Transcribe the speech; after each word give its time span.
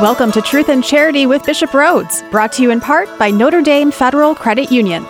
Welcome 0.00 0.32
to 0.32 0.42
Truth 0.42 0.70
and 0.70 0.82
Charity 0.82 1.24
with 1.24 1.46
Bishop 1.46 1.70
Rhoades, 1.70 2.28
brought 2.32 2.50
to 2.54 2.62
you 2.62 2.72
in 2.72 2.80
part 2.80 3.08
by 3.16 3.30
Notre 3.30 3.62
Dame 3.62 3.92
Federal 3.92 4.34
Credit 4.34 4.72
Union. 4.72 5.04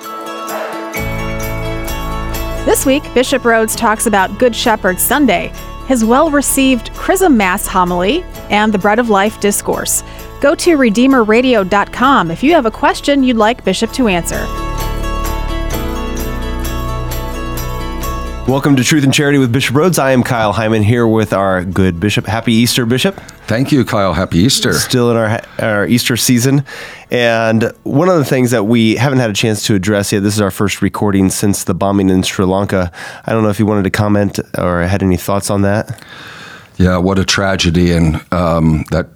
This 2.67 2.85
week, 2.85 3.03
Bishop 3.15 3.45
Rhoades 3.45 3.75
talks 3.75 4.05
about 4.05 4.39
Good 4.39 4.55
Shepherd 4.55 5.01
Sunday, 5.01 5.51
his 5.87 6.05
well 6.05 6.31
received 6.31 6.93
Chrism 6.93 7.35
Mass 7.35 7.67
homily, 7.67 8.25
and 8.51 8.75
the 8.75 8.79
Bread 8.79 8.99
of 8.99 9.09
Life 9.09 9.41
discourse. 9.41 10.05
Go 10.43 10.55
to 10.57 10.77
RedeemerRadio.com 10.77 12.30
if 12.30 12.43
you 12.43 12.53
have 12.53 12.66
a 12.66 12.71
question 12.71 13.25
you'd 13.25 13.39
like 13.39 13.64
Bishop 13.64 13.91
to 13.93 14.07
answer. 14.07 14.45
Welcome 18.46 18.77
to 18.77 18.85
Truth 18.85 19.05
and 19.05 19.14
Charity 19.14 19.39
with 19.39 19.51
Bishop 19.51 19.75
Rhoades. 19.75 19.98
I 19.98 20.12
am 20.12 20.23
Kyle 20.23 20.53
Heimann 20.53 20.85
here 20.85 21.07
with 21.07 21.32
our 21.32 21.64
good 21.64 21.98
Bishop. 21.98 22.27
Happy 22.27 22.53
Easter, 22.53 22.85
Bishop. 22.85 23.19
Thank 23.46 23.72
you, 23.72 23.84
Kyle. 23.84 24.14
Happy 24.14 24.38
Easter. 24.38 24.72
Still 24.72 25.11
in 25.11 25.18
our, 25.18 25.40
our 25.58 25.86
Easter 25.86 26.16
season. 26.16 26.64
And 27.11 27.72
one 27.82 28.08
of 28.08 28.16
the 28.16 28.25
things 28.25 28.52
that 28.52 28.64
we 28.64 28.96
haven't 28.96 29.18
had 29.18 29.29
a 29.29 29.35
chance 29.35 29.66
to 29.66 29.75
address 29.75 30.12
yet, 30.12 30.22
this 30.22 30.35
is 30.35 30.40
our 30.40 30.50
first 30.50 30.80
recording 30.80 31.29
since 31.29 31.64
the 31.64 31.75
bombing 31.75 32.08
in 32.08 32.22
Sri 32.22 32.47
Lanka. 32.47 32.91
I 33.27 33.33
don't 33.33 33.42
know 33.42 33.50
if 33.50 33.58
you 33.58 33.66
wanted 33.66 33.84
to 33.84 33.91
comment 33.91 34.41
or 34.56 34.83
had 34.84 35.02
any 35.02 35.19
thoughts 35.19 35.50
on 35.50 35.61
that. 35.61 36.02
Yeah, 36.78 36.97
what 36.97 37.19
a 37.19 37.25
tragedy. 37.25 37.92
And 37.92 38.25
um, 38.33 38.86
that 38.91 39.08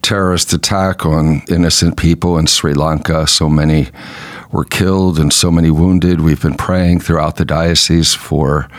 terrorist 0.00 0.54
attack 0.54 1.04
on 1.04 1.42
innocent 1.48 1.98
people 1.98 2.38
in 2.38 2.46
Sri 2.46 2.72
Lanka, 2.72 3.26
so 3.26 3.48
many 3.50 3.88
were 4.52 4.64
killed 4.64 5.18
and 5.18 5.30
so 5.32 5.50
many 5.50 5.70
wounded. 5.70 6.22
We've 6.22 6.40
been 6.40 6.56
praying 6.56 7.00
throughout 7.00 7.36
the 7.36 7.44
diocese 7.44 8.14
for 8.14 8.70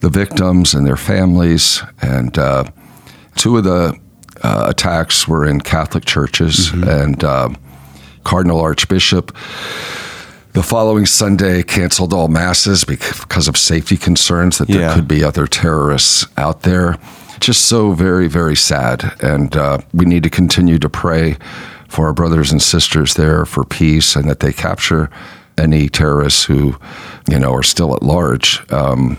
the 0.00 0.08
victims 0.08 0.74
and 0.74 0.84
their 0.84 0.96
families. 0.96 1.82
And 2.02 2.36
uh, 2.36 2.64
two 3.36 3.56
of 3.56 3.62
the 3.62 3.96
uh, 4.42 4.66
attacks 4.68 5.28
were 5.28 5.46
in 5.46 5.60
Catholic 5.60 6.04
churches. 6.04 6.70
Mm-hmm. 6.70 6.88
And 6.88 7.24
uh, 7.24 7.48
Cardinal 8.24 8.60
Archbishop, 8.60 9.34
the 10.52 10.62
following 10.62 11.06
Sunday, 11.06 11.62
canceled 11.62 12.12
all 12.12 12.28
masses 12.28 12.84
because 12.84 13.48
of 13.48 13.56
safety 13.56 13.96
concerns 13.96 14.58
that 14.58 14.68
there 14.68 14.80
yeah. 14.80 14.94
could 14.94 15.08
be 15.08 15.24
other 15.24 15.46
terrorists 15.46 16.26
out 16.36 16.62
there. 16.62 16.98
Just 17.40 17.66
so 17.66 17.92
very, 17.92 18.28
very 18.28 18.56
sad. 18.56 19.14
And 19.22 19.56
uh, 19.56 19.78
we 19.94 20.04
need 20.04 20.22
to 20.24 20.30
continue 20.30 20.78
to 20.78 20.88
pray 20.88 21.36
for 21.88 22.06
our 22.06 22.12
brothers 22.12 22.52
and 22.52 22.62
sisters 22.62 23.14
there 23.14 23.46
for 23.46 23.64
peace 23.64 24.14
and 24.14 24.28
that 24.28 24.40
they 24.40 24.52
capture 24.52 25.10
any 25.56 25.88
terrorists 25.88 26.44
who, 26.44 26.76
you 27.28 27.38
know, 27.38 27.52
are 27.52 27.62
still 27.62 27.94
at 27.94 28.02
large. 28.02 28.62
Um, 28.70 29.18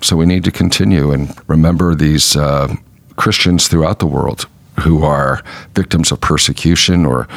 so 0.00 0.16
we 0.16 0.26
need 0.26 0.44
to 0.44 0.50
continue 0.50 1.12
and 1.12 1.34
remember 1.46 1.94
these 1.94 2.36
uh, 2.36 2.74
Christians 3.16 3.68
throughout 3.68 4.00
the 4.00 4.06
world 4.06 4.46
who 4.82 5.04
are 5.04 5.42
victims 5.74 6.12
of 6.12 6.20
persecution 6.20 7.06
or 7.06 7.28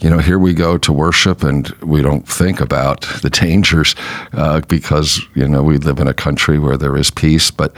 you 0.00 0.08
know 0.08 0.18
here 0.18 0.38
we 0.38 0.54
go 0.54 0.78
to 0.78 0.92
worship 0.92 1.42
and 1.42 1.68
we 1.82 2.00
don't 2.02 2.28
think 2.28 2.60
about 2.60 3.02
the 3.22 3.30
dangers 3.30 3.94
uh, 4.32 4.60
because 4.68 5.20
you 5.34 5.46
know 5.46 5.62
we 5.62 5.78
live 5.78 5.98
in 5.98 6.08
a 6.08 6.14
country 6.14 6.58
where 6.58 6.76
there 6.76 6.96
is 6.96 7.10
peace 7.10 7.50
but 7.50 7.74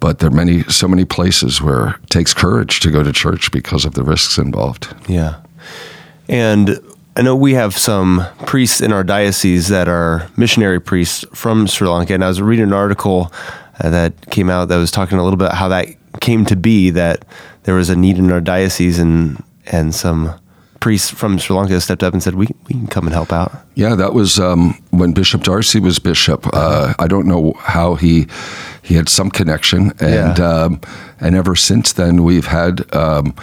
but 0.00 0.18
there 0.18 0.28
are 0.28 0.34
many 0.34 0.62
so 0.64 0.88
many 0.88 1.04
places 1.04 1.62
where 1.62 1.90
it 2.02 2.10
takes 2.10 2.34
courage 2.34 2.80
to 2.80 2.90
go 2.90 3.02
to 3.02 3.12
church 3.12 3.50
because 3.52 3.84
of 3.84 3.94
the 3.94 4.02
risks 4.02 4.38
involved 4.38 4.94
yeah 5.08 5.40
and 6.28 6.80
I 7.16 7.22
know 7.22 7.36
we 7.36 7.54
have 7.54 7.76
some 7.76 8.26
priests 8.44 8.80
in 8.80 8.92
our 8.92 9.04
diocese 9.04 9.68
that 9.68 9.88
are 9.88 10.28
missionary 10.36 10.80
priests 10.80 11.24
from 11.32 11.68
Sri 11.68 11.86
Lanka. 11.86 12.12
And 12.12 12.24
I 12.24 12.28
was 12.28 12.42
reading 12.42 12.64
an 12.64 12.72
article 12.72 13.32
uh, 13.78 13.90
that 13.90 14.30
came 14.32 14.50
out 14.50 14.66
that 14.66 14.78
was 14.78 14.90
talking 14.90 15.18
a 15.18 15.22
little 15.22 15.36
bit 15.36 15.52
how 15.52 15.68
that 15.68 15.86
came 16.20 16.44
to 16.46 16.56
be 16.56 16.90
that 16.90 17.24
there 17.64 17.74
was 17.74 17.90
a 17.90 17.96
need 17.96 18.18
in 18.18 18.30
our 18.30 18.40
diocese 18.40 18.98
and 18.98 19.42
and 19.66 19.94
some 19.94 20.34
priests 20.80 21.08
from 21.08 21.38
Sri 21.38 21.56
Lanka 21.56 21.80
stepped 21.80 22.02
up 22.02 22.12
and 22.12 22.22
said, 22.22 22.34
"We 22.34 22.46
we 22.68 22.74
can 22.74 22.86
come 22.86 23.06
and 23.06 23.14
help 23.14 23.32
out." 23.32 23.52
Yeah, 23.74 23.94
that 23.94 24.12
was 24.12 24.38
um, 24.38 24.78
when 24.90 25.12
Bishop 25.12 25.42
D'Arcy 25.42 25.80
was 25.80 25.98
bishop. 25.98 26.46
Uh, 26.52 26.94
I 26.98 27.06
don't 27.08 27.26
know 27.26 27.54
how 27.58 27.94
he 27.94 28.26
he 28.82 28.94
had 28.94 29.08
some 29.08 29.30
connection, 29.30 29.92
and 29.98 30.38
yeah. 30.38 30.64
um, 30.64 30.80
and 31.20 31.34
ever 31.34 31.56
since 31.56 31.92
then 31.92 32.22
we've 32.22 32.46
had. 32.46 32.94
Um, 32.94 33.34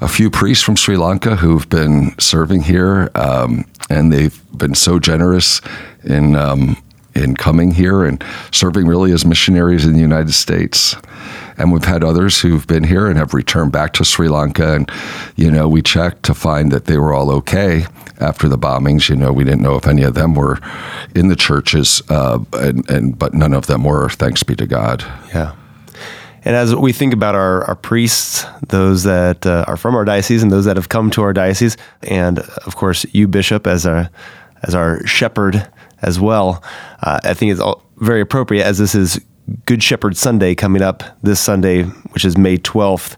a 0.00 0.08
few 0.08 0.30
priests 0.30 0.64
from 0.64 0.74
Sri 0.74 0.96
Lanka 0.96 1.36
who've 1.36 1.68
been 1.68 2.18
serving 2.18 2.62
here, 2.62 3.08
um, 3.14 3.64
and 3.88 4.12
they've 4.12 4.36
been 4.58 4.74
so 4.74 4.98
generous 4.98 5.60
in 6.02 6.34
um, 6.34 6.76
in 7.14 7.36
coming 7.36 7.70
here 7.70 8.04
and 8.04 8.22
serving 8.50 8.88
really 8.88 9.12
as 9.12 9.24
missionaries 9.24 9.86
in 9.86 9.92
the 9.92 10.00
United 10.00 10.32
States. 10.32 10.96
And 11.58 11.72
we've 11.72 11.84
had 11.84 12.02
others 12.04 12.40
who've 12.40 12.66
been 12.66 12.84
here 12.84 13.06
and 13.06 13.18
have 13.18 13.34
returned 13.34 13.72
back 13.72 13.92
to 13.94 14.04
Sri 14.04 14.28
Lanka. 14.28 14.74
And, 14.74 14.90
you 15.36 15.50
know, 15.50 15.68
we 15.68 15.82
checked 15.82 16.22
to 16.24 16.34
find 16.34 16.72
that 16.72 16.86
they 16.86 16.98
were 16.98 17.12
all 17.12 17.30
okay 17.30 17.86
after 18.20 18.48
the 18.48 18.58
bombings. 18.58 19.08
You 19.08 19.16
know, 19.16 19.32
we 19.32 19.44
didn't 19.44 19.62
know 19.62 19.76
if 19.76 19.86
any 19.86 20.02
of 20.02 20.14
them 20.14 20.34
were 20.34 20.58
in 21.14 21.28
the 21.28 21.36
churches, 21.36 22.02
uh, 22.08 22.38
and, 22.54 22.88
and 22.90 23.18
but 23.18 23.34
none 23.34 23.52
of 23.52 23.66
them 23.66 23.84
were, 23.84 24.08
thanks 24.08 24.42
be 24.42 24.56
to 24.56 24.66
God. 24.66 25.02
Yeah. 25.34 25.54
And 26.44 26.56
as 26.56 26.74
we 26.74 26.92
think 26.92 27.14
about 27.14 27.34
our, 27.34 27.62
our 27.64 27.76
priests, 27.76 28.44
those 28.66 29.04
that 29.04 29.46
uh, 29.46 29.64
are 29.68 29.76
from 29.76 29.94
our 29.94 30.04
diocese 30.04 30.42
and 30.42 30.50
those 30.50 30.64
that 30.64 30.76
have 30.76 30.88
come 30.88 31.10
to 31.12 31.22
our 31.22 31.32
diocese, 31.32 31.76
and 32.02 32.40
of 32.40 32.74
course 32.74 33.06
you, 33.12 33.28
Bishop, 33.28 33.66
as 33.66 33.86
our 33.86 34.10
as 34.64 34.74
our 34.74 35.04
shepherd 35.06 35.68
as 36.02 36.18
well, 36.20 36.62
uh, 37.02 37.20
I 37.24 37.34
think 37.34 37.52
it's 37.52 37.60
all 37.60 37.82
very 37.98 38.20
appropriate 38.20 38.64
as 38.64 38.78
this 38.78 38.94
is 38.94 39.20
Good 39.66 39.82
Shepherd 39.82 40.16
Sunday 40.16 40.54
coming 40.54 40.82
up 40.82 41.02
this 41.22 41.40
Sunday, 41.40 41.84
which 41.84 42.24
is 42.24 42.36
May 42.36 42.56
twelfth. 42.56 43.16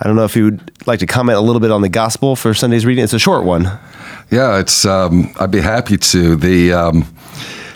I 0.00 0.06
don't 0.06 0.16
know 0.16 0.24
if 0.24 0.36
you 0.36 0.44
would 0.44 0.86
like 0.86 0.98
to 1.00 1.06
comment 1.06 1.38
a 1.38 1.40
little 1.40 1.60
bit 1.60 1.70
on 1.70 1.80
the 1.80 1.88
gospel 1.88 2.36
for 2.36 2.52
Sunday's 2.52 2.84
reading. 2.84 3.02
It's 3.02 3.14
a 3.14 3.18
short 3.18 3.44
one. 3.44 3.64
Yeah, 4.30 4.58
it's. 4.58 4.84
Um, 4.84 5.32
I'd 5.40 5.50
be 5.50 5.60
happy 5.60 5.96
to. 5.96 6.36
The 6.36 6.72
um, 6.72 7.06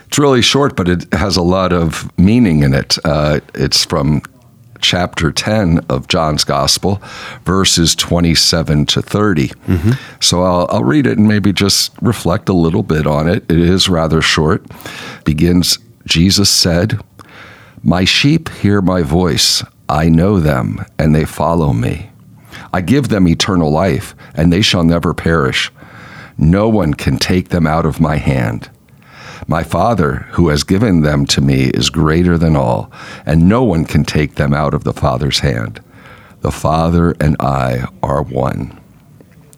it's 0.07 0.19
really 0.19 0.43
short, 0.43 0.77
but 0.77 0.89
it 0.89 1.13
has 1.15 1.37
a 1.37 1.43
lot 1.43 1.73
of 1.73 2.11
meaning 2.19 2.63
in 2.63 2.75
it. 2.75 2.99
Uh, 3.05 3.41
it's 3.55 3.85
from 3.85 4.23
chapter 4.81 5.31
10 5.31 5.81
of 5.89 6.09
John's 6.09 6.43
Gospel, 6.43 7.03
verses 7.45 7.95
27 7.95 8.87
to 8.87 9.03
30. 9.03 9.49
Mm-hmm. 9.49 9.91
So 10.21 10.43
I'll, 10.43 10.67
I'll 10.71 10.85
read 10.85 11.07
it 11.07 11.19
and 11.19 11.29
maybe 11.29 11.53
just 11.53 11.93
reflect 12.01 12.49
a 12.49 12.53
little 12.53 12.83
bit 12.83 13.07
on 13.07 13.29
it. 13.29 13.45
It 13.51 13.59
is 13.59 13.89
rather 13.89 14.23
short. 14.23 14.67
Begins 15.25 15.79
Jesus 16.07 16.51
said, 16.51 16.99
My 17.83 18.05
sheep 18.05 18.49
hear 18.51 18.83
my 18.83 19.03
voice. 19.03 19.65
I 19.89 20.09
know 20.09 20.39
them, 20.39 20.85
and 20.99 21.15
they 21.15 21.25
follow 21.25 21.73
me. 21.73 22.11
I 22.73 22.81
give 22.83 23.09
them 23.09 23.27
eternal 23.27 23.71
life, 23.71 24.15
and 24.35 24.53
they 24.53 24.61
shall 24.61 24.85
never 24.85 25.15
perish. 25.15 25.73
No 26.37 26.69
one 26.69 26.95
can 26.95 27.17
take 27.17 27.49
them 27.49 27.67
out 27.67 27.87
of 27.87 28.01
my 28.01 28.17
hand. 28.17 28.71
My 29.47 29.63
Father, 29.63 30.27
who 30.33 30.49
has 30.49 30.63
given 30.63 31.01
them 31.01 31.27
to 31.27 31.41
me, 31.41 31.71
is 31.71 31.91
greater 31.91 32.37
than 32.37 32.55
all, 32.55 32.93
and 33.25 33.49
no 33.49 33.65
one 33.65 33.85
can 33.85 34.05
take 34.05 34.35
them 34.35 34.53
out 34.53 34.75
of 34.75 34.85
the 34.85 34.93
Father's 34.93 35.41
hand. 35.41 35.83
The 36.43 36.53
Father 36.53 37.15
and 37.19 37.37
I 37.41 37.87
are 38.03 38.23
one. 38.23 38.79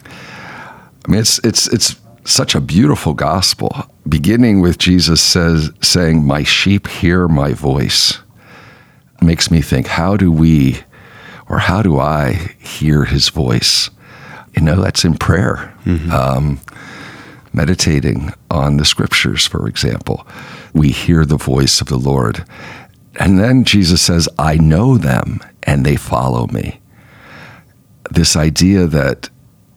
I 0.05 1.11
mean, 1.11 1.21
it's, 1.21 1.39
it's, 1.41 1.67
it's 1.73 1.97
such 2.25 2.55
a 2.55 2.61
beautiful 2.61 3.15
gospel, 3.15 3.75
beginning 4.09 4.61
with 4.61 4.79
Jesus 4.79 5.21
says, 5.21 5.71
saying, 5.81 6.25
My 6.25 6.43
sheep 6.43 6.87
hear 6.87 7.29
my 7.29 7.53
voice. 7.53 8.19
Makes 9.21 9.51
me 9.51 9.61
think, 9.61 9.87
how 9.87 10.17
do 10.17 10.31
we, 10.31 10.81
or 11.49 11.59
how 11.59 11.83
do 11.83 11.99
I 11.99 12.33
hear 12.59 13.05
his 13.05 13.29
voice? 13.29 13.91
You 14.55 14.63
know, 14.63 14.81
that's 14.81 15.05
in 15.05 15.17
prayer. 15.17 15.75
Mm-hmm. 15.85 16.11
Um, 16.11 16.61
meditating 17.53 18.33
on 18.51 18.77
the 18.77 18.85
scriptures, 18.85 19.47
for 19.47 19.69
example, 19.69 20.27
we 20.73 20.91
hear 20.91 21.25
the 21.25 21.37
voice 21.37 21.81
of 21.81 21.89
the 21.89 21.99
Lord. 21.99 22.45
And 23.21 23.39
then 23.39 23.65
Jesus 23.65 24.01
says, 24.01 24.29
I 24.39 24.57
know 24.57 24.97
them 24.97 25.41
and 25.63 25.85
they 25.85 25.97
follow 25.97 26.47
me. 26.49 26.81
This 28.11 28.37
idea 28.37 28.87
that 28.87 29.29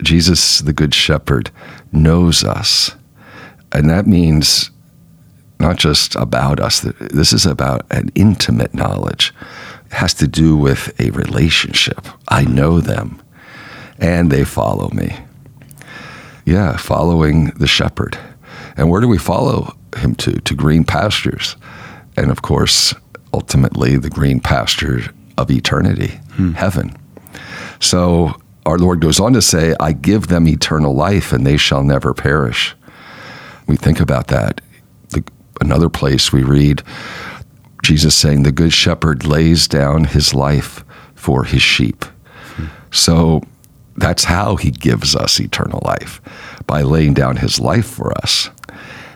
Jesus, 0.02 0.60
the 0.60 0.72
Good 0.72 0.94
Shepherd, 0.94 1.50
knows 1.92 2.44
us. 2.44 2.94
And 3.72 3.88
that 3.90 4.06
means 4.06 4.70
not 5.58 5.76
just 5.76 6.14
about 6.16 6.60
us, 6.60 6.80
this 6.80 7.32
is 7.32 7.46
about 7.46 7.86
an 7.90 8.10
intimate 8.14 8.74
knowledge. 8.74 9.32
It 9.86 9.92
has 9.92 10.14
to 10.14 10.26
do 10.26 10.56
with 10.56 10.98
a 11.00 11.10
relationship. 11.10 12.06
I 12.28 12.44
know 12.44 12.80
them 12.80 13.22
and 13.98 14.30
they 14.30 14.44
follow 14.44 14.90
me. 14.90 15.16
Yeah, 16.44 16.76
following 16.76 17.46
the 17.58 17.66
shepherd. 17.66 18.18
And 18.76 18.90
where 18.90 19.00
do 19.00 19.08
we 19.08 19.18
follow 19.18 19.76
him 19.96 20.14
to? 20.16 20.32
To 20.32 20.54
green 20.54 20.84
pastures. 20.84 21.56
And 22.16 22.30
of 22.30 22.42
course, 22.42 22.94
ultimately, 23.32 23.96
the 23.96 24.10
green 24.10 24.40
pasture 24.40 25.02
of 25.38 25.50
eternity, 25.50 26.20
hmm. 26.34 26.52
heaven. 26.52 26.96
So 27.80 28.40
our 28.66 28.78
Lord 28.78 29.00
goes 29.00 29.20
on 29.20 29.32
to 29.34 29.40
say, 29.40 29.76
I 29.78 29.92
give 29.92 30.26
them 30.26 30.48
eternal 30.48 30.92
life 30.92 31.32
and 31.32 31.46
they 31.46 31.56
shall 31.56 31.84
never 31.84 32.12
perish. 32.12 32.74
We 33.68 33.76
think 33.76 34.00
about 34.00 34.26
that. 34.28 34.60
The, 35.10 35.22
another 35.60 35.88
place 35.88 36.32
we 36.32 36.42
read 36.42 36.82
Jesus 37.84 38.16
saying, 38.16 38.42
The 38.42 38.52
good 38.52 38.72
shepherd 38.72 39.24
lays 39.24 39.68
down 39.68 40.04
his 40.04 40.34
life 40.34 40.84
for 41.14 41.44
his 41.44 41.62
sheep. 41.62 42.04
Hmm. 42.56 42.66
So 42.90 43.42
that's 43.96 44.24
how 44.24 44.56
he 44.56 44.72
gives 44.72 45.14
us 45.14 45.40
eternal 45.40 45.80
life 45.84 46.20
by 46.66 46.82
laying 46.82 47.14
down 47.14 47.36
his 47.36 47.60
life 47.60 47.86
for 47.86 48.12
us. 48.18 48.50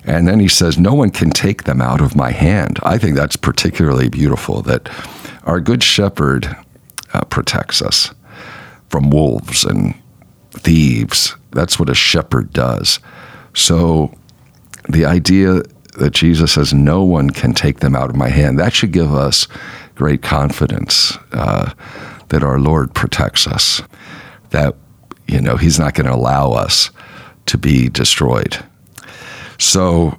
And 0.05 0.29
then 0.29 0.39
he 0.39 0.49
says, 0.49 0.79
No 0.79 0.95
one 0.95 1.11
can 1.11 1.31
take 1.31 1.65
them 1.65 1.83
out 1.83 2.01
of 2.01 2.15
my 2.15 2.31
hand. 2.31 2.79
I 2.85 2.99
think 2.99 3.17
that's 3.17 3.37
particularly 3.37 4.09
beautiful 4.09 4.63
that 4.63 4.89
our 5.43 5.61
good 5.61 5.83
shepherd 5.83 6.57
uh, 7.13 7.25
protects 7.25 7.83
us 7.83 8.13
from 8.91 9.11
wolves 9.11 9.65
and 9.65 9.95
thieves. 10.51 11.37
That's 11.53 11.79
what 11.79 11.89
a 11.89 11.95
shepherd 11.95 12.53
does. 12.53 12.99
So 13.55 14.15
the 14.89 15.05
idea 15.05 15.63
that 15.99 16.13
Jesus 16.13 16.53
says, 16.53 16.75
No 16.75 17.03
one 17.03 17.31
can 17.31 17.55
take 17.55 17.81
them 17.81 17.97
out 17.97 18.11
of 18.11 18.17
my 18.17 18.29
hand, 18.29 18.59
that 18.59 18.73
should 18.73 18.93
give 18.93 19.13
us 19.15 19.49
great 19.95 20.23
confidence 20.23 21.17
uh, 21.33 21.73
that 22.29 22.43
our 22.43 22.59
Lord 22.59 22.95
protects 22.95 23.47
us, 23.47 23.83
that, 24.51 24.75
you 25.27 25.41
know, 25.41 25.57
He's 25.57 25.79
not 25.79 25.95
going 25.95 26.07
to 26.07 26.15
allow 26.15 26.53
us 26.53 26.91
to 27.47 27.59
be 27.59 27.89
destroyed. 27.89 28.63
So, 29.59 30.19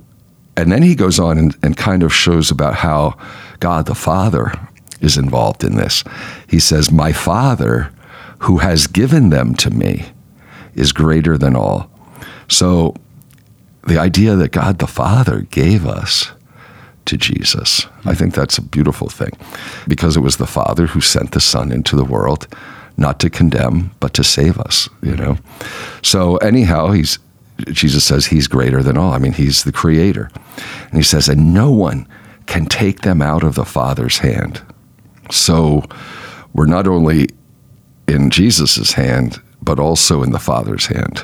and 0.57 0.71
then 0.71 0.83
he 0.83 0.95
goes 0.95 1.17
on 1.17 1.37
and, 1.37 1.57
and 1.63 1.75
kind 1.75 2.03
of 2.03 2.13
shows 2.13 2.51
about 2.51 2.75
how 2.75 3.17
God 3.59 3.85
the 3.85 3.95
Father 3.95 4.51
is 4.99 5.17
involved 5.17 5.63
in 5.63 5.75
this. 5.75 6.03
He 6.47 6.59
says, 6.59 6.91
My 6.91 7.11
Father, 7.11 7.91
who 8.41 8.57
has 8.59 8.87
given 8.87 9.29
them 9.29 9.55
to 9.55 9.69
me, 9.69 10.05
is 10.73 10.91
greater 10.91 11.37
than 11.37 11.55
all. 11.55 11.89
So, 12.47 12.95
the 13.87 13.97
idea 13.97 14.35
that 14.35 14.51
God 14.51 14.79
the 14.79 14.87
Father 14.87 15.41
gave 15.41 15.85
us 15.85 16.31
to 17.05 17.17
Jesus, 17.17 17.87
I 18.05 18.13
think 18.13 18.33
that's 18.33 18.57
a 18.57 18.61
beautiful 18.61 19.09
thing 19.09 19.31
because 19.87 20.15
it 20.15 20.21
was 20.21 20.37
the 20.37 20.47
Father 20.47 20.87
who 20.87 21.01
sent 21.01 21.31
the 21.31 21.41
Son 21.41 21.71
into 21.71 21.95
the 21.95 22.05
world 22.05 22.47
not 22.97 23.19
to 23.19 23.29
condemn, 23.29 23.91
but 23.99 24.13
to 24.13 24.23
save 24.23 24.59
us, 24.59 24.87
you 25.01 25.15
know. 25.15 25.37
So, 26.03 26.37
anyhow, 26.37 26.91
he's 26.91 27.19
Jesus 27.67 28.03
says 28.03 28.25
he's 28.25 28.47
greater 28.47 28.81
than 28.81 28.97
all. 28.97 29.13
I 29.13 29.19
mean, 29.19 29.33
he's 29.33 29.63
the 29.63 29.71
creator. 29.71 30.31
And 30.89 30.97
he 30.97 31.03
says, 31.03 31.29
and 31.29 31.53
no 31.53 31.69
one 31.69 32.07
can 32.47 32.65
take 32.65 33.01
them 33.01 33.21
out 33.21 33.43
of 33.43 33.53
the 33.53 33.65
Father's 33.65 34.17
hand. 34.19 34.61
So 35.29 35.83
we're 36.53 36.65
not 36.65 36.87
only 36.87 37.29
in 38.07 38.29
Jesus' 38.29 38.93
hand, 38.93 39.41
but 39.61 39.79
also 39.79 40.23
in 40.23 40.31
the 40.31 40.39
Father's 40.39 40.87
hand. 40.87 41.23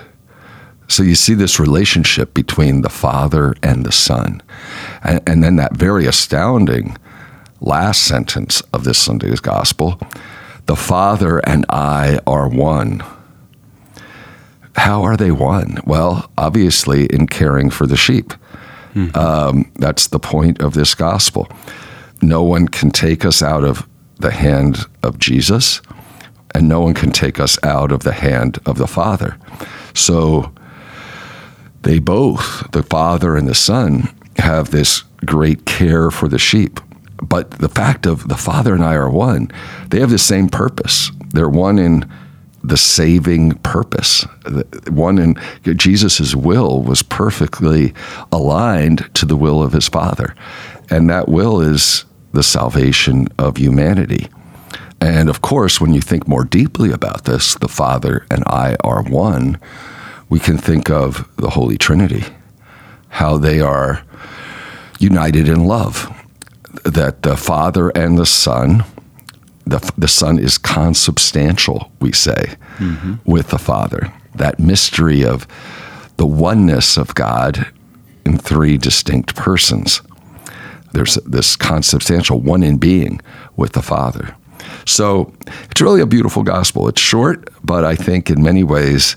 So 0.87 1.03
you 1.03 1.15
see 1.15 1.33
this 1.33 1.59
relationship 1.59 2.33
between 2.33 2.81
the 2.81 2.89
Father 2.89 3.55
and 3.61 3.85
the 3.85 3.91
Son. 3.91 4.41
And, 5.03 5.21
and 5.27 5.43
then 5.43 5.57
that 5.57 5.75
very 5.75 6.05
astounding 6.05 6.97
last 7.59 8.03
sentence 8.03 8.61
of 8.73 8.83
this 8.83 8.97
Sunday's 8.97 9.39
Gospel 9.39 9.99
the 10.67 10.75
Father 10.75 11.39
and 11.39 11.65
I 11.69 12.19
are 12.27 12.49
one 12.49 13.01
how 14.77 15.01
are 15.03 15.17
they 15.17 15.31
one? 15.31 15.79
Well, 15.85 16.29
obviously, 16.37 17.07
in 17.07 17.27
caring 17.27 17.69
for 17.69 17.87
the 17.87 17.97
sheep. 17.97 18.33
Mm-hmm. 18.93 19.17
Um, 19.17 19.71
that's 19.75 20.07
the 20.07 20.19
point 20.19 20.61
of 20.61 20.75
this 20.75 20.93
gospel. 20.93 21.49
No 22.21 22.43
one 22.43 22.67
can 22.67 22.91
take 22.91 23.25
us 23.25 23.41
out 23.41 23.63
of 23.63 23.87
the 24.17 24.31
hand 24.31 24.85
of 25.03 25.19
Jesus, 25.19 25.81
and 26.53 26.67
no 26.67 26.81
one 26.81 26.93
can 26.93 27.11
take 27.11 27.39
us 27.39 27.57
out 27.63 27.91
of 27.91 28.03
the 28.03 28.13
hand 28.13 28.59
of 28.65 28.77
the 28.77 28.87
Father. 28.87 29.37
So 29.93 30.51
they 31.81 31.99
both, 31.99 32.69
the 32.71 32.83
Father 32.83 33.35
and 33.35 33.47
the 33.47 33.55
Son, 33.55 34.09
have 34.37 34.71
this 34.71 35.03
great 35.25 35.65
care 35.65 36.11
for 36.11 36.27
the 36.27 36.39
sheep. 36.39 36.79
But 37.21 37.51
the 37.51 37.69
fact 37.69 38.05
of 38.05 38.27
the 38.27 38.37
Father 38.37 38.73
and 38.73 38.83
I 38.83 38.93
are 38.93 39.09
one, 39.09 39.51
they 39.89 39.99
have 39.99 40.11
the 40.11 40.19
same 40.19 40.49
purpose. 40.49 41.11
They're 41.33 41.49
one 41.49 41.79
in 41.79 42.09
the 42.63 42.77
saving 42.77 43.53
purpose. 43.59 44.25
One 44.89 45.17
in 45.17 45.35
Jesus' 45.63 46.35
will 46.35 46.81
was 46.81 47.01
perfectly 47.01 47.93
aligned 48.31 49.09
to 49.15 49.25
the 49.25 49.37
will 49.37 49.63
of 49.63 49.73
his 49.73 49.87
Father. 49.87 50.35
And 50.89 51.09
that 51.09 51.29
will 51.29 51.61
is 51.61 52.05
the 52.33 52.43
salvation 52.43 53.27
of 53.39 53.57
humanity. 53.57 54.27
And 54.99 55.29
of 55.29 55.41
course, 55.41 55.79
when 55.79 55.93
you 55.93 56.01
think 56.01 56.27
more 56.27 56.43
deeply 56.43 56.91
about 56.91 57.25
this, 57.25 57.55
the 57.55 57.67
Father 57.67 58.25
and 58.31 58.43
I 58.47 58.75
are 58.83 59.03
one, 59.03 59.59
we 60.29 60.39
can 60.39 60.57
think 60.57 60.89
of 60.89 61.29
the 61.37 61.51
Holy 61.51 61.77
Trinity, 61.77 62.23
how 63.09 63.37
they 63.37 63.59
are 63.59 64.03
united 64.99 65.47
in 65.47 65.65
love, 65.65 66.11
that 66.83 67.21
the 67.21 67.37
Father 67.37 67.89
and 67.89 68.17
the 68.17 68.25
Son 68.25 68.83
the, 69.67 69.91
the 69.97 70.07
Son 70.07 70.39
is 70.39 70.57
consubstantial, 70.57 71.91
we 71.99 72.11
say, 72.11 72.55
mm-hmm. 72.77 73.15
with 73.25 73.49
the 73.49 73.57
Father. 73.57 74.13
That 74.33 74.59
mystery 74.59 75.25
of 75.25 75.47
the 76.17 76.25
oneness 76.25 76.97
of 76.97 77.13
God 77.15 77.67
in 78.25 78.37
three 78.37 78.77
distinct 78.77 79.35
persons. 79.35 80.01
There's 80.93 81.15
this 81.15 81.55
consubstantial 81.55 82.39
one 82.39 82.63
in 82.63 82.77
being 82.77 83.21
with 83.55 83.73
the 83.73 83.81
Father. 83.81 84.35
So 84.85 85.33
it's 85.69 85.81
really 85.81 86.01
a 86.01 86.05
beautiful 86.05 86.43
gospel. 86.43 86.87
It's 86.87 87.01
short, 87.01 87.49
but 87.63 87.83
I 87.83 87.95
think 87.95 88.29
in 88.29 88.41
many 88.41 88.63
ways 88.63 89.15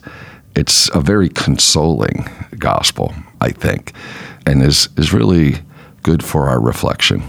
it's 0.57 0.91
a 0.95 1.01
very 1.01 1.29
consoling 1.29 2.29
gospel, 2.59 3.15
I 3.41 3.51
think, 3.51 3.93
and 4.47 4.63
is, 4.63 4.89
is 4.97 5.13
really 5.13 5.61
good 6.03 6.25
for 6.25 6.49
our 6.49 6.61
reflection. 6.61 7.23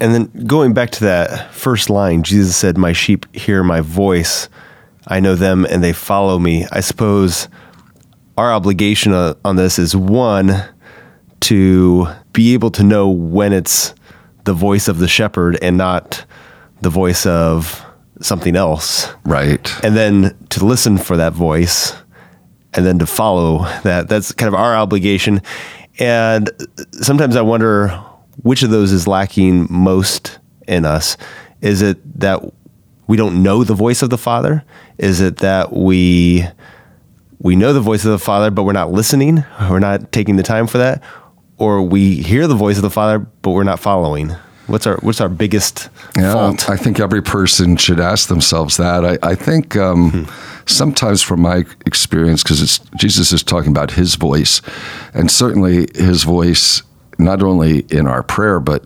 And 0.00 0.14
then 0.14 0.46
going 0.46 0.74
back 0.74 0.90
to 0.90 1.04
that 1.04 1.52
first 1.54 1.88
line, 1.88 2.22
Jesus 2.22 2.56
said, 2.56 2.76
My 2.76 2.92
sheep 2.92 3.34
hear 3.34 3.62
my 3.62 3.80
voice. 3.80 4.48
I 5.06 5.20
know 5.20 5.34
them 5.34 5.64
and 5.64 5.82
they 5.82 5.92
follow 5.92 6.38
me. 6.38 6.66
I 6.70 6.80
suppose 6.80 7.48
our 8.36 8.52
obligation 8.52 9.12
on 9.12 9.56
this 9.56 9.78
is 9.78 9.96
one, 9.96 10.62
to 11.40 12.08
be 12.32 12.54
able 12.54 12.70
to 12.72 12.82
know 12.82 13.08
when 13.08 13.52
it's 13.52 13.94
the 14.44 14.52
voice 14.52 14.88
of 14.88 14.98
the 14.98 15.08
shepherd 15.08 15.58
and 15.62 15.76
not 15.76 16.24
the 16.80 16.90
voice 16.90 17.26
of 17.26 17.84
something 18.20 18.56
else. 18.56 19.08
Right. 19.24 19.84
And 19.84 19.96
then 19.96 20.36
to 20.50 20.64
listen 20.64 20.98
for 20.98 21.16
that 21.16 21.32
voice 21.32 21.94
and 22.74 22.84
then 22.84 22.98
to 22.98 23.06
follow 23.06 23.64
that. 23.82 24.08
That's 24.08 24.32
kind 24.32 24.48
of 24.48 24.54
our 24.54 24.76
obligation. 24.76 25.40
And 25.98 26.50
sometimes 26.92 27.36
I 27.36 27.42
wonder 27.42 27.88
which 28.42 28.62
of 28.62 28.70
those 28.70 28.92
is 28.92 29.06
lacking 29.06 29.66
most 29.70 30.38
in 30.68 30.84
us? 30.84 31.16
Is 31.60 31.82
it 31.82 32.20
that 32.20 32.42
we 33.06 33.16
don't 33.16 33.42
know 33.42 33.64
the 33.64 33.74
voice 33.74 34.02
of 34.02 34.10
the 34.10 34.18
Father? 34.18 34.64
Is 34.98 35.20
it 35.20 35.38
that 35.38 35.72
we 35.72 36.46
we 37.38 37.54
know 37.56 37.72
the 37.72 37.80
voice 37.80 38.04
of 38.04 38.10
the 38.10 38.18
Father, 38.18 38.50
but 38.50 38.64
we're 38.64 38.72
not 38.72 38.90
listening? 38.90 39.44
We're 39.70 39.78
not 39.78 40.12
taking 40.12 40.36
the 40.36 40.42
time 40.42 40.66
for 40.66 40.78
that, 40.78 41.02
or 41.58 41.82
we 41.82 42.16
hear 42.22 42.46
the 42.46 42.54
voice 42.54 42.76
of 42.76 42.82
the 42.82 42.90
Father, 42.90 43.18
but 43.18 43.50
we're 43.50 43.64
not 43.64 43.80
following. 43.80 44.34
What's 44.66 44.86
our 44.86 44.96
What's 44.98 45.20
our 45.20 45.28
biggest 45.28 45.88
yeah, 46.16 46.32
fault? 46.32 46.68
I 46.68 46.76
think 46.76 46.98
every 47.00 47.22
person 47.22 47.76
should 47.76 48.00
ask 48.00 48.28
themselves 48.28 48.76
that. 48.76 49.04
I, 49.04 49.18
I 49.22 49.34
think 49.34 49.76
um, 49.76 50.10
hmm. 50.10 50.64
sometimes, 50.66 51.22
from 51.22 51.40
my 51.40 51.64
experience, 51.84 52.42
because 52.42 52.80
Jesus 52.96 53.32
is 53.32 53.42
talking 53.42 53.70
about 53.70 53.92
His 53.92 54.16
voice, 54.16 54.60
and 55.14 55.30
certainly 55.30 55.88
His 55.94 56.24
voice 56.24 56.82
not 57.18 57.42
only 57.42 57.80
in 57.90 58.06
our 58.06 58.22
prayer, 58.22 58.60
but 58.60 58.84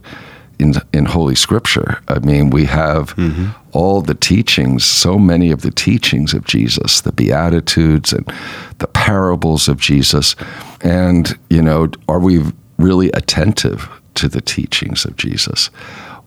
in, 0.60 0.74
in 0.92 1.06
Holy 1.06 1.34
Scripture. 1.34 2.00
I 2.08 2.18
mean, 2.18 2.50
we 2.50 2.66
have 2.66 3.16
mm-hmm. 3.16 3.48
all 3.72 4.02
the 4.02 4.14
teachings, 4.14 4.84
so 4.84 5.18
many 5.18 5.50
of 5.50 5.62
the 5.62 5.70
teachings 5.70 6.34
of 6.34 6.44
Jesus, 6.44 7.00
the 7.00 7.12
Beatitudes 7.12 8.12
and 8.12 8.30
the 8.78 8.86
parables 8.86 9.68
of 9.68 9.80
Jesus. 9.80 10.36
And, 10.82 11.36
you 11.48 11.62
know, 11.62 11.88
are 12.08 12.20
we 12.20 12.42
really 12.78 13.10
attentive 13.12 13.88
to 14.20 14.28
the 14.28 14.40
teachings 14.40 15.04
of 15.04 15.16
Jesus? 15.16 15.70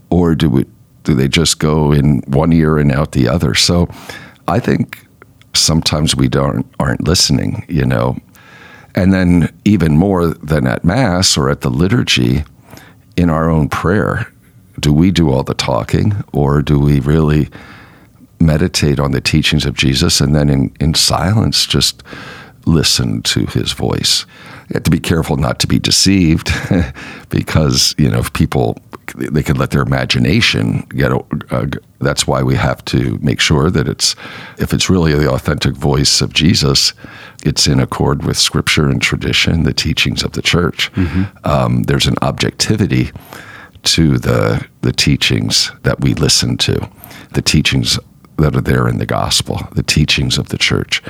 Or 0.10 0.36
do 0.36 0.50
we 0.50 0.66
do 1.04 1.14
they 1.14 1.28
just 1.28 1.60
go 1.60 1.92
in 1.92 2.22
one 2.28 2.54
ear 2.54 2.78
and 2.78 2.92
out 2.92 3.12
the 3.12 3.28
other? 3.28 3.54
So 3.56 3.90
I 4.48 4.60
think 4.60 5.06
sometimes 5.54 6.16
we 6.16 6.28
don't 6.28 6.66
aren't 6.80 7.08
listening, 7.08 7.66
you 7.68 7.86
know. 7.86 8.18
And 8.96 9.12
then, 9.12 9.52
even 9.66 9.98
more 9.98 10.28
than 10.28 10.68
at 10.68 10.84
Mass 10.84 11.36
or 11.36 11.50
at 11.50 11.62
the 11.62 11.70
liturgy, 11.70 12.44
in 13.16 13.30
our 13.30 13.50
own 13.50 13.70
prayer, 13.70 14.32
do 14.80 14.94
we 14.94 15.12
do 15.12 15.32
all 15.32 15.44
the 15.44 15.54
talking 15.54 16.24
or 16.32 16.62
do 16.62 16.80
we 16.80 17.00
really 17.00 17.50
meditate 18.40 19.00
on 19.00 19.12
the 19.12 19.22
teachings 19.22 19.66
of 19.66 19.76
Jesus 19.76 20.20
and 20.20 20.36
then 20.36 20.50
in, 20.50 20.76
in 20.80 20.94
silence 20.94 21.66
just 21.66 22.04
listen 22.66 23.22
to 23.24 23.46
his 23.48 23.74
voice? 23.74 24.26
You 24.70 24.76
have 24.76 24.84
to 24.84 24.92
be 24.92 25.00
careful 25.00 25.38
not 25.38 25.60
to 25.60 25.68
be 25.68 25.80
deceived 25.80 26.52
because, 27.30 27.94
you 27.98 28.10
know, 28.10 28.20
if 28.20 28.34
people 28.34 28.78
they 29.16 29.44
could 29.44 29.58
let 29.58 29.72
their 29.72 29.82
imagination 29.82 30.80
get. 30.90 31.12
Uh, 31.52 31.68
that's 32.00 32.28
why 32.28 32.42
we 32.42 32.56
have 32.56 32.84
to 32.86 33.18
make 33.22 33.40
sure 33.40 33.70
that 33.70 33.88
it's, 33.88 34.16
if 34.58 34.74
it's 34.74 34.90
really 34.90 35.14
the 35.14 35.30
authentic 35.30 35.74
voice 35.74 36.22
of 36.22 36.34
Jesus, 36.34 36.94
it's 37.46 37.68
in 37.68 37.80
accord 37.80 38.24
with 38.26 38.38
Scripture 38.38 38.90
and 38.90 39.02
tradition, 39.02 39.64
the 39.64 39.74
teachings 39.74 40.24
of 40.24 40.34
the 40.34 40.42
Church. 40.42 40.92
Mm-hmm. 40.94 41.24
Um, 41.48 41.84
there's 41.84 42.08
an 42.08 42.16
objectivity 42.22 43.12
to 43.84 44.18
the 44.18 44.66
the 44.82 44.94
teachings 44.94 45.72
that 45.84 46.00
we 46.00 46.14
listen 46.14 46.58
to, 46.58 46.90
the 47.32 47.42
teachings 47.42 48.00
that 48.38 48.56
are 48.56 48.62
there 48.62 48.88
in 48.88 48.98
the 48.98 49.06
gospel, 49.06 49.68
the 49.74 49.84
teachings 49.84 50.38
of 50.38 50.50
the 50.50 50.58
church. 50.58 51.02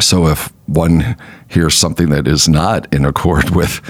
So 0.00 0.28
if 0.28 0.52
one 0.66 1.16
hears 1.48 1.74
something 1.74 2.10
that 2.10 2.28
is 2.28 2.48
not 2.48 2.92
in 2.92 3.04
accord 3.04 3.50
with 3.54 3.80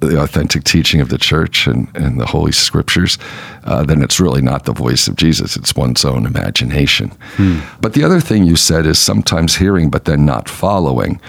the 0.00 0.20
authentic 0.20 0.64
teaching 0.64 1.00
of 1.00 1.08
the 1.08 1.18
church 1.18 1.66
and, 1.66 1.88
and 1.96 2.20
the 2.20 2.26
Holy 2.26 2.52
Scriptures, 2.52 3.18
uh, 3.64 3.82
then 3.82 4.02
it's 4.02 4.20
really 4.20 4.42
not 4.42 4.64
the 4.64 4.72
voice 4.72 5.08
of 5.08 5.16
Jesus. 5.16 5.56
It's 5.56 5.74
one's 5.74 6.04
own 6.04 6.26
imagination. 6.26 7.12
Hmm. 7.36 7.60
But 7.80 7.94
the 7.94 8.04
other 8.04 8.20
thing 8.20 8.44
you 8.44 8.56
said 8.56 8.84
is 8.86 8.98
sometimes 8.98 9.56
hearing, 9.56 9.88
but 9.90 10.04
then 10.04 10.26
not 10.26 10.48
following. 10.48 11.20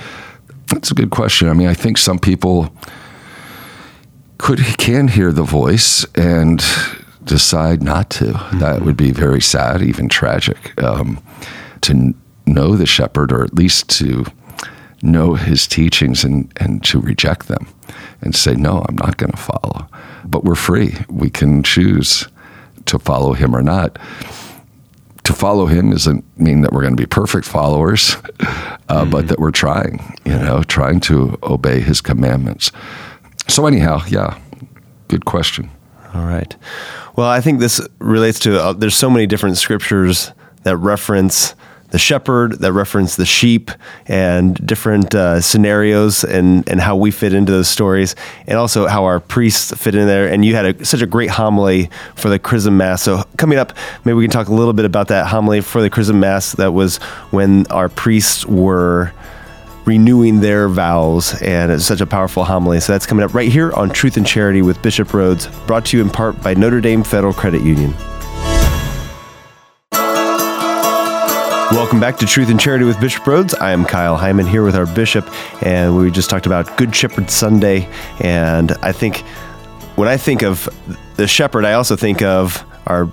That's 0.68 0.92
a 0.92 0.96
good 0.96 1.12
question. 1.12 1.48
I 1.48 1.54
mean, 1.54 1.68
I 1.68 1.74
think 1.74 1.98
some 1.98 2.20
people 2.20 2.74
could 4.38 4.60
can 4.78 5.08
hear 5.08 5.32
the 5.32 5.44
voice 5.44 6.06
and 6.16 6.64
decide 7.28 7.84
not 7.84 8.10
to. 8.12 8.26
Mm-hmm. 8.26 8.60
That 8.60 8.82
would 8.82 8.98
be 8.98 9.12
very 9.12 9.42
sad, 9.42 9.82
even 9.82 10.10
tragic. 10.10 10.82
Um, 10.82 11.22
to 11.82 12.14
know 12.46 12.76
the 12.76 12.86
shepherd, 12.86 13.32
or 13.32 13.44
at 13.44 13.54
least 13.54 13.90
to 14.00 14.26
know 15.02 15.36
his 15.36 15.68
teachings 15.68 16.24
and, 16.24 16.52
and 16.58 16.84
to 16.86 17.00
reject 17.00 17.48
them 17.48 17.68
and 18.22 18.36
say, 18.36 18.56
No, 18.56 18.84
I'm 18.88 18.96
not 18.96 19.18
going 19.18 19.32
to 19.32 19.38
follow. 19.38 19.88
But 20.26 20.44
we're 20.44 20.56
free. 20.56 20.96
We 21.10 21.30
can 21.30 21.64
choose 21.64 22.28
to 22.86 23.00
follow 23.00 23.34
him 23.34 23.56
or 23.56 23.62
not. 23.62 24.00
To 25.24 25.34
follow 25.34 25.66
him 25.66 25.92
doesn't 25.92 26.24
mean 26.40 26.62
that 26.62 26.72
we're 26.72 26.82
going 26.82 26.96
to 26.96 27.02
be 27.02 27.06
perfect 27.06 27.46
followers, 27.46 28.16
uh, 28.40 29.02
mm-hmm. 29.02 29.10
but 29.10 29.28
that 29.28 29.40
we're 29.40 29.52
trying, 29.52 30.16
you 30.26 30.32
know, 30.32 30.64
trying 30.64 31.02
to 31.02 31.38
obey 31.44 31.82
his 31.82 32.00
commandments. 32.00 32.72
So, 33.48 33.68
anyhow, 33.68 34.02
yeah, 34.08 34.40
good 35.10 35.26
question. 35.26 35.70
All 36.14 36.26
right. 36.26 36.56
Well, 37.18 37.28
I 37.28 37.42
think 37.42 37.60
this 37.60 37.82
relates 37.98 38.38
to 38.42 38.62
uh, 38.62 38.74
there's 38.74 38.96
so 38.96 39.10
many 39.10 39.26
different 39.26 39.58
scriptures 39.58 40.32
that 40.62 40.78
reference 40.78 41.56
the 41.90 41.98
shepherd 41.98 42.60
that 42.60 42.74
reference 42.74 43.16
the 43.16 43.26
sheep 43.26 43.72
and 44.08 44.54
different 44.68 45.16
uh, 45.16 45.42
scenarios 45.42 46.24
and, 46.24 46.68
and 46.70 46.80
how 46.80 46.96
we 46.96 47.10
fit 47.10 47.34
into 47.34 47.52
those 47.52 47.70
stories 47.70 48.14
and 48.46 48.60
also 48.60 48.86
how 48.86 49.06
our 49.06 49.20
priests 49.20 49.74
fit 49.74 49.96
in 49.96 50.06
there. 50.06 50.28
And 50.28 50.46
you 50.46 50.54
had 50.54 50.66
a, 50.66 50.86
such 50.86 51.02
a 51.02 51.08
great 51.08 51.32
homily 51.32 51.90
for 52.16 52.30
the 52.30 52.38
chrism 52.38 52.78
mass. 52.78 53.02
So 53.02 53.24
coming 53.38 53.58
up 53.58 53.74
maybe 54.06 54.14
we 54.16 54.26
can 54.26 54.32
talk 54.32 54.50
a 54.50 54.54
little 54.54 54.74
bit 54.74 54.86
about 54.86 55.08
that 55.08 55.26
homily 55.26 55.62
for 55.62 55.82
the 55.82 55.90
chrism 55.90 56.20
mass 56.20 56.52
that 56.54 56.72
was 56.72 56.98
when 57.32 57.66
our 57.72 57.90
priests 57.90 58.46
were 58.46 59.12
renewing 59.88 60.42
their 60.42 60.68
vows 60.68 61.42
and 61.42 61.72
it's 61.72 61.86
such 61.86 62.02
a 62.02 62.06
powerful 62.06 62.44
homily 62.44 62.80
so 62.80 62.92
that's 62.92 63.06
coming 63.06 63.24
up 63.24 63.34
right 63.34 63.50
here 63.50 63.72
on 63.72 63.90
truth 63.90 64.18
and 64.18 64.28
charity 64.28 64.62
with 64.62 64.82
bishop 64.82 65.08
Rhoades, 65.08 65.48
brought 65.66 65.86
to 65.86 65.98
you 65.98 66.04
in 66.04 66.10
part 66.10 66.40
by 66.44 66.54
notre 66.54 66.82
dame 66.82 67.04
federal 67.04 67.34
credit 67.34 67.62
union 67.62 67.94
Welcome 71.72 72.00
back 72.00 72.18
to 72.20 72.26
Truth 72.26 72.50
and 72.50 72.60
Charity 72.60 72.86
with 72.86 73.00
Bishop 73.00 73.24
Rhoades. 73.24 73.54
I 73.62 73.72
am 73.72 73.84
Kyle 73.84 74.18
Heimann 74.18 74.48
here 74.48 74.64
with 74.64 74.76
our 74.76 74.86
bishop, 74.86 75.30
and 75.62 75.98
we 75.98 76.10
just 76.10 76.30
talked 76.30 76.46
about 76.46 76.78
Good 76.78 76.96
Shepherd 76.96 77.30
Sunday. 77.30 77.90
And 78.22 78.72
I 78.82 78.94
think 78.94 79.18
when 79.98 80.08
I 80.08 80.16
think 80.16 80.44
of 80.44 80.70
the 81.18 81.28
shepherd, 81.28 81.66
I 81.66 81.74
also 81.74 81.98
think 81.98 82.22
of 82.22 82.64
our 82.88 83.12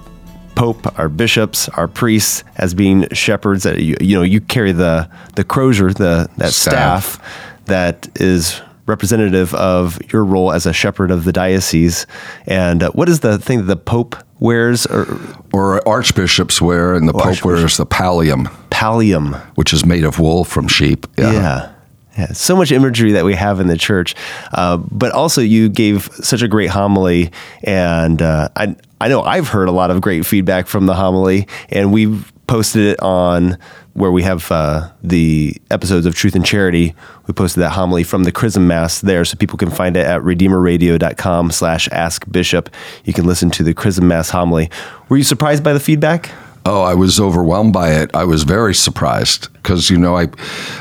pope, 0.55 0.99
our 0.99 1.09
bishops, 1.09 1.69
our 1.71 1.89
priests 1.89 2.45
as 2.57 2.75
being 2.75 3.09
shepherds. 3.13 3.65
That 3.65 3.81
you, 3.81 3.97
you 4.01 4.17
know, 4.17 4.23
you 4.23 4.41
carry 4.41 4.73
the 4.73 5.09
the 5.35 5.45
crozier, 5.45 5.93
the 5.93 6.29
that 6.39 6.53
staff, 6.53 7.15
staff 7.15 7.65
that 7.67 8.09
is 8.17 8.61
representative 8.87 9.55
of 9.55 9.99
your 10.13 10.25
role 10.25 10.53
as 10.53 10.67
a 10.67 10.73
shepherd 10.73 11.11
of 11.11 11.25
the 11.25 11.33
diocese. 11.33 12.07
And 12.47 12.83
uh, 12.83 12.91
what 12.93 13.09
is 13.09 13.21
the 13.21 13.39
thing 13.39 13.59
that 13.59 13.65
the 13.65 13.77
Pope 13.77 14.17
wears? 14.41 14.87
Or, 14.87 15.19
or 15.53 15.89
archbishops 15.89 16.61
wear, 16.61 16.95
and 16.95 17.09
the 17.09 17.13
Pope 17.13 17.45
wears 17.45 17.77
the 17.77 17.87
pallium. 17.87 18.47
Pallium. 18.71 19.41
Which 19.57 19.73
is 19.73 19.85
made 19.87 20.05
of 20.05 20.19
wool 20.19 20.45
from 20.45 20.69
sheep. 20.69 21.07
Yeah. 21.17 21.33
yeah. 21.33 21.74
Yeah, 22.17 22.29
so 22.29 22.55
much 22.55 22.71
imagery 22.71 23.13
that 23.13 23.25
we 23.25 23.35
have 23.35 23.59
in 23.59 23.67
the 23.67 23.77
church, 23.77 24.15
uh, 24.53 24.77
but 24.77 25.11
also 25.13 25.41
you 25.41 25.69
gave 25.69 26.09
such 26.15 26.43
a 26.43 26.49
great 26.49 26.71
homily, 26.71 27.33
and 27.65 28.23
uh, 28.23 28.49
I 28.55 28.77
I 29.01 29.09
know 29.09 29.23
I've 29.23 29.49
heard 29.49 29.69
a 29.69 29.73
lot 29.73 29.91
of 29.91 30.01
great 30.01 30.25
feedback 30.25 30.69
from 30.69 30.87
the 30.87 30.95
homily, 30.95 31.49
and 31.71 31.93
we've 31.93 32.33
posted 32.47 32.85
it 32.85 33.01
on 33.01 33.59
where 33.95 34.13
we 34.13 34.23
have 34.23 34.51
uh, 34.51 34.91
the 35.03 35.57
episodes 35.71 36.07
of 36.07 36.15
Truth 36.15 36.35
and 36.35 36.45
Charity. 36.45 36.95
We 37.27 37.35
posted 37.35 37.63
that 37.63 37.71
homily 37.71 38.05
from 38.05 38.25
the 38.25 38.33
Chrism 38.33 38.67
Mass 38.67 39.01
there, 39.01 39.25
so 39.25 39.37
people 39.37 39.59
can 39.59 39.71
find 39.71 39.97
it 39.97 40.07
at 40.07 40.21
redeemerradio.com 40.21 41.51
slash 41.51 41.89
ask 41.89 42.31
bishop. 42.31 42.71
You 43.05 43.13
can 43.13 43.25
listen 43.25 43.51
to 43.53 43.65
the 43.65 43.75
Chrism 43.75 44.07
Mass 44.07 44.31
homily. 44.31 44.71
Were 45.09 45.17
you 45.17 45.25
surprised 45.25 45.65
by 45.65 45.73
the 45.73 45.81
feedback? 45.81 46.31
Oh, 46.67 46.83
I 46.83 46.95
was 46.95 47.21
overwhelmed 47.21 47.75
by 47.75 47.91
it. 47.91 48.11
I 48.15 48.25
was 48.25 48.45
very 48.45 48.75
surprised 48.75 49.53
because 49.53 49.91
you 49.91 49.99
know 49.99 50.17
I, 50.17 50.29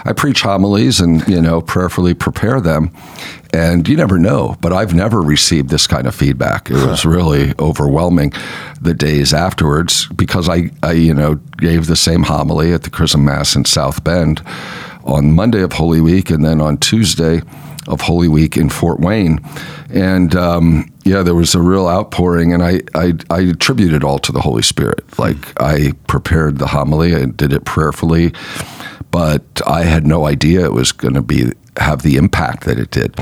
I 0.06 0.14
preach 0.14 0.42
homilies 0.42 1.02
and 1.02 1.28
you 1.28 1.42
know 1.42 1.62
prayerfully 1.62 2.14
prepare 2.14 2.62
them, 2.62 2.92
and 3.54 3.88
you 3.88 3.98
never 3.98 4.18
know. 4.18 4.56
But 4.62 4.72
I've 4.72 4.94
never 4.94 5.22
received 5.22 5.70
this 5.70 5.86
kind 5.86 6.08
of 6.08 6.16
feedback. 6.16 6.70
It 6.70 6.76
was 6.76 7.06
really 7.06 7.54
overwhelming. 7.60 8.32
The 8.82 8.94
days 8.94 9.34
afterwards, 9.34 10.08
because 10.08 10.48
I, 10.48 10.72
I 10.82 10.94
you 10.94 11.14
know 11.14 11.36
gave 11.58 11.88
the 11.88 11.98
same 11.98 12.24
homily 12.24 12.72
at 12.72 12.84
the 12.84 12.90
Chrism 12.90 13.26
Mass 13.26 13.56
in 13.56 13.66
South 13.66 14.04
Bend 14.04 14.42
on 15.04 15.34
Monday 15.34 15.62
of 15.62 15.74
Holy 15.74 16.00
Week, 16.00 16.30
and 16.30 16.46
then 16.46 16.62
on 16.62 16.78
Tuesday 16.78 17.42
of 17.88 18.02
Holy 18.02 18.28
Week 18.28 18.58
in 18.58 18.70
Fort 18.70 19.00
Wayne, 19.00 19.40
and 19.90 20.36
um, 20.36 20.92
yeah, 21.04 21.22
there 21.22 21.36
was 21.36 21.54
a 21.54 21.62
real 21.62 21.88
outpouring, 21.88 22.54
and 22.54 22.64
I, 22.64 22.82
I, 22.96 23.14
I 23.30 23.42
attribute 23.42 23.94
it 23.94 24.04
all 24.04 24.20
to 24.20 24.32
the 24.32 24.42
Holy 24.42 24.64
Spirit. 24.64 25.04
Like 25.20 25.60
I 25.62 25.92
prepared 26.08 26.60
the 26.60 26.68
homily, 26.68 27.16
I 27.16 27.26
did 27.26 27.52
it 27.54 27.66
prayerfully, 27.66 28.34
but 29.12 29.44
I 29.68 29.84
had 29.84 30.08
no 30.08 30.26
idea 30.26 30.66
it 30.66 30.74
was 30.74 30.92
going 30.92 31.14
to 31.14 31.22
be 31.22 31.52
have 31.78 32.04
the 32.04 32.18
impact 32.18 32.66
that 32.66 32.80
it 32.80 32.92
did. 32.92 33.16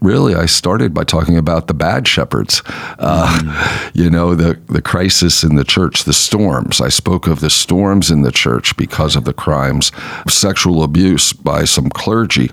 Really, 0.00 0.34
I 0.34 0.46
started 0.46 0.94
by 0.94 1.04
talking 1.04 1.36
about 1.36 1.66
the 1.66 1.74
bad 1.74 2.08
shepherds. 2.08 2.62
Uh, 2.98 3.38
mm. 3.38 3.90
You 3.94 4.08
know, 4.08 4.34
the 4.34 4.58
the 4.66 4.80
crisis 4.80 5.44
in 5.44 5.56
the 5.56 5.64
church, 5.64 6.04
the 6.04 6.14
storms. 6.14 6.80
I 6.80 6.88
spoke 6.88 7.26
of 7.26 7.40
the 7.40 7.50
storms 7.50 8.10
in 8.10 8.22
the 8.22 8.32
church 8.32 8.76
because 8.78 9.14
of 9.14 9.24
the 9.24 9.34
crimes, 9.34 9.92
sexual 10.26 10.82
abuse 10.82 11.34
by 11.34 11.64
some 11.64 11.90
clergy. 11.90 12.50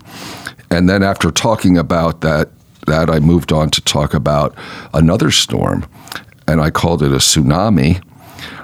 And 0.69 0.89
then 0.89 1.03
after 1.03 1.31
talking 1.31 1.77
about 1.77 2.21
that 2.21 2.50
that, 2.86 3.09
I 3.09 3.19
moved 3.19 3.51
on 3.51 3.69
to 3.71 3.81
talk 3.81 4.13
about 4.13 4.55
another 4.93 5.29
storm, 5.29 5.86
and 6.47 6.62
I 6.62 6.69
called 6.69 7.03
it 7.03 7.12
a 7.12 7.17
tsunami 7.17 8.01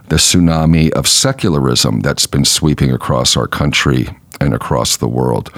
the 0.09 0.15
tsunami 0.17 0.91
of 0.91 1.07
secularism 1.07 2.01
that's 2.01 2.27
been 2.27 2.45
sweeping 2.45 2.91
across 2.91 3.35
our 3.37 3.47
country 3.47 4.07
and 4.39 4.53
across 4.53 4.97
the 4.97 5.07
world. 5.07 5.51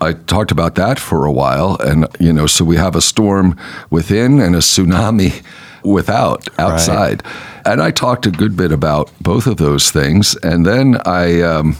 I 0.00 0.12
talked 0.12 0.50
about 0.50 0.74
that 0.74 0.98
for 0.98 1.24
a 1.24 1.32
while, 1.32 1.78
and 1.80 2.06
you 2.20 2.32
know, 2.32 2.46
so 2.46 2.64
we 2.64 2.76
have 2.76 2.94
a 2.94 3.00
storm 3.00 3.58
within 3.88 4.40
and 4.40 4.54
a 4.54 4.58
tsunami 4.58 5.42
without 5.82 6.46
outside. 6.58 7.24
Right. 7.24 7.64
And 7.64 7.80
I 7.80 7.90
talked 7.90 8.26
a 8.26 8.30
good 8.30 8.56
bit 8.56 8.72
about 8.72 9.10
both 9.20 9.46
of 9.46 9.56
those 9.56 9.90
things, 9.90 10.36
and 10.42 10.66
then 10.66 11.00
I 11.06 11.40
um, 11.40 11.76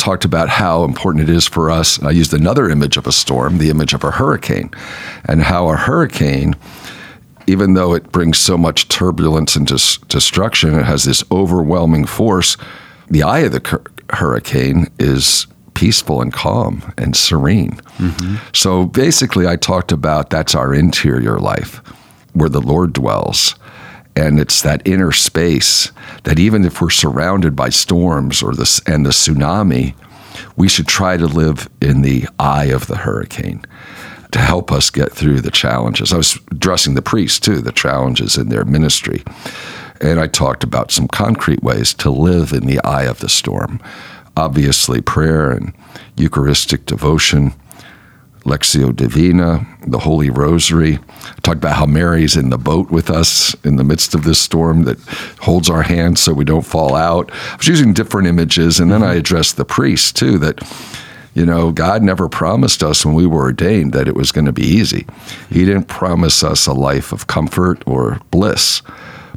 talked 0.00 0.24
about 0.24 0.48
how 0.48 0.84
important 0.84 1.28
it 1.28 1.32
is 1.32 1.46
for 1.46 1.70
us. 1.70 2.02
I 2.02 2.10
used 2.10 2.32
another 2.32 2.68
image 2.68 2.96
of 2.96 3.06
a 3.06 3.12
storm, 3.12 3.58
the 3.58 3.70
image 3.70 3.92
of 3.92 4.02
a 4.02 4.10
hurricane, 4.10 4.70
and 5.26 5.42
how 5.42 5.68
a 5.68 5.76
hurricane, 5.76 6.56
even 7.46 7.74
though 7.74 7.92
it 7.94 8.10
brings 8.10 8.38
so 8.38 8.56
much 8.56 8.88
turbulence 8.88 9.56
and 9.56 9.66
dis- 9.66 9.98
destruction, 10.08 10.74
it 10.74 10.84
has 10.84 11.04
this 11.04 11.22
overwhelming 11.30 12.06
force. 12.06 12.56
The 13.08 13.22
eye 13.22 13.40
of 13.40 13.52
the 13.52 13.60
cur- 13.60 13.82
hurricane 14.10 14.90
is 14.98 15.46
peaceful 15.74 16.22
and 16.22 16.32
calm 16.32 16.92
and 16.96 17.14
serene. 17.14 17.72
Mm-hmm. 17.98 18.36
So 18.54 18.86
basically, 18.86 19.46
I 19.46 19.56
talked 19.56 19.92
about 19.92 20.30
that's 20.30 20.54
our 20.54 20.74
interior 20.74 21.38
life 21.38 21.76
where 22.32 22.48
the 22.48 22.60
Lord 22.60 22.94
dwells. 22.94 23.54
And 24.16 24.40
it's 24.40 24.62
that 24.62 24.86
inner 24.86 25.12
space 25.12 25.92
that 26.24 26.38
even 26.38 26.64
if 26.64 26.80
we're 26.80 26.90
surrounded 26.90 27.54
by 27.54 27.68
storms 27.68 28.42
or 28.42 28.52
the, 28.52 28.82
and 28.86 29.06
the 29.06 29.10
tsunami, 29.10 29.94
we 30.56 30.68
should 30.68 30.88
try 30.88 31.16
to 31.16 31.26
live 31.26 31.68
in 31.80 32.02
the 32.02 32.26
eye 32.38 32.66
of 32.66 32.86
the 32.86 32.98
hurricane 32.98 33.64
to 34.32 34.38
help 34.38 34.70
us 34.70 34.90
get 34.90 35.12
through 35.12 35.40
the 35.40 35.50
challenges. 35.50 36.12
I 36.12 36.16
was 36.16 36.38
addressing 36.50 36.94
the 36.94 37.02
priests 37.02 37.40
too, 37.40 37.60
the 37.60 37.72
challenges 37.72 38.36
in 38.36 38.48
their 38.48 38.64
ministry. 38.64 39.22
And 40.00 40.20
I 40.20 40.28
talked 40.28 40.64
about 40.64 40.90
some 40.90 41.08
concrete 41.08 41.62
ways 41.62 41.92
to 41.94 42.10
live 42.10 42.52
in 42.52 42.66
the 42.66 42.80
eye 42.84 43.04
of 43.04 43.20
the 43.20 43.28
storm. 43.28 43.80
Obviously, 44.36 45.00
prayer 45.00 45.50
and 45.50 45.74
Eucharistic 46.16 46.86
devotion, 46.86 47.52
Lectio 48.50 48.94
Divina, 48.94 49.66
the 49.86 49.98
Holy 49.98 50.30
Rosary. 50.30 50.98
I 50.98 51.40
talked 51.42 51.58
about 51.58 51.76
how 51.76 51.86
Mary's 51.86 52.36
in 52.36 52.50
the 52.50 52.58
boat 52.58 52.90
with 52.90 53.10
us 53.10 53.54
in 53.64 53.76
the 53.76 53.84
midst 53.84 54.14
of 54.14 54.24
this 54.24 54.40
storm 54.40 54.84
that 54.84 54.98
holds 55.40 55.70
our 55.70 55.82
hands 55.82 56.20
so 56.20 56.32
we 56.32 56.44
don't 56.44 56.66
fall 56.66 56.94
out. 56.94 57.30
I 57.32 57.56
was 57.56 57.68
using 57.68 57.92
different 57.92 58.28
images, 58.28 58.80
and 58.80 58.90
then 58.90 59.02
I 59.02 59.10
mm-hmm. 59.10 59.18
addressed 59.18 59.56
the 59.56 59.64
priests 59.64 60.12
too 60.12 60.38
that, 60.38 60.60
you 61.34 61.46
know, 61.46 61.72
God 61.72 62.02
never 62.02 62.28
promised 62.28 62.82
us 62.82 63.06
when 63.06 63.14
we 63.14 63.26
were 63.26 63.42
ordained 63.42 63.92
that 63.92 64.08
it 64.08 64.16
was 64.16 64.32
going 64.32 64.46
to 64.46 64.52
be 64.52 64.66
easy. 64.66 65.06
He 65.48 65.64
didn't 65.64 65.84
promise 65.84 66.42
us 66.42 66.66
a 66.66 66.72
life 66.72 67.12
of 67.12 67.26
comfort 67.26 67.82
or 67.86 68.20
bliss, 68.30 68.82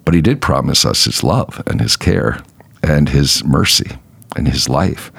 but 0.03 0.13
He 0.13 0.21
did 0.21 0.41
promise 0.41 0.85
us 0.85 1.05
His 1.05 1.23
love 1.23 1.61
and 1.67 1.79
His 1.79 1.95
care 1.95 2.43
and 2.83 3.09
his 3.09 3.43
mercy 3.45 3.97
and 4.35 4.47
his 4.47 4.69
life. 4.69 5.11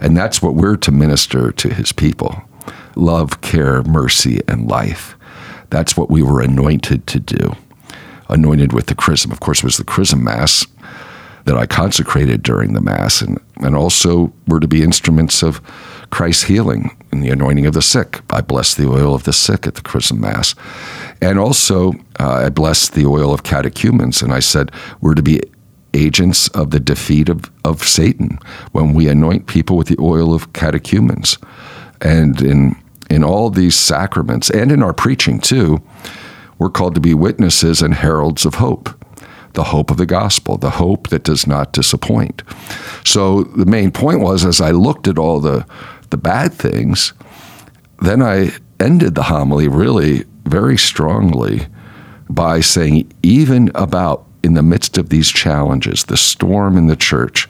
And 0.00 0.16
that's 0.16 0.42
what 0.42 0.54
we're 0.54 0.76
to 0.78 0.90
minister 0.90 1.52
to 1.52 1.74
his 1.74 1.92
people 1.92 2.42
love, 2.96 3.40
care, 3.40 3.82
mercy, 3.82 4.40
and 4.48 4.68
life. 4.68 5.16
That's 5.70 5.96
what 5.96 6.10
we 6.10 6.22
were 6.22 6.40
anointed 6.40 7.06
to 7.08 7.20
do. 7.20 7.56
Anointed 8.28 8.72
with 8.72 8.86
the 8.86 8.94
chrism. 8.94 9.30
Of 9.30 9.40
course, 9.40 9.62
was 9.62 9.76
the 9.76 9.84
chrism 9.84 10.24
mass 10.24 10.66
that 11.44 11.56
I 11.56 11.66
consecrated 11.66 12.42
during 12.42 12.72
the 12.72 12.80
Mass, 12.80 13.20
and, 13.20 13.40
and 13.56 13.74
also 13.74 14.32
were 14.46 14.60
to 14.60 14.68
be 14.68 14.82
instruments 14.82 15.42
of 15.42 15.60
Christ's 16.10 16.44
healing 16.44 16.96
and 17.10 17.22
the 17.22 17.30
anointing 17.30 17.66
of 17.66 17.74
the 17.74 17.82
sick. 17.82 18.20
I 18.30 18.40
bless 18.40 18.74
the 18.74 18.88
oil 18.88 19.14
of 19.14 19.24
the 19.24 19.32
sick 19.32 19.66
at 19.66 19.74
the 19.74 19.82
Chrism 19.82 20.20
Mass. 20.20 20.54
And 21.20 21.38
also, 21.38 21.92
uh, 22.20 22.44
I 22.46 22.48
blessed 22.48 22.94
the 22.94 23.06
oil 23.06 23.32
of 23.32 23.42
catechumens, 23.42 24.22
and 24.22 24.32
I 24.32 24.40
said, 24.40 24.70
we're 25.00 25.14
to 25.14 25.22
be 25.22 25.40
agents 25.94 26.48
of 26.48 26.70
the 26.70 26.80
defeat 26.80 27.28
of, 27.28 27.50
of 27.64 27.82
Satan 27.82 28.38
when 28.72 28.94
we 28.94 29.08
anoint 29.08 29.46
people 29.46 29.76
with 29.76 29.88
the 29.88 30.00
oil 30.00 30.34
of 30.34 30.52
catechumens. 30.52 31.38
And 32.00 32.40
in, 32.40 32.81
in 33.12 33.22
all 33.22 33.50
these 33.50 33.76
sacraments, 33.76 34.50
and 34.50 34.72
in 34.72 34.82
our 34.82 34.94
preaching 34.94 35.38
too, 35.38 35.82
we're 36.58 36.70
called 36.70 36.94
to 36.94 37.00
be 37.00 37.14
witnesses 37.14 37.82
and 37.82 37.94
heralds 37.94 38.44
of 38.46 38.54
hope 38.54 38.88
the 39.54 39.64
hope 39.64 39.90
of 39.90 39.98
the 39.98 40.06
gospel, 40.06 40.56
the 40.56 40.70
hope 40.70 41.08
that 41.08 41.24
does 41.24 41.46
not 41.46 41.72
disappoint. 41.72 42.42
So 43.04 43.44
the 43.44 43.66
main 43.66 43.90
point 43.90 44.20
was 44.20 44.44
as 44.44 44.60
I 44.60 44.70
looked 44.70 45.06
at 45.08 45.18
all 45.18 45.40
the, 45.40 45.66
the 46.10 46.16
bad 46.16 46.54
things, 46.54 47.12
then 48.00 48.22
I 48.22 48.52
ended 48.80 49.14
the 49.14 49.24
homily 49.24 49.68
really 49.68 50.24
very 50.44 50.78
strongly 50.78 51.66
by 52.30 52.60
saying, 52.60 53.12
even 53.22 53.70
about 53.74 54.26
in 54.42 54.54
the 54.54 54.62
midst 54.62 54.98
of 54.98 55.10
these 55.10 55.30
challenges, 55.30 56.04
the 56.04 56.16
storm 56.16 56.76
in 56.76 56.86
the 56.86 56.96
church, 56.96 57.48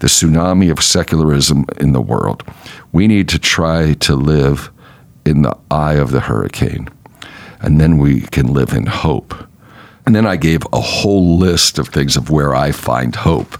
the 0.00 0.08
tsunami 0.08 0.70
of 0.70 0.82
secularism 0.82 1.64
in 1.78 1.92
the 1.92 2.02
world, 2.02 2.42
we 2.92 3.06
need 3.06 3.28
to 3.28 3.38
try 3.38 3.94
to 3.94 4.16
live 4.16 4.70
in 5.24 5.42
the 5.42 5.56
eye 5.70 5.94
of 5.94 6.10
the 6.10 6.20
hurricane. 6.20 6.88
And 7.60 7.80
then 7.80 7.98
we 7.98 8.22
can 8.22 8.52
live 8.52 8.72
in 8.72 8.86
hope. 8.86 9.34
And 10.06 10.16
then 10.16 10.26
I 10.26 10.36
gave 10.36 10.62
a 10.72 10.80
whole 10.80 11.38
list 11.38 11.78
of 11.78 11.88
things 11.88 12.16
of 12.16 12.30
where 12.30 12.54
I 12.54 12.72
find 12.72 13.14
hope. 13.14 13.58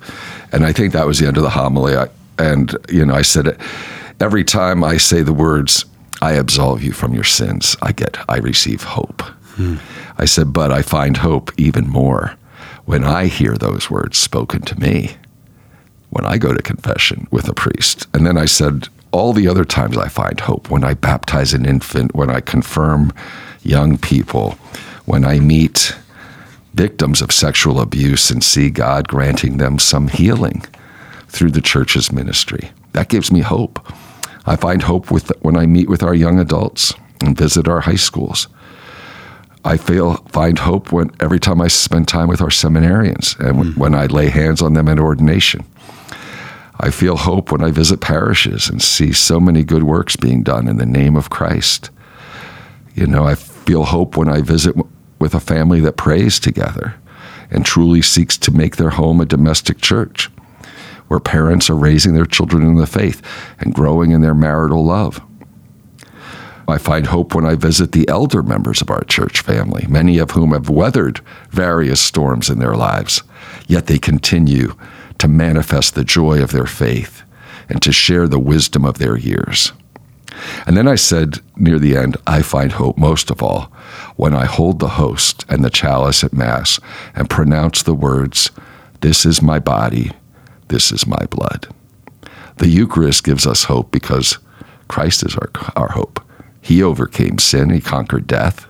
And 0.52 0.64
I 0.64 0.72
think 0.72 0.92
that 0.92 1.06
was 1.06 1.18
the 1.18 1.26
end 1.26 1.36
of 1.36 1.42
the 1.42 1.50
homily. 1.50 1.96
I, 1.96 2.08
and, 2.38 2.74
you 2.88 3.04
know, 3.04 3.14
I 3.14 3.22
said, 3.22 3.58
every 4.20 4.44
time 4.44 4.82
I 4.82 4.96
say 4.96 5.22
the 5.22 5.32
words, 5.34 5.84
I 6.22 6.32
absolve 6.32 6.82
you 6.82 6.92
from 6.92 7.14
your 7.14 7.24
sins, 7.24 7.76
I 7.82 7.92
get, 7.92 8.16
I 8.28 8.38
receive 8.38 8.82
hope. 8.82 9.22
Hmm. 9.56 9.76
I 10.18 10.24
said, 10.24 10.52
but 10.52 10.72
I 10.72 10.82
find 10.82 11.18
hope 11.18 11.52
even 11.58 11.88
more 11.88 12.36
when 12.84 13.04
I 13.04 13.26
hear 13.26 13.54
those 13.54 13.90
words 13.90 14.18
spoken 14.18 14.62
to 14.62 14.80
me, 14.80 15.16
when 16.10 16.26
I 16.26 16.38
go 16.38 16.52
to 16.52 16.62
confession 16.62 17.28
with 17.30 17.48
a 17.48 17.54
priest. 17.54 18.06
And 18.12 18.26
then 18.26 18.36
I 18.36 18.46
said, 18.46 18.88
all 19.12 19.32
the 19.32 19.48
other 19.48 19.64
times 19.64 19.96
I 19.96 20.08
find 20.08 20.38
hope, 20.38 20.70
when 20.70 20.84
I 20.84 20.94
baptize 20.94 21.52
an 21.52 21.66
infant, 21.66 22.14
when 22.14 22.30
I 22.30 22.40
confirm 22.40 23.12
young 23.62 23.98
people, 23.98 24.52
when 25.04 25.24
I 25.24 25.40
meet 25.40 25.94
victims 26.74 27.20
of 27.20 27.32
sexual 27.32 27.80
abuse 27.80 28.30
and 28.30 28.42
see 28.42 28.70
God 28.70 29.08
granting 29.08 29.56
them 29.56 29.78
some 29.78 30.08
healing 30.08 30.64
through 31.28 31.50
the 31.50 31.60
church's 31.60 32.12
ministry. 32.12 32.70
That 32.92 33.08
gives 33.08 33.32
me 33.32 33.40
hope. 33.40 33.84
I 34.46 34.56
find 34.56 34.82
hope 34.82 35.10
with 35.10 35.32
when 35.42 35.56
I 35.56 35.66
meet 35.66 35.88
with 35.88 36.02
our 36.02 36.14
young 36.14 36.38
adults 36.38 36.94
and 37.20 37.36
visit 37.36 37.68
our 37.68 37.80
high 37.80 37.96
schools. 37.96 38.48
I 39.64 39.76
feel 39.76 40.16
find 40.28 40.58
hope 40.58 40.90
when 40.90 41.10
every 41.20 41.38
time 41.38 41.60
I 41.60 41.68
spend 41.68 42.08
time 42.08 42.28
with 42.28 42.40
our 42.40 42.48
seminarians 42.48 43.38
and 43.38 43.58
mm. 43.58 43.76
when 43.76 43.94
I 43.94 44.06
lay 44.06 44.28
hands 44.28 44.62
on 44.62 44.72
them 44.72 44.88
at 44.88 44.98
ordination. 44.98 45.64
I 46.82 46.90
feel 46.90 47.16
hope 47.16 47.52
when 47.52 47.62
I 47.62 47.70
visit 47.70 48.00
parishes 48.00 48.70
and 48.70 48.80
see 48.80 49.12
so 49.12 49.38
many 49.38 49.64
good 49.64 49.82
works 49.82 50.16
being 50.16 50.42
done 50.42 50.66
in 50.66 50.78
the 50.78 50.86
name 50.86 51.14
of 51.14 51.28
Christ. 51.28 51.90
You 52.94 53.06
know, 53.06 53.24
I 53.24 53.34
feel 53.34 53.84
hope 53.84 54.16
when 54.16 54.28
I 54.28 54.40
visit 54.40 54.74
with 55.18 55.34
a 55.34 55.40
family 55.40 55.80
that 55.80 55.98
prays 55.98 56.40
together 56.40 56.94
and 57.50 57.66
truly 57.66 58.00
seeks 58.00 58.38
to 58.38 58.50
make 58.50 58.76
their 58.76 58.90
home 58.90 59.20
a 59.20 59.26
domestic 59.26 59.82
church 59.82 60.30
where 61.08 61.20
parents 61.20 61.68
are 61.68 61.74
raising 61.74 62.14
their 62.14 62.24
children 62.24 62.66
in 62.66 62.76
the 62.76 62.86
faith 62.86 63.20
and 63.58 63.74
growing 63.74 64.12
in 64.12 64.22
their 64.22 64.34
marital 64.34 64.84
love. 64.84 65.20
I 66.66 66.78
find 66.78 67.06
hope 67.06 67.34
when 67.34 67.44
I 67.44 67.56
visit 67.56 67.92
the 67.92 68.08
elder 68.08 68.42
members 68.42 68.80
of 68.80 68.90
our 68.90 69.02
church 69.04 69.40
family, 69.40 69.86
many 69.88 70.18
of 70.18 70.30
whom 70.30 70.52
have 70.52 70.70
weathered 70.70 71.20
various 71.50 72.00
storms 72.00 72.48
in 72.48 72.58
their 72.58 72.76
lives, 72.76 73.22
yet 73.66 73.86
they 73.86 73.98
continue 73.98 74.74
to 75.20 75.28
manifest 75.28 75.94
the 75.94 76.04
joy 76.04 76.42
of 76.42 76.50
their 76.50 76.66
faith 76.66 77.22
and 77.68 77.80
to 77.82 77.92
share 77.92 78.26
the 78.26 78.38
wisdom 78.38 78.84
of 78.84 78.98
their 78.98 79.16
years. 79.16 79.72
And 80.66 80.76
then 80.76 80.88
I 80.88 80.94
said 80.94 81.40
near 81.56 81.78
the 81.78 81.96
end, 81.96 82.16
I 82.26 82.42
find 82.42 82.72
hope 82.72 82.96
most 82.96 83.30
of 83.30 83.42
all 83.42 83.72
when 84.16 84.34
I 84.34 84.44
hold 84.44 84.78
the 84.78 84.88
host 84.88 85.44
and 85.48 85.64
the 85.64 85.70
chalice 85.70 86.24
at 86.24 86.32
Mass 86.32 86.80
and 87.14 87.28
pronounce 87.28 87.82
the 87.82 87.94
words, 87.94 88.50
This 89.00 89.24
is 89.24 89.42
my 89.42 89.58
body, 89.58 90.12
this 90.68 90.92
is 90.92 91.06
my 91.06 91.26
blood. 91.30 91.68
The 92.56 92.68
Eucharist 92.68 93.24
gives 93.24 93.46
us 93.46 93.64
hope 93.64 93.90
because 93.90 94.38
Christ 94.88 95.24
is 95.24 95.36
our, 95.36 95.50
our 95.76 95.92
hope. 95.92 96.20
He 96.60 96.82
overcame 96.82 97.38
sin, 97.38 97.70
He 97.70 97.80
conquered 97.80 98.26
death. 98.26 98.66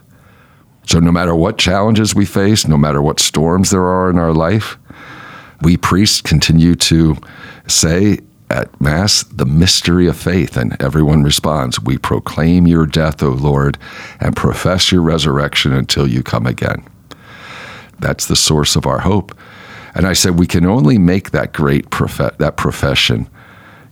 So, 0.87 0.99
no 0.99 1.11
matter 1.11 1.35
what 1.35 1.57
challenges 1.57 2.15
we 2.15 2.25
face, 2.25 2.67
no 2.67 2.77
matter 2.77 3.01
what 3.01 3.19
storms 3.19 3.69
there 3.69 3.85
are 3.85 4.09
in 4.09 4.17
our 4.17 4.33
life, 4.33 4.77
we 5.61 5.77
priests 5.77 6.21
continue 6.21 6.75
to 6.75 7.17
say, 7.67 8.19
at 8.51 8.81
Mass 8.81 9.23
the 9.23 9.45
mystery 9.45 10.07
of 10.07 10.17
faith, 10.17 10.57
and 10.57 10.79
everyone 10.81 11.23
responds, 11.23 11.79
We 11.79 11.97
proclaim 11.97 12.67
your 12.67 12.85
death, 12.85 13.23
O 13.23 13.29
Lord, 13.29 13.77
and 14.19 14.35
profess 14.35 14.91
your 14.91 15.01
resurrection 15.01 15.73
until 15.73 16.05
you 16.05 16.21
come 16.21 16.45
again. 16.45 16.85
That's 17.99 18.27
the 18.27 18.35
source 18.35 18.75
of 18.75 18.85
our 18.85 18.99
hope. 18.99 19.37
And 19.95 20.05
I 20.05 20.13
said, 20.13 20.37
We 20.37 20.47
can 20.47 20.65
only 20.65 20.97
make 20.97 21.31
that 21.31 21.53
great 21.53 21.89
prof- 21.89 22.37
that 22.37 22.57
profession 22.57 23.29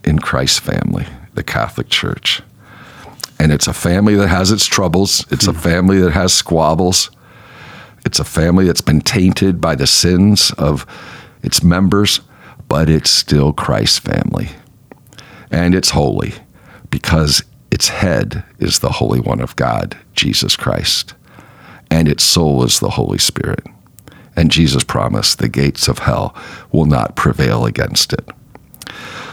in 0.04 0.18
Christ's 0.18 0.58
family, 0.58 1.06
the 1.34 1.42
Catholic 1.42 1.88
Church. 1.88 2.42
And 3.38 3.52
it's 3.52 3.66
a 3.66 3.72
family 3.72 4.14
that 4.16 4.28
has 4.28 4.50
its 4.50 4.66
troubles, 4.66 5.24
it's 5.30 5.46
a 5.46 5.54
family 5.54 5.98
that 6.00 6.12
has 6.12 6.32
squabbles, 6.34 7.10
it's 8.04 8.18
a 8.18 8.24
family 8.24 8.66
that's 8.66 8.82
been 8.82 9.00
tainted 9.00 9.60
by 9.60 9.74
the 9.74 9.86
sins 9.86 10.52
of 10.58 10.86
its 11.42 11.62
members 11.62 12.20
but 12.70 12.88
it's 12.88 13.10
still 13.10 13.52
Christ's 13.52 13.98
family. 13.98 14.48
And 15.50 15.74
it's 15.74 15.90
holy 15.90 16.34
because 16.88 17.42
its 17.72 17.88
head 17.88 18.44
is 18.60 18.78
the 18.78 18.92
Holy 18.92 19.18
One 19.18 19.40
of 19.40 19.56
God, 19.56 19.98
Jesus 20.14 20.54
Christ, 20.54 21.14
and 21.90 22.06
its 22.06 22.22
soul 22.22 22.62
is 22.64 22.78
the 22.78 22.90
Holy 22.90 23.18
Spirit. 23.18 23.66
And 24.36 24.52
Jesus 24.52 24.84
promised 24.84 25.40
the 25.40 25.48
gates 25.48 25.88
of 25.88 25.98
hell 25.98 26.32
will 26.70 26.86
not 26.86 27.16
prevail 27.16 27.66
against 27.66 28.12
it. 28.12 28.28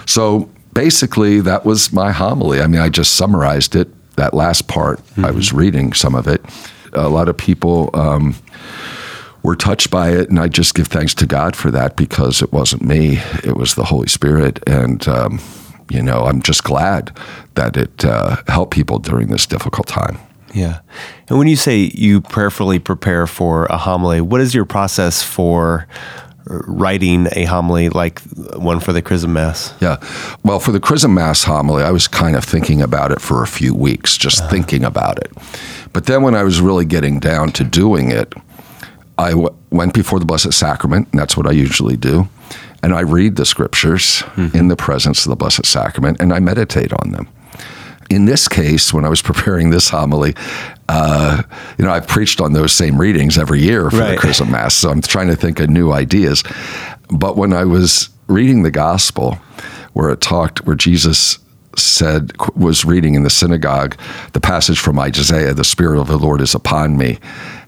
So 0.07 0.49
basically, 0.73 1.39
that 1.41 1.63
was 1.63 1.93
my 1.93 2.11
homily. 2.11 2.59
I 2.59 2.65
mean, 2.65 2.81
I 2.81 2.89
just 2.89 3.13
summarized 3.13 3.75
it. 3.75 3.87
That 4.15 4.33
last 4.33 4.67
part, 4.67 4.97
mm-hmm. 4.99 5.25
I 5.25 5.29
was 5.29 5.53
reading 5.53 5.93
some 5.93 6.15
of 6.15 6.27
it. 6.27 6.43
A 6.93 7.07
lot 7.07 7.29
of 7.29 7.37
people 7.37 7.91
um, 7.93 8.33
were 9.47 9.55
touched 9.55 9.89
by 9.89 10.09
it, 10.09 10.29
and 10.29 10.39
I 10.39 10.49
just 10.49 10.75
give 10.75 10.87
thanks 10.87 11.15
to 11.15 11.25
God 11.25 11.55
for 11.55 11.71
that 11.71 11.95
because 11.95 12.41
it 12.41 12.51
wasn't 12.51 12.83
me; 12.83 13.19
it 13.45 13.55
was 13.55 13.75
the 13.75 13.85
Holy 13.85 14.09
Spirit, 14.09 14.59
and 14.67 15.07
um, 15.07 15.39
you 15.89 16.03
know, 16.03 16.25
I'm 16.25 16.41
just 16.41 16.65
glad 16.65 17.17
that 17.55 17.77
it 17.77 18.03
uh, 18.03 18.35
helped 18.49 18.73
people 18.73 18.99
during 18.99 19.29
this 19.29 19.45
difficult 19.45 19.87
time. 19.87 20.17
Yeah, 20.53 20.81
and 21.29 21.39
when 21.39 21.47
you 21.47 21.55
say 21.55 21.89
you 21.93 22.19
prayerfully 22.19 22.79
prepare 22.79 23.25
for 23.25 23.67
a 23.67 23.77
homily, 23.77 24.19
what 24.19 24.41
is 24.41 24.53
your 24.53 24.65
process 24.65 25.23
for? 25.23 25.87
writing 26.49 27.27
a 27.33 27.43
homily 27.43 27.89
like 27.89 28.21
one 28.55 28.79
for 28.79 28.93
the 28.93 29.01
Chrism 29.01 29.33
Mass? 29.33 29.73
Yeah. 29.81 29.97
Well, 30.45 30.61
for 30.61 30.71
the 30.71 30.79
Chrism 30.79 31.13
Mass 31.13 31.43
homily, 31.43 31.83
I 31.83 31.91
was 31.91 32.07
kind 32.07 32.37
of 32.37 32.45
thinking 32.45 32.81
about 32.81 33.11
it 33.11 33.19
for 33.19 33.43
a 33.43 33.47
few 33.47 33.75
weeks, 33.75 34.17
just 34.17 34.39
uh-huh. 34.39 34.51
thinking 34.51 34.85
about 34.85 35.19
it. 35.19 35.29
But 35.91 36.05
then 36.05 36.23
when 36.23 36.35
I 36.35 36.43
was 36.43 36.61
really 36.61 36.85
getting 36.85 37.19
down 37.19 37.51
to 37.51 37.65
doing 37.65 38.11
it, 38.11 38.33
I 39.17 39.31
w- 39.31 39.55
went 39.71 39.93
before 39.93 40.19
the 40.19 40.25
Blessed 40.25 40.53
Sacrament, 40.53 41.07
and 41.11 41.19
that's 41.19 41.35
what 41.35 41.47
I 41.47 41.51
usually 41.51 41.97
do. 41.97 42.29
And 42.83 42.93
I 42.93 43.01
read 43.01 43.35
the 43.35 43.45
scriptures 43.45 44.21
mm-hmm. 44.35 44.55
in 44.55 44.67
the 44.67 44.75
presence 44.75 45.25
of 45.25 45.31
the 45.31 45.35
Blessed 45.35 45.65
Sacrament 45.65 46.21
and 46.21 46.31
I 46.31 46.39
meditate 46.39 46.93
on 46.93 47.11
them. 47.11 47.27
In 48.09 48.25
this 48.25 48.47
case, 48.47 48.93
when 48.93 49.03
I 49.03 49.09
was 49.09 49.21
preparing 49.29 49.71
this 49.71 49.89
homily, 49.89 50.35
uh, 50.87 51.41
you 51.77 51.85
know, 51.85 51.91
I've 51.91 52.07
preached 52.07 52.39
on 52.39 52.53
those 52.53 52.71
same 52.71 52.99
readings 52.99 53.37
every 53.37 53.61
year 53.61 53.89
for 53.89 53.97
right. 53.97 54.11
the 54.11 54.17
Chrism 54.17 54.51
Mass, 54.51 54.75
so 54.75 54.89
I'm 54.89 55.01
trying 55.01 55.27
to 55.27 55.35
think 55.35 55.59
of 55.59 55.69
new 55.69 55.91
ideas. 55.91 56.43
But 57.09 57.35
when 57.35 57.51
I 57.51 57.65
was 57.65 58.09
reading 58.27 58.63
the 58.63 58.71
Gospel, 58.71 59.37
where 59.93 60.09
it 60.09 60.21
talked, 60.21 60.65
where 60.65 60.75
Jesus 60.75 61.39
said 61.79 62.33
was 62.55 62.85
reading 62.85 63.15
in 63.15 63.23
the 63.23 63.29
synagogue 63.29 63.95
the 64.33 64.41
passage 64.41 64.79
from 64.79 64.99
Isaiah, 64.99 65.53
"The 65.53 65.63
Spirit 65.63 65.99
of 65.99 66.07
the 66.07 66.17
Lord 66.17 66.41
is 66.41 66.55
upon 66.55 66.97
me, 66.97 67.19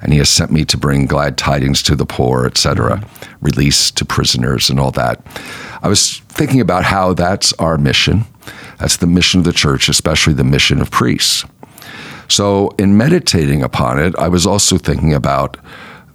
and 0.02 0.12
He 0.12 0.19
has 0.19 0.30
sent 0.30 0.52
me 0.52 0.65
to 0.65 0.78
bring 0.78 1.06
glad 1.06 1.38
tidings 1.38 1.82
to 1.84 1.95
the 1.95 2.06
poor, 2.06 2.45
etc., 2.45 3.02
release 3.41 3.91
to 3.91 4.06
prisoners, 4.06 4.69
and 4.69 4.80
all 4.80 4.91
that." 4.91 5.22
I 5.82 5.88
was 5.88 6.22
thinking 6.30 6.62
about 6.62 6.86
how 6.86 7.13
that's 7.13 7.54
our 7.54 7.78
mission. 7.78 8.26
That's 8.80 8.98
the 8.98 9.08
mission 9.08 9.39
of 9.39 9.45
the 9.45 9.54
church, 9.54 9.89
especially 9.89 10.34
the 10.34 10.43
mission 10.43 10.82
of 10.82 10.91
priests. 10.91 11.45
So, 12.28 12.72
in 12.78 12.95
meditating 12.95 13.63
upon 13.63 14.00
it, 14.00 14.15
I 14.17 14.28
was 14.28 14.45
also 14.45 14.78
thinking 14.78 15.13
about 15.13 15.58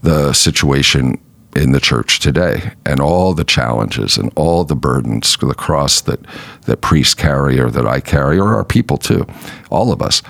the 0.03 0.33
situation 0.33 1.19
in 1.57 1.73
the 1.73 1.81
church 1.81 2.19
today 2.19 2.73
and 2.85 3.01
all 3.01 3.33
the 3.33 3.45
challenges 3.45 4.17
and 4.17 4.33
all 4.35 4.65
the 4.65 4.75
burdens, 4.75 5.37
the 5.37 5.55
cross 5.55 6.01
that, 6.03 6.21
that 6.63 6.81
priests 6.81 7.15
carry 7.15 7.61
or 7.61 7.71
that 7.71 7.87
I 7.87 8.01
carry, 8.01 8.39
or 8.39 8.55
our 8.55 8.65
people 8.65 8.97
too, 8.97 9.27
all 9.71 9.93
of 9.93 10.03
us. 10.03 10.23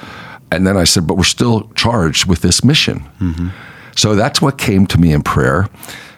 And 0.51 0.67
then 0.67 0.77
I 0.77 0.85
said, 0.85 1.07
but 1.07 1.17
we're 1.17 1.25
still 1.25 1.71
charged 1.75 2.27
with 2.27 2.43
this 2.43 2.63
mission. 2.63 3.01
Mm-hmm. 3.21 3.49
So 3.97 4.15
that's 4.15 4.43
what 4.43 4.59
came 4.59 4.87
to 4.89 4.99
me 4.99 5.13
in 5.13 5.23
prayer. 5.23 5.69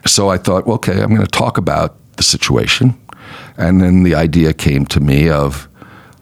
So 0.06 0.28
I 0.28 0.38
thought, 0.38 0.66
well, 0.66 0.76
okay, 0.76 1.00
I'm 1.00 1.14
going 1.14 1.26
to 1.26 1.26
talk 1.26 1.58
about 1.58 1.96
the 2.16 2.22
situation. 2.22 2.98
And 3.56 3.80
then 3.80 4.02
the 4.02 4.14
idea 4.14 4.52
came 4.52 4.86
to 4.86 5.00
me 5.00 5.28
of 5.28 5.68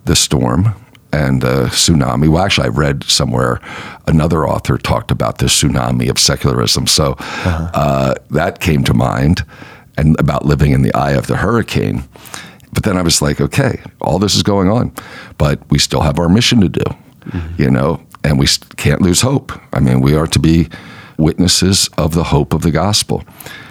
the 0.05 0.17
storm 0.17 0.75
and 1.15 1.43
the 1.43 1.67
tsunami. 1.67 2.29
Well, 2.29 2.43
actually, 2.43 2.67
I 2.67 2.71
read 2.71 3.05
somewhere 3.05 3.61
another 4.07 4.49
author 4.49 4.77
talked 4.77 5.13
about 5.13 5.39
the 5.39 5.47
tsunami 5.47 6.11
of 6.11 6.19
secularism. 6.19 6.89
So 6.89 7.13
uh-huh. 7.13 7.71
uh, 7.73 8.15
that 8.31 8.59
came 8.59 8.83
to 8.85 8.95
mind 8.95 9.45
and 9.97 10.19
about 10.19 10.45
living 10.45 10.73
in 10.73 10.83
the 10.83 10.93
eye 10.93 11.13
of 11.13 11.29
the 11.29 11.37
hurricane. 11.37 12.03
But 12.73 12.83
then 12.83 12.97
I 12.97 13.03
was 13.03 13.23
like, 13.23 13.41
okay, 13.41 13.81
all 14.01 14.19
this 14.19 14.35
is 14.35 14.43
going 14.43 14.69
on, 14.69 14.93
but 15.39 15.61
we 15.71 15.79
still 15.79 16.01
have 16.01 16.19
our 16.19 16.29
mission 16.29 16.61
to 16.61 16.69
do, 16.69 16.85
mm-hmm. 17.27 17.63
you 17.63 17.71
know, 17.71 18.01
and 18.25 18.37
we 18.37 18.49
can't 18.77 19.01
lose 19.01 19.21
hope. 19.21 19.53
I 19.73 19.79
mean, 19.79 20.01
we 20.01 20.17
are 20.17 20.27
to 20.27 20.41
be 20.41 20.69
witnesses 21.17 21.89
of 21.97 22.15
the 22.15 22.25
hope 22.25 22.53
of 22.53 22.63
the 22.63 22.73
gospel. 22.73 23.23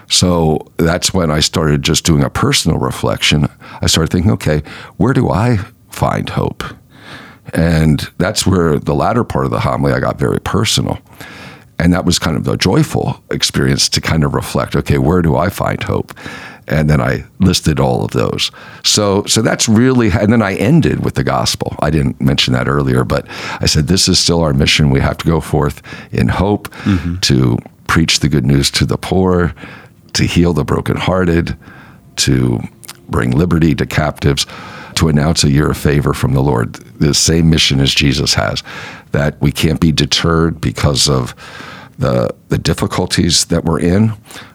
So 0.08 0.66
that's 0.78 1.14
when 1.14 1.30
I 1.30 1.42
started 1.42 1.82
just 1.82 2.06
doing 2.06 2.24
a 2.24 2.30
personal 2.30 2.80
reflection. 2.80 3.50
I 3.82 3.88
started 3.88 4.12
thinking, 4.14 4.32
okay, 4.32 4.64
where 4.96 5.14
do 5.14 5.30
I 5.30 5.58
find 5.90 6.30
hope? 6.30 6.64
And 7.54 8.10
that's 8.18 8.48
where 8.48 8.80
the 8.80 8.96
latter 8.96 9.24
part 9.24 9.46
of 9.46 9.52
the 9.52 9.60
homily 9.60 9.92
I 9.92 10.00
got 10.00 10.18
very 10.18 10.40
personal. 10.40 11.00
And 11.80 11.92
that 11.94 12.06
was 12.06 12.20
kind 12.20 12.38
of 12.38 12.46
the 12.46 12.56
joyful 12.56 13.22
experience 13.32 13.90
to 13.90 14.02
kind 14.02 14.24
of 14.24 14.34
reflect, 14.34 14.76
okay, 14.76 14.98
where 14.98 15.22
do 15.22 15.36
I 15.36 15.50
find 15.50 15.82
hope? 15.84 16.14
And 16.68 16.90
then 16.90 17.02
I 17.02 17.26
listed 17.40 17.80
all 17.80 18.06
of 18.06 18.12
those. 18.12 18.50
So 18.86 19.26
so 19.26 19.42
that's 19.42 19.68
really 19.68 20.10
and 20.12 20.32
then 20.32 20.42
I 20.42 20.56
ended 20.56 21.04
with 21.04 21.16
the 21.16 21.24
gospel. 21.24 21.76
I 21.82 21.90
didn't 21.90 22.22
mention 22.22 22.54
that 22.54 22.70
earlier, 22.70 23.04
but 23.04 23.28
I 23.60 23.66
said 23.66 23.88
this 23.88 24.08
is 24.08 24.18
still 24.18 24.42
our 24.42 24.54
mission. 24.54 24.90
We 24.90 25.02
have 25.02 25.18
to 25.18 25.26
go 25.26 25.42
forth 25.42 25.82
in 26.14 26.30
hope 26.30 26.70
mm-hmm. 26.84 27.18
to 27.18 27.58
preach 27.88 28.20
the 28.22 28.30
good 28.30 28.46
news 28.46 28.72
to 28.72 28.86
the 28.86 28.98
poor, 28.98 29.54
to 30.14 30.24
heal 30.24 30.54
the 30.54 30.64
brokenhearted, 30.64 31.58
to 32.16 32.62
bring 33.10 33.32
liberty 33.32 33.76
to 33.76 33.86
captives 33.86 34.46
to 34.98 35.10
announce 35.10 35.44
a 35.44 35.52
year 35.52 35.70
of 35.70 35.78
favor 35.78 36.14
from 36.14 36.34
the 36.34 36.42
Lord. 36.42 36.74
The 36.74 37.14
same 37.14 37.50
mission 37.50 37.80
as 37.80 37.94
Jesus 37.94 38.34
has, 38.36 38.64
that 39.12 39.40
we 39.42 39.52
can't 39.52 39.80
be 39.80 39.92
deterred 39.92 40.62
because 40.62 41.10
of 41.10 41.36
the, 41.98 42.34
the 42.50 42.58
difficulties 42.58 43.46
that 43.46 43.64
we're 43.64 43.80
in, 43.80 44.14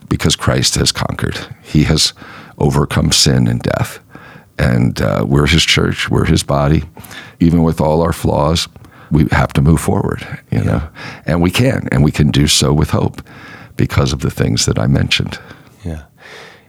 because 0.09 0.37
Christ 0.37 0.74
has 0.77 0.92
conquered. 0.92 1.38
He 1.62 1.85
has 1.85 2.12
overcome 2.59 3.12
sin 3.12 3.46
and 3.46 3.62
death. 3.62 4.01
And 4.59 5.01
uh, 5.01 5.24
we're 5.27 5.46
his 5.46 5.62
church, 5.64 6.11
we're 6.11 6.24
his 6.24 6.42
body. 6.42 6.83
Even 7.38 7.62
with 7.62 7.81
all 7.81 8.03
our 8.03 8.12
flaws, 8.12 8.68
we 9.11 9.27
have 9.31 9.53
to 9.55 9.62
move 9.62 9.81
forward, 9.81 10.27
you 10.51 10.59
yeah. 10.59 10.64
know, 10.64 10.88
and 11.27 11.40
we 11.40 11.51
can, 11.51 11.88
and 11.92 12.03
we 12.05 12.11
can 12.11 12.31
do 12.31 12.46
so 12.46 12.72
with 12.72 12.90
hope 12.90 13.22
because 13.77 14.12
of 14.12 14.20
the 14.20 14.31
things 14.31 14.66
that 14.66 14.79
I 14.79 14.87
mentioned. 14.87 15.38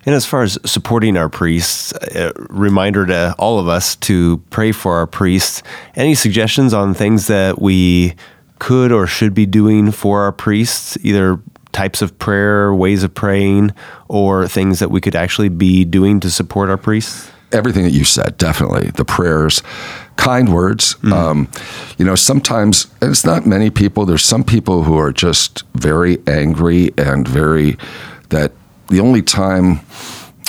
And 0.06 0.16
as 0.16 0.26
far 0.26 0.44
as 0.44 0.58
supporting 0.66 1.18
our 1.18 1.30
priests, 1.30 1.94
a 2.16 2.32
reminder 2.50 3.06
to 3.06 3.36
all 3.38 3.60
of 3.60 3.68
us 3.68 3.96
to 3.98 4.38
pray 4.50 4.72
for 4.72 4.96
our 4.96 5.08
priests. 5.08 5.62
Any 5.96 6.16
suggestions 6.16 6.74
on 6.74 6.94
things 6.94 7.28
that 7.28 7.62
we 7.62 8.16
could 8.60 8.92
or 8.92 9.08
should 9.08 9.34
be 9.34 9.46
doing 9.46 9.92
for 9.92 10.22
our 10.22 10.32
priests, 10.32 10.98
either 11.02 11.40
types 11.72 12.02
of 12.02 12.18
prayer, 12.18 12.74
ways 12.74 13.04
of 13.04 13.14
praying, 13.14 13.72
or 14.08 14.48
things 14.48 14.80
that 14.80 14.90
we 14.90 15.02
could 15.02 15.16
actually 15.16 15.50
be 15.50 15.86
doing 15.86 16.20
to 16.20 16.30
support 16.30 16.70
our 16.70 16.78
priests? 16.78 17.30
Everything 17.52 17.84
that 17.84 17.92
you 17.92 18.04
said, 18.04 18.38
definitely. 18.38 18.92
The 18.92 19.06
prayers, 19.06 19.64
kind 20.18 20.54
words. 20.54 20.96
Mm. 20.96 21.14
Um, 21.14 21.48
you 21.98 22.06
know, 22.06 22.16
sometimes, 22.16 22.88
and 23.02 23.12
it's 23.12 23.26
not 23.26 23.46
many 23.46 23.70
people, 23.70 24.06
there's 24.06 24.26
some 24.26 24.44
people 24.44 24.84
who 24.84 24.98
are 24.98 25.12
just 25.12 25.64
very 25.74 26.20
angry 26.28 26.92
and 26.98 27.28
very, 27.28 27.78
that 28.30 28.52
the 28.90 29.00
only 29.00 29.22
time 29.22 29.82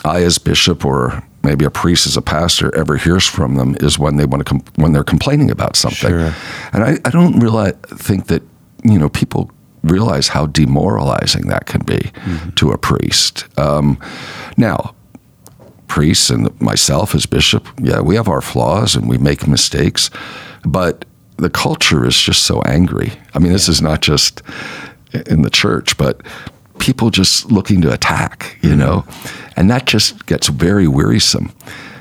I, 0.04 0.22
as 0.22 0.38
bishop, 0.38 0.84
or 0.84 1.22
maybe 1.42 1.64
a 1.64 1.70
priest 1.70 2.06
as 2.06 2.16
a 2.16 2.22
pastor, 2.22 2.74
ever 2.74 2.96
hears 2.96 3.26
from 3.26 3.56
them 3.56 3.76
is 3.80 3.98
when 3.98 4.16
they 4.16 4.24
want 4.24 4.46
to 4.46 4.48
com- 4.48 4.64
when 4.76 4.92
they're 4.92 5.04
complaining 5.04 5.50
about 5.50 5.76
something. 5.76 6.10
Sure. 6.10 6.34
And 6.72 6.84
I, 6.84 6.98
I 7.04 7.10
don't 7.10 7.38
really 7.40 7.72
think 7.86 8.26
that 8.26 8.42
you 8.84 8.98
know 8.98 9.08
people 9.08 9.50
realize 9.82 10.28
how 10.28 10.46
demoralizing 10.46 11.46
that 11.48 11.66
can 11.66 11.82
be 11.84 11.98
mm-hmm. 11.98 12.50
to 12.50 12.70
a 12.72 12.78
priest. 12.78 13.46
Um, 13.58 13.98
now, 14.56 14.94
priests 15.88 16.30
and 16.30 16.58
myself 16.60 17.14
as 17.14 17.26
bishop, 17.26 17.66
yeah, 17.80 18.00
we 18.00 18.14
have 18.14 18.28
our 18.28 18.42
flaws 18.42 18.94
and 18.94 19.08
we 19.08 19.18
make 19.18 19.46
mistakes, 19.46 20.10
but 20.64 21.04
the 21.36 21.50
culture 21.50 22.06
is 22.06 22.20
just 22.20 22.42
so 22.42 22.60
angry. 22.62 23.12
I 23.34 23.38
mean, 23.38 23.52
this 23.52 23.68
is 23.68 23.80
not 23.80 24.02
just 24.02 24.42
in 25.26 25.42
the 25.42 25.50
church, 25.50 25.96
but 25.96 26.20
people 26.80 27.10
just 27.10 27.52
looking 27.52 27.80
to 27.82 27.92
attack, 27.92 28.58
you 28.62 28.74
know, 28.74 29.04
and 29.56 29.70
that 29.70 29.86
just 29.86 30.26
gets 30.26 30.48
very 30.48 30.88
wearisome. 30.88 31.52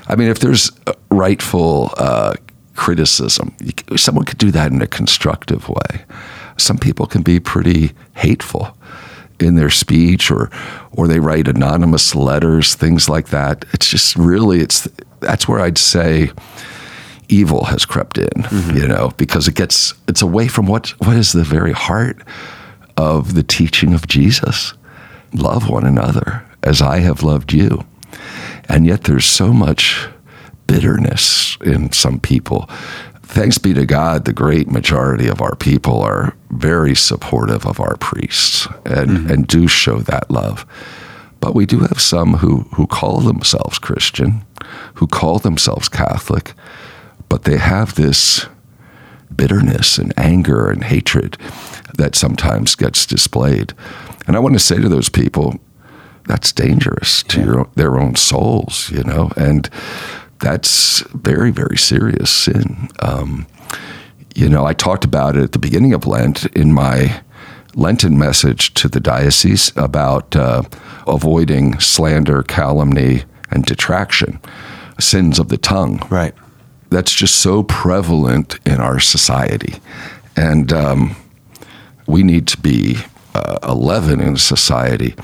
I 0.08 0.16
mean, 0.16 0.28
if 0.28 0.40
there's 0.40 0.72
rightful 1.10 1.92
uh, 1.96 2.34
criticism, 2.74 3.54
someone 3.96 4.24
could 4.24 4.38
do 4.38 4.50
that 4.50 4.72
in 4.72 4.82
a 4.82 4.86
constructive 4.86 5.68
way. 5.68 6.04
Some 6.56 6.78
people 6.78 7.06
can 7.06 7.22
be 7.22 7.38
pretty 7.38 7.92
hateful 8.14 8.76
in 9.38 9.54
their 9.54 9.70
speech, 9.70 10.30
or 10.30 10.50
or 10.92 11.06
they 11.06 11.20
write 11.20 11.48
anonymous 11.48 12.14
letters, 12.14 12.74
things 12.74 13.08
like 13.08 13.28
that. 13.28 13.64
It's 13.72 13.88
just 13.88 14.16
really, 14.16 14.60
it's 14.60 14.88
that's 15.20 15.46
where 15.46 15.60
I'd 15.60 15.78
say 15.78 16.30
evil 17.28 17.64
has 17.64 17.84
crept 17.86 18.18
in, 18.18 18.28
mm-hmm. 18.28 18.76
you 18.76 18.88
know, 18.88 19.12
because 19.16 19.48
it 19.48 19.54
gets 19.54 19.94
it's 20.08 20.22
away 20.22 20.48
from 20.48 20.66
what 20.66 20.88
what 21.00 21.16
is 21.16 21.32
the 21.32 21.44
very 21.44 21.72
heart 21.72 22.18
of 23.00 23.32
the 23.32 23.42
teaching 23.42 23.94
of 23.94 24.06
Jesus. 24.06 24.74
Love 25.32 25.70
one 25.70 25.86
another 25.86 26.44
as 26.62 26.82
I 26.82 26.98
have 26.98 27.22
loved 27.22 27.50
you. 27.50 27.86
And 28.68 28.86
yet 28.86 29.04
there's 29.04 29.24
so 29.24 29.54
much 29.54 30.06
bitterness 30.66 31.56
in 31.64 31.92
some 31.92 32.20
people. 32.20 32.68
Thanks 33.22 33.56
be 33.56 33.72
to 33.72 33.86
God, 33.86 34.26
the 34.26 34.34
great 34.34 34.68
majority 34.68 35.28
of 35.28 35.40
our 35.40 35.56
people 35.56 36.02
are 36.02 36.34
very 36.50 36.94
supportive 36.94 37.64
of 37.64 37.80
our 37.80 37.96
priests 37.96 38.66
and, 38.84 39.10
mm-hmm. 39.10 39.30
and 39.30 39.46
do 39.46 39.66
show 39.66 40.00
that 40.00 40.30
love. 40.30 40.66
But 41.40 41.54
we 41.54 41.64
do 41.64 41.78
have 41.80 42.00
some 42.00 42.34
who, 42.34 42.66
who 42.74 42.86
call 42.86 43.20
themselves 43.20 43.78
Christian, 43.78 44.44
who 44.94 45.06
call 45.06 45.38
themselves 45.38 45.88
Catholic, 45.88 46.52
but 47.30 47.44
they 47.44 47.56
have 47.56 47.94
this 47.94 48.46
bitterness 49.34 49.96
and 49.96 50.12
anger 50.18 50.68
and 50.68 50.84
hatred 50.84 51.38
that 51.96 52.14
sometimes 52.14 52.74
gets 52.74 53.06
displayed. 53.06 53.72
And 54.26 54.36
I 54.36 54.38
want 54.38 54.54
to 54.54 54.60
say 54.60 54.80
to 54.80 54.88
those 54.88 55.08
people, 55.08 55.58
that's 56.26 56.52
dangerous 56.52 57.22
to 57.24 57.40
yeah. 57.40 57.46
your, 57.46 57.70
their 57.74 57.98
own 57.98 58.14
souls, 58.14 58.90
you 58.90 59.02
know, 59.02 59.30
and 59.36 59.68
that's 60.40 61.00
very, 61.12 61.50
very 61.50 61.76
serious 61.76 62.30
sin. 62.30 62.88
Um, 63.00 63.46
you 64.34 64.48
know, 64.48 64.64
I 64.64 64.72
talked 64.72 65.04
about 65.04 65.36
it 65.36 65.42
at 65.42 65.52
the 65.52 65.58
beginning 65.58 65.92
of 65.92 66.06
Lent 66.06 66.46
in 66.56 66.72
my 66.72 67.22
Lenten 67.74 68.18
message 68.18 68.74
to 68.74 68.88
the 68.88 69.00
diocese 69.00 69.72
about 69.76 70.34
uh, 70.34 70.62
avoiding 71.06 71.78
slander, 71.78 72.42
calumny, 72.42 73.24
and 73.50 73.64
detraction, 73.64 74.40
sins 74.98 75.38
of 75.38 75.48
the 75.48 75.58
tongue. 75.58 76.06
Right. 76.10 76.34
That's 76.90 77.12
just 77.12 77.36
so 77.36 77.62
prevalent 77.62 78.58
in 78.66 78.80
our 78.80 78.98
society. 79.00 79.74
And 80.36 80.72
um, 80.72 81.16
we 82.10 82.22
need 82.22 82.46
to 82.48 82.58
be 82.58 82.96
uh, 83.34 83.58
a 83.62 83.74
leaven 83.74 84.20
in 84.20 84.36
society. 84.36 85.14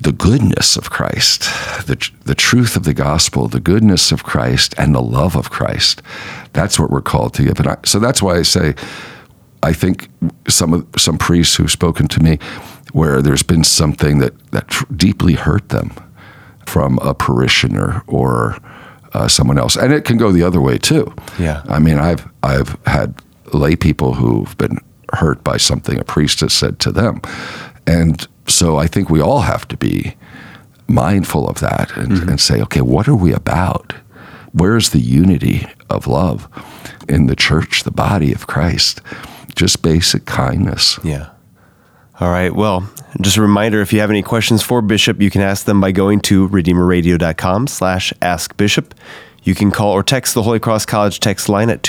The 0.00 0.12
goodness 0.12 0.76
of 0.76 0.90
Christ, 0.90 1.42
the, 1.86 1.96
the 2.24 2.34
truth 2.34 2.76
of 2.76 2.84
the 2.84 2.94
gospel, 2.94 3.48
the 3.48 3.60
goodness 3.60 4.12
of 4.12 4.22
Christ, 4.22 4.74
and 4.78 4.94
the 4.94 5.02
love 5.02 5.36
of 5.36 5.50
Christ. 5.50 6.02
That's 6.52 6.78
what 6.78 6.90
we're 6.90 7.00
called 7.00 7.34
to 7.34 7.42
give. 7.42 7.58
And 7.58 7.68
I, 7.68 7.76
so 7.84 7.98
that's 7.98 8.22
why 8.22 8.36
I 8.36 8.42
say, 8.42 8.74
I 9.62 9.72
think 9.72 10.08
some 10.48 10.72
of 10.72 10.86
some 10.96 11.18
priests 11.18 11.56
who've 11.56 11.70
spoken 11.70 12.06
to 12.08 12.22
me, 12.22 12.38
where 12.92 13.20
there's 13.20 13.42
been 13.42 13.64
something 13.64 14.20
that 14.20 14.34
that 14.52 14.68
tr- 14.68 14.84
deeply 14.94 15.34
hurt 15.34 15.68
them 15.70 15.90
from 16.66 16.98
a 16.98 17.12
parishioner 17.12 18.02
or 18.06 18.56
uh, 19.14 19.26
someone 19.26 19.58
else, 19.58 19.76
and 19.76 19.92
it 19.92 20.04
can 20.04 20.16
go 20.16 20.30
the 20.30 20.44
other 20.44 20.60
way 20.60 20.78
too. 20.78 21.12
Yeah. 21.40 21.62
I 21.68 21.80
mean, 21.80 21.98
I've 21.98 22.28
I've 22.44 22.78
had 22.86 23.20
lay 23.52 23.74
people 23.74 24.14
who've 24.14 24.56
been 24.58 24.78
hurt 25.14 25.42
by 25.44 25.56
something 25.56 25.98
a 25.98 26.04
priest 26.04 26.40
has 26.40 26.52
said 26.52 26.78
to 26.80 26.92
them, 26.92 27.20
and 27.86 28.26
so 28.46 28.76
I 28.76 28.86
think 28.86 29.10
we 29.10 29.20
all 29.20 29.40
have 29.40 29.66
to 29.68 29.76
be 29.76 30.14
mindful 30.86 31.48
of 31.48 31.60
that 31.60 31.94
and, 31.96 32.12
Mm-hmm. 32.12 32.28
and 32.30 32.40
say, 32.40 32.60
okay, 32.62 32.80
what 32.80 33.06
are 33.08 33.14
we 33.14 33.32
about? 33.32 33.94
Where's 34.52 34.90
the 34.90 35.00
unity 35.00 35.66
of 35.90 36.06
love 36.06 36.48
in 37.08 37.26
the 37.26 37.36
church, 37.36 37.82
the 37.84 37.90
body 37.90 38.32
of 38.32 38.46
Christ? 38.46 39.02
Just 39.54 39.82
basic 39.82 40.24
kindness. 40.24 40.98
Yeah. 41.04 41.28
All 42.20 42.30
right. 42.30 42.54
Well, 42.54 42.88
just 43.20 43.36
a 43.36 43.42
reminder, 43.42 43.80
if 43.82 43.92
you 43.92 44.00
have 44.00 44.10
any 44.10 44.22
questions 44.22 44.62
for 44.62 44.80
Bishop, 44.82 45.20
you 45.20 45.30
can 45.30 45.42
ask 45.42 45.66
them 45.66 45.80
by 45.80 45.92
going 45.92 46.20
to 46.22 46.48
redeemerradio.com 46.48 47.66
slash 47.66 48.12
ask 48.22 48.56
Bishop. 48.56 48.94
You 49.44 49.54
can 49.54 49.70
call 49.70 49.92
or 49.92 50.02
text 50.02 50.34
the 50.34 50.42
Holy 50.42 50.58
Cross 50.58 50.86
College 50.86 51.20
text 51.20 51.48
line 51.48 51.70
at 51.70 51.82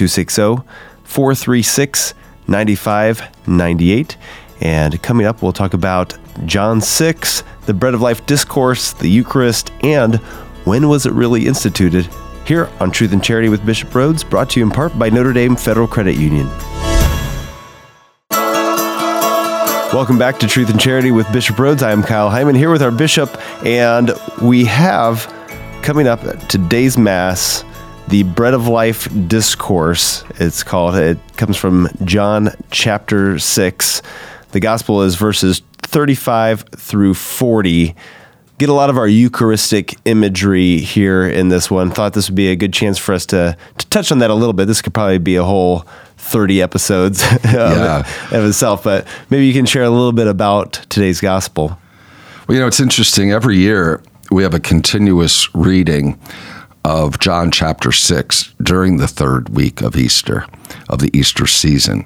260-436-9598. 2.49 4.15
And 4.61 5.01
coming 5.01 5.25
up, 5.25 5.41
we'll 5.41 5.53
talk 5.53 5.73
about 5.73 6.17
John 6.45 6.81
6, 6.81 7.43
the 7.65 7.73
Bread 7.73 7.93
of 7.93 8.01
Life 8.01 8.25
Discourse, 8.25 8.91
the 8.93 9.07
Eucharist, 9.09 9.71
and 9.83 10.15
when 10.65 10.89
was 10.89 11.05
it 11.05 11.13
really 11.13 11.47
instituted? 11.47 12.09
Here 12.45 12.69
on 12.79 12.91
Truth 12.91 13.13
and 13.13 13.23
Charity 13.23 13.47
with 13.49 13.65
Bishop 13.65 13.89
Rhoades, 13.89 14.27
brought 14.27 14.49
to 14.51 14.59
you 14.59 14.65
in 14.65 14.71
part 14.71 14.97
by 14.97 15.09
Notre 15.09 15.33
Dame 15.33 15.55
Federal 15.55 15.87
Credit 15.87 16.15
Union. 16.15 16.47
Welcome 19.93 20.17
back 20.19 20.39
to 20.39 20.47
Truth 20.47 20.69
and 20.69 20.79
Charity 20.79 21.11
with 21.11 21.31
Bishop 21.31 21.55
Rhoades. 21.55 21.81
I 21.81 21.91
am 21.91 22.03
Kyle 22.03 22.29
Heimann 22.29 22.55
here 22.55 22.71
with 22.71 22.83
our 22.83 22.91
bishop, 22.91 23.29
and 23.65 24.11
we 24.41 24.65
have 24.65 25.33
coming 25.81 26.07
up 26.07 26.21
today's 26.47 26.97
Mass 26.97 27.63
the 28.09 28.23
Bread 28.23 28.53
of 28.53 28.67
Life 28.67 29.07
Discourse. 29.27 30.23
It's 30.39 30.63
called, 30.63 30.95
it 30.95 31.17
comes 31.37 31.57
from 31.57 31.87
John 32.03 32.49
chapter 32.71 33.37
6. 33.39 34.01
The 34.51 34.59
Gospel 34.59 35.03
is 35.03 35.15
verses 35.15 35.61
35 35.83 36.65
through 36.75 37.13
40. 37.13 37.95
Get 38.57 38.67
a 38.69 38.73
lot 38.73 38.89
of 38.89 38.97
our 38.97 39.07
Eucharistic 39.07 39.95
imagery 40.05 40.77
here 40.79 41.25
in 41.27 41.49
this 41.49 41.69
one. 41.71 41.91
Thought 41.91 42.13
this 42.13 42.29
would 42.29 42.35
be 42.35 42.49
a 42.49 42.55
good 42.55 42.73
chance 42.73 42.97
for 42.97 43.13
us 43.13 43.25
to, 43.27 43.55
to 43.77 43.87
touch 43.87 44.11
on 44.11 44.19
that 44.19 44.29
a 44.29 44.33
little 44.33 44.53
bit. 44.53 44.65
This 44.65 44.81
could 44.81 44.93
probably 44.93 45.17
be 45.19 45.35
a 45.35 45.43
whole 45.43 45.85
30 46.17 46.61
episodes 46.61 47.21
of, 47.31 47.43
Yeah. 47.45 47.99
it- 48.31 48.33
of 48.35 48.43
itself, 48.45 48.83
but 48.83 49.07
maybe 49.29 49.45
you 49.45 49.53
can 49.53 49.65
share 49.65 49.83
a 49.83 49.89
little 49.89 50.11
bit 50.13 50.27
about 50.27 50.73
today's 50.89 51.21
gospel. 51.21 51.77
Well, 52.47 52.55
you 52.55 52.59
know, 52.59 52.67
it's 52.67 52.79
interesting. 52.79 53.31
Every 53.31 53.57
year 53.57 54.01
we 54.31 54.43
have 54.43 54.53
a 54.55 54.59
continuous 54.59 55.53
reading 55.55 56.19
of 56.85 57.19
John 57.19 57.51
chapter 57.51 57.91
6 57.91 58.53
during 58.61 58.97
the 58.97 59.07
third 59.07 59.49
week 59.49 59.81
of 59.81 59.95
Easter, 59.95 60.45
of 60.89 60.99
the 60.99 61.15
Easter 61.17 61.45
season. 61.45 62.05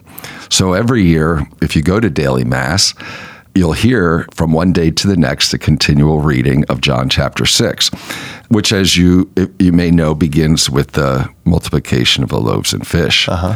So 0.49 0.73
every 0.73 1.03
year, 1.03 1.47
if 1.61 1.75
you 1.75 1.81
go 1.81 1.99
to 1.99 2.09
daily 2.09 2.43
Mass, 2.43 2.93
you'll 3.55 3.73
hear 3.73 4.27
from 4.33 4.51
one 4.51 4.73
day 4.73 4.89
to 4.91 5.07
the 5.07 5.15
next 5.15 5.51
the 5.51 5.57
continual 5.57 6.21
reading 6.21 6.65
of 6.65 6.81
John 6.81 7.09
chapter 7.09 7.45
6, 7.45 7.89
which, 8.49 8.73
as 8.73 8.97
you, 8.97 9.31
you 9.59 9.71
may 9.71 9.91
know, 9.91 10.15
begins 10.15 10.69
with 10.69 10.91
the 10.91 11.29
multiplication 11.45 12.23
of 12.23 12.29
the 12.29 12.39
loaves 12.39 12.73
and 12.73 12.85
fish. 12.85 13.29
Uh-huh. 13.29 13.55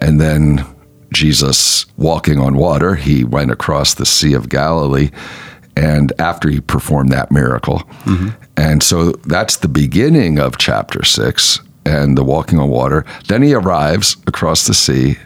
And 0.00 0.20
then 0.20 0.66
Jesus 1.12 1.86
walking 1.96 2.38
on 2.38 2.56
water, 2.56 2.96
he 2.96 3.24
went 3.24 3.50
across 3.50 3.94
the 3.94 4.06
Sea 4.06 4.34
of 4.34 4.48
Galilee. 4.48 5.10
And 5.76 6.12
after 6.18 6.48
he 6.48 6.60
performed 6.60 7.10
that 7.12 7.30
miracle. 7.30 7.80
Mm-hmm. 8.04 8.28
And 8.56 8.82
so 8.82 9.12
that's 9.12 9.58
the 9.58 9.68
beginning 9.68 10.38
of 10.38 10.56
chapter 10.56 11.04
six 11.04 11.60
and 11.84 12.16
the 12.16 12.24
walking 12.24 12.58
on 12.58 12.68
water. 12.68 13.04
Then 13.28 13.42
he 13.42 13.54
arrives 13.54 14.16
across 14.26 14.66
the 14.66 14.74
sea 14.74 15.18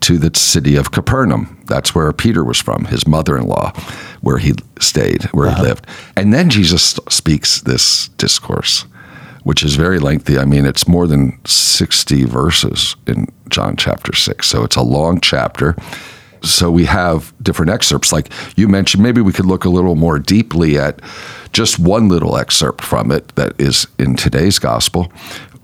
to 0.00 0.18
the 0.18 0.38
city 0.38 0.76
of 0.76 0.92
Capernaum. 0.92 1.62
That's 1.66 1.94
where 1.94 2.12
Peter 2.12 2.44
was 2.44 2.60
from, 2.60 2.84
his 2.84 3.06
mother 3.06 3.38
in 3.38 3.46
law, 3.46 3.72
where 4.20 4.36
he 4.36 4.52
stayed, 4.78 5.24
where 5.32 5.48
he 5.48 5.54
uh-huh. 5.54 5.62
lived. 5.62 5.86
And 6.14 6.32
then 6.32 6.50
Jesus 6.50 7.00
speaks 7.08 7.62
this 7.62 8.08
discourse, 8.08 8.82
which 9.44 9.62
is 9.62 9.76
very 9.76 9.98
lengthy. 9.98 10.38
I 10.38 10.44
mean, 10.44 10.66
it's 10.66 10.86
more 10.86 11.06
than 11.06 11.40
60 11.46 12.24
verses 12.24 12.96
in 13.06 13.28
John 13.48 13.76
chapter 13.76 14.14
6. 14.14 14.46
So 14.46 14.62
it's 14.62 14.76
a 14.76 14.82
long 14.82 15.20
chapter. 15.20 15.74
So 16.44 16.70
we 16.70 16.84
have 16.84 17.32
different 17.42 17.70
excerpts. 17.70 18.12
Like 18.12 18.30
you 18.56 18.68
mentioned, 18.68 19.02
maybe 19.02 19.20
we 19.20 19.32
could 19.32 19.46
look 19.46 19.64
a 19.64 19.68
little 19.70 19.94
more 19.94 20.18
deeply 20.18 20.78
at 20.78 21.00
just 21.52 21.78
one 21.78 22.08
little 22.08 22.36
excerpt 22.36 22.82
from 22.82 23.10
it 23.10 23.28
that 23.36 23.58
is 23.60 23.86
in 23.98 24.16
today's 24.16 24.58
gospel, 24.58 25.12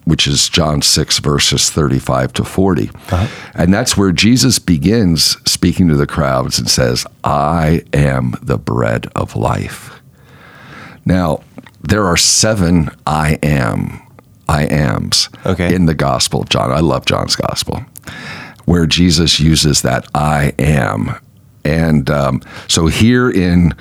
which 0.05 0.27
is 0.27 0.49
John 0.49 0.83
6, 0.83 1.19
verses 1.19 1.71
35 1.71 2.33
to 2.35 2.45
40. 2.45 2.89
Uh-huh. 2.91 3.27
And 3.55 3.73
that's 3.75 3.97
where 3.97 4.13
Jesus 4.13 4.59
begins 4.59 5.37
speaking 5.51 5.89
to 5.89 5.97
the 5.97 6.07
crowds 6.07 6.59
and 6.59 6.69
says, 6.71 7.07
I 7.25 7.85
am 7.93 8.35
the 8.43 8.59
bread 8.59 9.07
of 9.15 9.37
life. 9.37 10.01
Now, 11.05 11.43
there 11.83 12.07
are 12.07 12.17
seven 12.17 12.91
I 13.07 13.39
am, 13.43 14.01
I 14.49 14.65
ams 14.67 15.29
Okay. 15.47 15.75
in 15.75 15.87
the 15.87 15.95
Gospel 15.95 16.43
of 16.43 16.49
John. 16.49 16.71
I 16.71 16.81
love 16.81 17.05
John's 17.07 17.37
Gospel, 17.37 17.85
where 18.71 18.87
Jesus 18.87 19.41
uses 19.41 19.83
that 19.83 20.07
I 20.15 20.55
am. 20.57 21.17
And 21.65 22.09
um, 22.09 22.41
so 22.69 22.87
here 22.87 23.29
in 23.29 23.75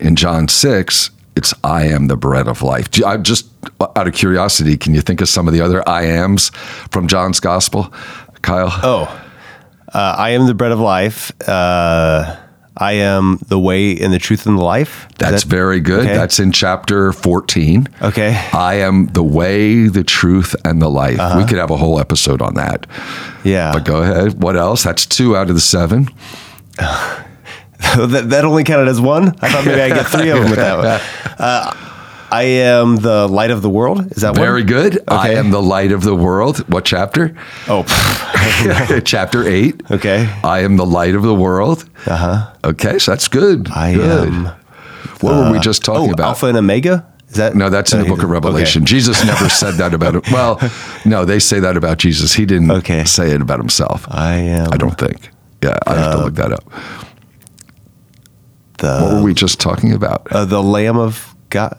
in 0.00 0.16
John 0.16 0.48
6, 0.48 1.10
it's 1.36 1.54
I 1.62 1.84
am 1.84 2.08
the 2.08 2.16
bread 2.16 2.48
of 2.48 2.60
life. 2.60 2.88
I'm 3.06 3.22
just 3.22 3.46
out 3.80 4.08
of 4.08 4.14
curiosity, 4.14 4.76
can 4.76 4.94
you 4.94 5.00
think 5.00 5.20
of 5.20 5.28
some 5.28 5.46
of 5.46 5.54
the 5.54 5.60
other 5.60 5.88
I 5.88 6.06
ams 6.06 6.48
from 6.90 7.06
John's 7.06 7.38
Gospel, 7.38 7.94
Kyle? 8.42 8.72
Oh, 8.82 9.04
uh, 9.94 10.16
I 10.18 10.30
am 10.30 10.48
the 10.48 10.54
bread 10.54 10.72
of 10.72 10.80
life. 10.80 11.30
Uh, 11.48 12.36
I 12.76 12.92
am 12.92 13.38
the 13.48 13.58
way 13.58 13.98
and 13.98 14.12
the 14.12 14.18
truth 14.18 14.46
and 14.46 14.56
the 14.58 14.62
life. 14.62 15.06
Is 15.10 15.16
That's 15.18 15.42
that- 15.44 15.48
very 15.50 15.80
good. 15.80 16.06
okay. 16.06 16.14
That's 16.14 16.38
in 16.40 16.52
chapter 16.52 17.12
14. 17.12 17.86
Okay. 18.00 18.34
I 18.52 18.74
am 18.76 19.06
the 19.08 19.22
way, 19.22 19.88
the 19.88 20.04
truth, 20.04 20.56
and 20.64 20.80
the 20.80 20.88
life. 20.88 21.18
We 21.36 21.44
could 21.44 21.58
have 21.58 21.70
a 21.70 21.76
whole 21.76 22.00
episode 22.00 22.40
on 22.40 22.54
that. 22.54 22.86
Yeah. 23.44 23.72
But 23.72 23.84
go 23.84 24.02
ahead. 24.02 24.42
What 24.42 24.56
else? 24.56 24.84
That's 24.84 25.04
two 25.04 25.36
out 25.36 25.48
of 25.50 25.54
the 25.54 25.60
seven. 25.60 26.08
that, 26.78 28.24
that 28.28 28.44
only 28.44 28.64
counted 28.64 28.88
as 28.88 29.00
one? 29.00 29.28
I 29.42 29.50
thought 29.50 29.66
maybe 29.66 29.80
I 29.80 29.88
get 29.88 30.06
three 30.06 30.30
of 30.30 30.38
them 30.40 30.50
with 30.50 30.58
that 30.58 30.76
one. 30.78 31.36
Uh, 31.38 31.88
I 32.32 32.44
am 32.44 32.96
the 32.96 33.28
light 33.28 33.50
of 33.50 33.60
the 33.60 33.68
world. 33.68 34.10
Is 34.12 34.22
that 34.22 34.30
one? 34.30 34.40
Very 34.40 34.64
good. 34.64 34.98
I 35.06 35.34
am 35.34 35.50
the 35.50 35.60
light 35.60 35.92
of 35.92 36.02
the 36.02 36.14
world. 36.14 36.58
What 36.72 36.84
chapter? 36.86 37.36
Oh, 37.68 37.84
chapter 39.04 39.46
eight. 39.46 39.82
okay. 39.90 40.26
I 40.42 40.60
am 40.60 40.76
the 40.76 40.86
light 40.86 41.14
of 41.14 41.22
the 41.22 41.34
world. 41.34 41.84
Uh 42.06 42.16
huh. 42.16 42.52
Okay, 42.64 42.98
so 42.98 43.10
that's 43.12 43.28
good. 43.28 43.68
I 43.70 43.94
good. 43.94 44.28
am. 44.28 44.44
What 45.20 45.34
were 45.34 45.52
we 45.52 45.60
just 45.60 45.84
talking 45.84 46.08
Oh, 46.10 46.14
about? 46.14 46.28
Alpha 46.28 46.46
and 46.46 46.56
Omega. 46.56 47.06
Is 47.28 47.36
that 47.36 47.54
No, 47.54 47.68
that's 47.70 47.92
in 47.92 48.00
the 48.00 48.06
book 48.08 48.22
of 48.22 48.30
Revelation. 48.30 48.82
Okay. 48.82 48.88
Jesus 48.92 49.24
never 49.24 49.48
said 49.62 49.74
that 49.74 49.92
about 49.94 50.14
it. 50.16 50.30
Well, 50.32 50.58
no, 51.04 51.24
they 51.26 51.38
say 51.38 51.60
that 51.60 51.76
about 51.76 51.98
Jesus. 51.98 52.32
He 52.32 52.46
didn't 52.46 52.70
Okay. 52.70 53.04
say 53.04 53.30
it 53.30 53.40
about 53.42 53.58
himself. 53.58 54.06
I 54.10 54.34
am. 54.36 54.72
I 54.72 54.76
don't 54.78 54.98
think. 54.98 55.28
Yeah, 55.62 55.78
I 55.86 55.94
have 55.94 56.12
to 56.12 56.24
look 56.24 56.34
that 56.36 56.52
up. 56.52 56.64
The 58.78 59.00
What 59.00 59.14
were 59.16 59.22
we 59.22 59.34
just 59.34 59.60
talking 59.60 59.92
about? 59.92 60.26
uh, 60.32 60.44
the 60.44 60.62
Lamb 60.62 60.96
of 60.98 61.31
God. 61.52 61.78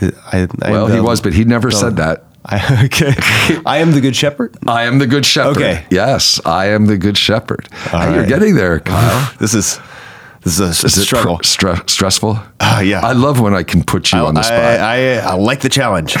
I, 0.00 0.46
I 0.62 0.70
well, 0.70 0.86
he 0.86 1.00
was, 1.00 1.20
but 1.20 1.32
he 1.34 1.44
never 1.44 1.70
said 1.70 1.96
that. 1.96 2.24
I, 2.44 2.84
okay. 2.84 3.14
I 3.66 3.78
am 3.78 3.90
the 3.92 4.00
good 4.00 4.14
shepherd. 4.14 4.56
I 4.66 4.84
am 4.84 4.98
the 4.98 5.06
good 5.06 5.26
shepherd. 5.26 5.56
Okay. 5.56 5.84
Yes, 5.90 6.40
I 6.46 6.66
am 6.66 6.86
the 6.86 6.96
good 6.96 7.18
shepherd. 7.18 7.68
Hey, 7.90 8.14
You're 8.14 8.26
getting 8.26 8.54
there, 8.54 8.80
Kyle. 8.80 9.32
This 9.40 9.54
is 9.54 9.80
this 10.44 10.60
is 10.60 10.82
a 10.84 10.86
Is 10.86 11.02
struggle. 11.02 11.38
stre- 11.38 11.90
stressful? 11.90 12.38
Ah, 12.60 12.80
yeah. 12.80 13.00
I 13.04 13.12
love 13.12 13.40
when 13.40 13.54
I 13.54 13.64
can 13.64 13.82
put 13.82 14.12
you 14.12 14.20
on 14.20 14.34
the 14.34 14.42
spot. 14.42 14.58
I, 14.60 15.16
I 15.18 15.34
like 15.34 15.60
the 15.60 15.68
challenge. 15.68 16.16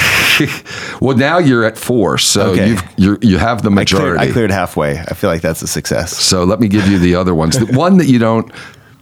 well, 1.00 1.16
now 1.16 1.38
you're 1.38 1.64
at 1.64 1.78
four, 1.78 2.18
so 2.18 2.50
Okay. 2.50 2.68
you've, 2.70 2.82
you're, 2.96 3.18
you 3.22 3.38
have 3.38 3.62
the 3.62 3.70
I 3.70 3.84
cleared, 3.84 3.92
majority. 3.92 4.28
I 4.28 4.32
cleared 4.32 4.50
halfway. 4.50 4.98
I 4.98 5.14
feel 5.14 5.30
like 5.30 5.40
that's 5.40 5.62
a 5.62 5.68
success. 5.68 6.16
So 6.16 6.44
let 6.44 6.58
me 6.58 6.68
give 6.68 6.88
you 6.88 6.98
the 6.98 7.14
other 7.14 7.34
ones. 7.34 7.58
The 7.58 7.66
one 7.76 7.96
that 7.98 8.06
you 8.06 8.18
don't, 8.18 8.50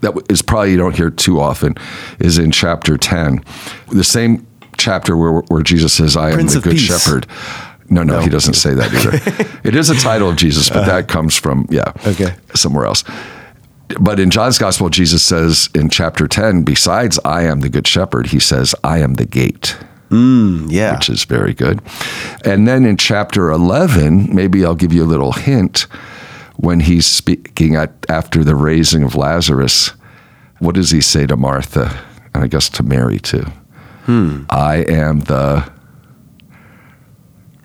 that 0.07 0.31
is 0.31 0.43
probably 0.43 0.73
you 0.73 0.77
don't 0.77 0.97
hear 0.97 1.11
too 1.11 1.41
often, 1.41 1.75
is 2.19 2.39
in 2.39 2.51
chapter 2.51 2.97
ten, 2.97 3.45
the 3.89 4.05
same 4.05 4.47
chapter 4.77 5.17
where 5.17 5.43
where 5.49 5.63
Jesus 5.63 5.93
says, 5.93 6.17
"I 6.17 6.33
Prince 6.33 6.55
am 6.55 6.61
the 6.61 6.65
good 6.65 6.77
Peace. 6.77 6.83
shepherd." 6.83 7.27
No, 7.89 8.03
no, 8.03 8.21
he 8.21 8.29
doesn't 8.29 8.55
say 8.55 8.75
that 8.75 8.93
either. 8.93 9.59
it 9.69 9.77
is 9.77 9.91
a 9.91 9.95
title 9.95 10.29
of 10.29 10.37
Jesus, 10.37 10.69
but 10.69 10.79
uh-huh. 10.79 10.97
that 10.97 11.09
comes 11.09 11.37
from 11.37 11.67
yeah, 11.71 11.93
Okay. 12.05 12.35
somewhere 12.55 12.85
else. 12.85 13.05
But 14.01 14.19
in 14.19 14.31
John's 14.31 14.59
gospel, 14.59 14.89
Jesus 14.89 15.23
says 15.23 15.69
in 15.73 15.89
chapter 15.91 16.27
ten, 16.27 16.63
besides 16.63 17.19
"I 17.25 17.43
am 17.43 17.61
the 17.61 17.69
good 17.69 17.87
shepherd," 17.87 18.29
he 18.29 18.41
says, 18.41 18.75
"I 18.83 18.99
am 18.99 19.15
the 19.15 19.27
gate." 19.27 19.77
Mm, 20.11 20.67
yeah. 20.71 20.95
which 20.95 21.09
is 21.09 21.25
very 21.25 21.53
good. 21.53 21.81
And 22.45 22.69
then 22.69 22.85
in 22.85 22.97
chapter 22.97 23.51
11, 23.51 24.33
maybe 24.33 24.65
I'll 24.65 24.77
give 24.77 24.93
you 24.93 25.03
a 25.03 25.05
little 25.05 25.33
hint 25.33 25.89
when 26.57 26.81
he's 26.81 27.07
speaking 27.07 27.77
at, 27.77 27.93
after 28.09 28.43
the 28.45 28.55
raising 28.55 29.03
of 29.03 29.15
Lazarus. 29.15 29.93
What 30.59 30.75
does 30.75 30.91
he 30.91 31.01
say 31.01 31.27
to 31.27 31.37
Martha? 31.37 32.05
And 32.35 32.45
I 32.45 32.47
guess 32.47 32.69
to 32.71 32.83
Mary 32.83 33.19
too. 33.19 33.47
Hmm. 34.05 34.45
I 34.51 34.77
am 34.89 35.21
the 35.21 35.71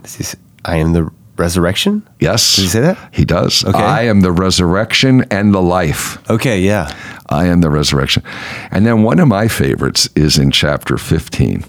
he 0.04 0.26
I 0.66 0.78
am 0.78 0.94
the 0.94 1.12
resurrection? 1.38 2.08
Yes. 2.20 2.56
Does 2.56 2.66
he 2.66 2.70
say 2.70 2.82
that? 2.82 2.98
He 3.12 3.26
does. 3.26 3.64
Okay. 3.66 3.78
I 3.78 4.04
am 4.04 4.22
the 4.22 4.32
resurrection 4.32 5.26
and 5.32 5.54
the 5.54 5.62
life. 5.62 6.18
Okay, 6.30 6.62
yeah. 6.62 6.96
I 7.30 7.46
am 7.48 7.62
the 7.62 7.70
resurrection. 7.70 8.24
And 8.72 8.86
then 8.86 9.04
one 9.04 9.20
of 9.20 9.28
my 9.28 9.48
favorites 9.48 10.10
is 10.16 10.38
in 10.38 10.52
chapter 10.52 10.98
15, 10.98 11.64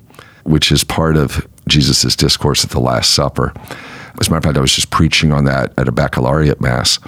which 0.45 0.73
is 0.73 0.85
part 0.85 1.17
of 1.17 1.47
Jesus' 1.68 2.16
discourse 2.16 2.64
at 2.64 2.70
the 2.70 2.81
Last 2.81 3.14
Supper. 3.14 3.53
As 4.20 4.29
a 4.29 4.31
matter 4.31 4.38
of 4.38 4.44
fact, 4.44 4.59
I 4.59 4.61
was 4.61 4.75
just 4.75 4.90
preaching 4.90 5.33
on 5.33 5.44
that 5.44 5.72
at 5.79 5.88
a 5.88 5.92
baccalaureate 5.92 6.61
mass. 6.61 6.98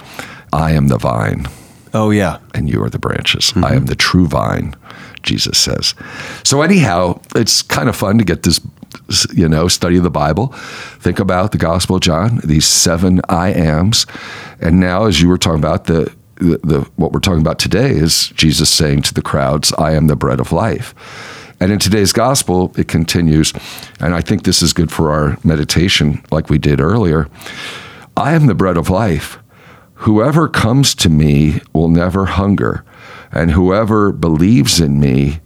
I 0.51 0.71
am 0.71 0.87
the 0.87 0.97
vine, 0.97 1.47
Oh, 1.93 2.09
yeah. 2.09 2.39
and 2.53 2.69
you 2.69 2.83
are 2.83 2.89
the 2.89 2.99
branches. 2.99 3.53
I 3.55 3.59
mm-hmm. 3.59 3.75
am 3.75 3.85
the 3.85 3.95
true 3.95 4.27
vine, 4.27 4.75
Jesus 5.23 5.57
says. 5.57 5.93
So, 6.43 6.61
anyhow, 6.61 7.21
it's 7.35 7.61
kind 7.61 7.87
of 7.87 7.95
fun 7.95 8.17
to 8.17 8.25
get 8.25 8.43
this, 8.43 8.59
you 9.33 9.47
know, 9.47 9.69
study 9.69 9.95
of 9.97 10.03
the 10.03 10.09
Bible. 10.09 10.47
Think 10.99 11.19
about 11.19 11.53
the 11.53 11.57
Gospel 11.57 11.95
of 11.95 12.01
John, 12.01 12.41
these 12.43 12.65
seven 12.65 13.21
I 13.29 13.51
ams. 13.51 14.05
And 14.59 14.79
now, 14.79 15.05
as 15.05 15.21
you 15.21 15.29
were 15.29 15.37
talking 15.37 15.59
about, 15.59 15.85
the, 15.85 16.13
the, 16.35 16.59
the 16.63 16.81
what 16.97 17.13
we're 17.13 17.21
talking 17.21 17.41
about 17.41 17.59
today 17.59 17.91
is 17.91 18.27
Jesus 18.29 18.69
saying 18.69 19.03
to 19.03 19.13
the 19.13 19.21
crowds, 19.21 19.71
I 19.73 19.93
am 19.93 20.07
the 20.07 20.17
bread 20.17 20.41
of 20.41 20.51
life. 20.51 20.93
And 21.59 21.71
in 21.71 21.79
today's 21.79 22.11
gospel, 22.11 22.73
it 22.77 22.87
continues, 22.87 23.53
and 23.99 24.13
I 24.13 24.21
think 24.21 24.43
this 24.43 24.61
is 24.61 24.73
good 24.73 24.91
for 24.91 25.11
our 25.11 25.37
meditation, 25.43 26.23
like 26.31 26.49
we 26.49 26.57
did 26.57 26.81
earlier. 26.81 27.29
I 28.17 28.33
am 28.33 28.47
the 28.47 28.55
bread 28.55 28.77
of 28.77 28.89
life. 28.89 29.39
Whoever 29.99 30.49
comes 30.49 30.93
to 30.95 31.09
me 31.09 31.61
will 31.73 31.87
never 31.87 32.25
hunger, 32.25 32.83
and 33.31 33.51
whoever 33.51 34.11
believes 34.11 34.81
in 34.81 34.99
me 34.99 35.39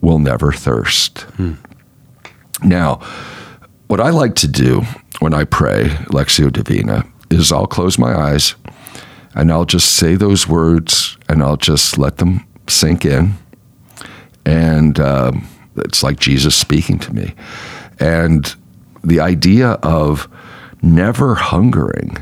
will 0.00 0.18
never 0.18 0.52
thirst. 0.52 1.22
Hmm. 1.36 1.54
Now, 2.62 3.00
what 3.88 4.00
I 4.00 4.10
like 4.10 4.34
to 4.36 4.48
do 4.48 4.82
when 5.20 5.34
I 5.34 5.44
pray 5.44 5.84
Lectio 6.08 6.52
Divina 6.52 7.04
is 7.30 7.50
I'll 7.52 7.66
close 7.66 7.98
my 7.98 8.14
eyes 8.14 8.54
and 9.34 9.50
I'll 9.50 9.64
just 9.64 9.92
say 9.96 10.14
those 10.14 10.48
words 10.48 11.16
and 11.28 11.42
I'll 11.42 11.56
just 11.56 11.98
let 11.98 12.18
them 12.18 12.46
sink 12.68 13.04
in. 13.04 13.34
And 14.44 14.98
um, 15.00 15.46
it's 15.76 16.02
like 16.02 16.18
Jesus 16.18 16.54
speaking 16.54 16.98
to 17.00 17.14
me. 17.14 17.34
And 17.98 18.54
the 19.02 19.20
idea 19.20 19.72
of 19.82 20.28
never 20.82 21.34
hungering 21.34 22.16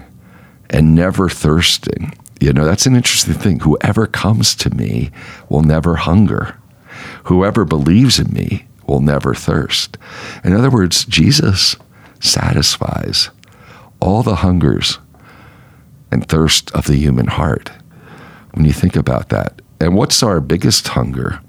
and 0.70 0.94
never 0.94 1.28
thirsting, 1.28 2.14
you 2.40 2.52
know, 2.52 2.64
that's 2.64 2.86
an 2.86 2.96
interesting 2.96 3.34
thing. 3.34 3.60
Whoever 3.60 4.06
comes 4.06 4.54
to 4.56 4.70
me 4.70 5.10
will 5.48 5.62
never 5.62 5.96
hunger. 5.96 6.56
Whoever 7.24 7.64
believes 7.64 8.18
in 8.18 8.32
me 8.32 8.66
will 8.86 9.00
never 9.00 9.34
thirst. 9.34 9.96
In 10.44 10.52
other 10.52 10.70
words, 10.70 11.04
Jesus 11.04 11.76
satisfies 12.20 13.30
all 14.00 14.22
the 14.22 14.36
hungers 14.36 14.98
and 16.10 16.28
thirst 16.28 16.70
of 16.72 16.86
the 16.86 16.96
human 16.96 17.26
heart 17.26 17.70
when 18.52 18.64
you 18.64 18.72
think 18.72 18.96
about 18.96 19.28
that. 19.30 19.62
And 19.80 19.94
what's 19.96 20.22
our 20.22 20.40
biggest 20.40 20.88
hunger 20.88 21.40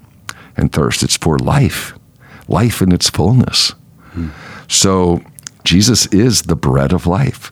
and 0.56 0.72
thirst? 0.72 1.02
It's 1.02 1.16
for 1.16 1.38
life, 1.38 1.94
life 2.48 2.80
in 2.82 2.92
its 2.92 3.10
fullness. 3.10 3.74
So 4.68 5.22
Jesus 5.64 6.06
is 6.06 6.42
the 6.42 6.56
bread 6.56 6.92
of 6.92 7.06
life. 7.06 7.50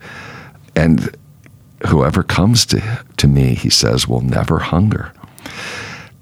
And 0.77 1.17
whoever 1.89 2.23
comes 2.23 2.65
to, 2.67 3.05
to 3.17 3.29
me, 3.29 3.55
he 3.55 3.71
says, 3.71 4.07
will 4.07 4.21
never 4.21 4.61
hunger. 4.61 5.13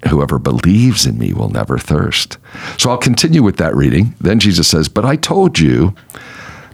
Whoever 0.08 0.38
believes 0.38 1.04
in 1.04 1.18
me 1.18 1.32
will 1.34 1.50
never 1.50 1.76
thirst. 1.76 2.38
So 2.78 2.90
I'll 2.90 2.96
continue 2.96 3.42
with 3.42 3.58
that 3.58 3.76
reading. 3.76 4.14
Then 4.20 4.40
Jesus 4.40 4.66
says, 4.66 4.88
But 4.88 5.04
I 5.04 5.16
told 5.16 5.58
you 5.58 5.94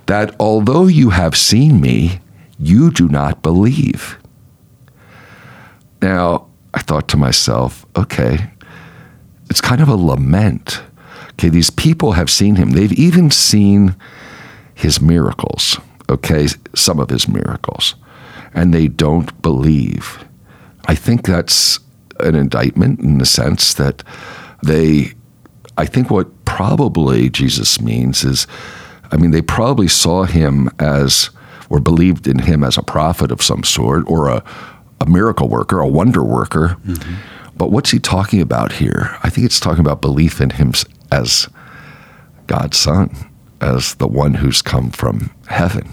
that 0.06 0.34
although 0.38 0.86
you 0.86 1.10
have 1.10 1.36
seen 1.36 1.80
me, 1.80 2.20
you 2.58 2.90
do 2.92 3.08
not 3.08 3.42
believe. 3.42 4.16
Now, 6.00 6.46
I 6.72 6.80
thought 6.80 7.08
to 7.08 7.16
myself, 7.16 7.84
okay, 7.96 8.50
it's 9.50 9.60
kind 9.60 9.80
of 9.80 9.88
a 9.88 9.96
lament. 9.96 10.82
Okay, 11.32 11.48
these 11.48 11.70
people 11.70 12.12
have 12.12 12.30
seen 12.30 12.56
him. 12.56 12.70
They've 12.70 12.92
even 12.92 13.30
seen 13.30 13.94
his 14.74 15.00
miracles, 15.00 15.78
okay, 16.08 16.48
some 16.74 16.98
of 16.98 17.10
his 17.10 17.28
miracles, 17.28 17.94
and 18.54 18.72
they 18.72 18.88
don't 18.88 19.40
believe. 19.42 20.24
I 20.86 20.94
think 20.94 21.26
that's 21.26 21.78
an 22.20 22.34
indictment 22.34 23.00
in 23.00 23.18
the 23.18 23.26
sense 23.26 23.74
that 23.74 24.02
they, 24.62 25.12
I 25.76 25.86
think 25.86 26.10
what 26.10 26.44
probably 26.44 27.28
Jesus 27.28 27.80
means 27.80 28.24
is, 28.24 28.46
I 29.12 29.16
mean, 29.16 29.30
they 29.30 29.42
probably 29.42 29.88
saw 29.88 30.24
him 30.24 30.70
as, 30.78 31.30
or 31.68 31.80
believed 31.80 32.26
in 32.26 32.40
him 32.40 32.64
as 32.64 32.78
a 32.78 32.82
prophet 32.82 33.30
of 33.30 33.42
some 33.42 33.62
sort, 33.62 34.08
or 34.08 34.28
a, 34.28 34.42
a 35.00 35.06
miracle 35.06 35.48
worker, 35.48 35.80
a 35.80 35.86
wonder 35.86 36.24
worker. 36.24 36.76
Mm-hmm. 36.86 37.14
But 37.56 37.70
what's 37.70 37.90
he 37.90 37.98
talking 37.98 38.40
about 38.40 38.72
here? 38.72 39.16
I 39.22 39.30
think 39.30 39.46
it's 39.46 39.60
talking 39.60 39.80
about 39.80 40.00
belief 40.00 40.40
in 40.40 40.50
him 40.50 40.72
as 41.10 41.48
God's 42.46 42.76
son, 42.76 43.14
as 43.60 43.94
the 43.94 44.06
one 44.06 44.34
who's 44.34 44.62
come 44.62 44.90
from 44.90 45.30
heaven. 45.48 45.90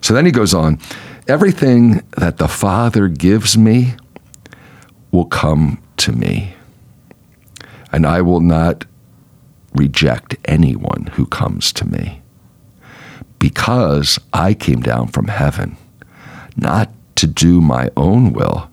So 0.00 0.14
then 0.14 0.26
he 0.26 0.32
goes 0.32 0.54
on 0.54 0.78
everything 1.28 2.02
that 2.16 2.38
the 2.38 2.48
Father 2.48 3.08
gives 3.08 3.56
me 3.56 3.94
will 5.10 5.26
come 5.26 5.82
to 5.98 6.12
me, 6.12 6.54
and 7.92 8.06
I 8.06 8.22
will 8.22 8.40
not 8.40 8.84
reject 9.74 10.36
anyone 10.44 11.10
who 11.14 11.26
comes 11.26 11.72
to 11.74 11.86
me, 11.86 12.22
because 13.38 14.18
I 14.32 14.54
came 14.54 14.80
down 14.80 15.08
from 15.08 15.28
heaven, 15.28 15.76
not 16.56 16.90
to 17.16 17.26
do 17.26 17.60
my 17.60 17.90
own 17.96 18.32
will, 18.32 18.70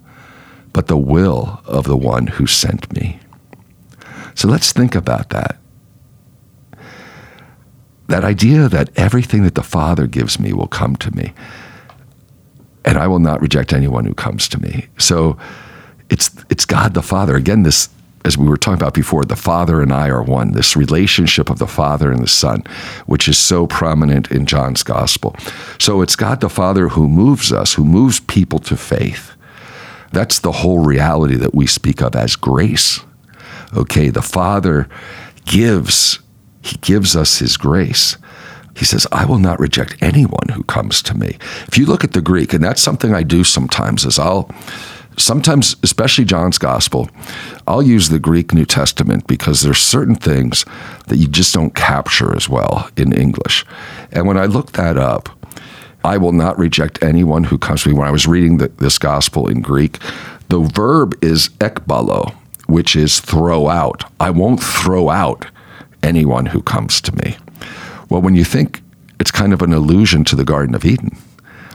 but 0.79 0.87
the 0.87 0.95
will 0.95 1.59
of 1.65 1.83
the 1.83 1.97
one 1.97 2.25
who 2.25 2.47
sent 2.47 2.89
me. 2.93 3.19
So 4.33 4.47
let's 4.47 4.71
think 4.71 4.95
about 4.95 5.29
that. 5.31 5.57
That 8.07 8.23
idea 8.23 8.69
that 8.69 8.89
everything 8.95 9.43
that 9.43 9.55
the 9.55 9.61
Father 9.61 10.07
gives 10.07 10.39
me 10.39 10.53
will 10.53 10.69
come 10.69 10.95
to 10.95 11.13
me, 11.13 11.33
and 12.85 12.97
I 12.97 13.07
will 13.07 13.19
not 13.19 13.41
reject 13.41 13.73
anyone 13.73 14.05
who 14.05 14.13
comes 14.13 14.47
to 14.47 14.61
me. 14.61 14.87
So 14.97 15.37
it's 16.09 16.29
it's 16.49 16.63
God 16.63 16.93
the 16.93 17.01
Father. 17.01 17.35
Again, 17.35 17.63
this 17.63 17.89
as 18.23 18.37
we 18.37 18.47
were 18.47 18.55
talking 18.55 18.81
about 18.81 18.93
before, 18.93 19.25
the 19.25 19.35
Father 19.35 19.81
and 19.81 19.91
I 19.91 20.07
are 20.07 20.23
one. 20.23 20.53
This 20.53 20.77
relationship 20.77 21.49
of 21.49 21.59
the 21.59 21.67
Father 21.67 22.09
and 22.09 22.23
the 22.23 22.29
Son, 22.29 22.63
which 23.05 23.27
is 23.27 23.37
so 23.37 23.67
prominent 23.67 24.31
in 24.31 24.45
John's 24.45 24.83
Gospel. 24.83 25.35
So 25.77 26.01
it's 26.01 26.15
God 26.15 26.39
the 26.39 26.47
Father 26.47 26.87
who 26.87 27.09
moves 27.09 27.51
us, 27.51 27.73
who 27.73 27.83
moves 27.83 28.21
people 28.21 28.59
to 28.59 28.77
faith. 28.77 29.35
That's 30.11 30.39
the 30.39 30.51
whole 30.51 30.79
reality 30.79 31.35
that 31.35 31.53
we 31.53 31.67
speak 31.67 32.01
of 32.01 32.15
as 32.15 32.35
grace. 32.35 32.99
Okay, 33.75 34.09
the 34.09 34.21
Father 34.21 34.89
gives, 35.45 36.19
He 36.61 36.77
gives 36.77 37.15
us 37.15 37.39
His 37.39 37.57
grace. 37.57 38.17
He 38.75 38.85
says, 38.85 39.05
I 39.11 39.25
will 39.25 39.39
not 39.39 39.59
reject 39.59 40.01
anyone 40.01 40.49
who 40.53 40.63
comes 40.63 41.01
to 41.03 41.13
me. 41.15 41.37
If 41.67 41.77
you 41.77 41.85
look 41.85 42.03
at 42.03 42.13
the 42.13 42.21
Greek, 42.21 42.53
and 42.53 42.63
that's 42.63 42.81
something 42.81 43.13
I 43.13 43.23
do 43.23 43.43
sometimes, 43.43 44.05
is 44.05 44.17
I'll 44.17 44.49
sometimes, 45.17 45.75
especially 45.83 46.25
John's 46.25 46.57
gospel, 46.57 47.09
I'll 47.67 47.83
use 47.83 48.09
the 48.09 48.19
Greek 48.19 48.53
New 48.53 48.65
Testament 48.65 49.27
because 49.27 49.61
there's 49.61 49.79
certain 49.79 50.15
things 50.15 50.65
that 51.07 51.17
you 51.17 51.27
just 51.27 51.53
don't 51.53 51.75
capture 51.75 52.35
as 52.35 52.47
well 52.47 52.89
in 52.95 53.11
English. 53.11 53.65
And 54.11 54.25
when 54.27 54.37
I 54.37 54.45
look 54.45 54.71
that 54.73 54.97
up, 54.97 55.29
I 56.09 56.17
will 56.17 56.31
not 56.31 56.57
reject 56.57 57.03
anyone 57.03 57.43
who 57.43 57.59
comes 57.59 57.83
to 57.83 57.89
me. 57.89 57.93
When 57.93 58.07
I 58.07 58.11
was 58.11 58.25
reading 58.25 58.57
the, 58.57 58.69
this 58.69 58.97
gospel 58.97 59.47
in 59.47 59.61
Greek, 59.61 59.99
the 60.47 60.59
verb 60.59 61.13
is 61.23 61.49
ekbalo, 61.59 62.33
which 62.65 62.95
is 62.95 63.19
throw 63.19 63.69
out. 63.69 64.11
I 64.19 64.31
won't 64.31 64.59
throw 64.59 65.11
out 65.11 65.45
anyone 66.01 66.47
who 66.47 66.63
comes 66.63 66.99
to 67.01 67.15
me. 67.15 67.37
Well, 68.09 68.23
when 68.23 68.33
you 68.33 68.43
think 68.43 68.81
it's 69.19 69.29
kind 69.29 69.53
of 69.53 69.61
an 69.61 69.71
allusion 69.71 70.23
to 70.25 70.35
the 70.35 70.43
Garden 70.43 70.73
of 70.73 70.83
Eden, 70.83 71.15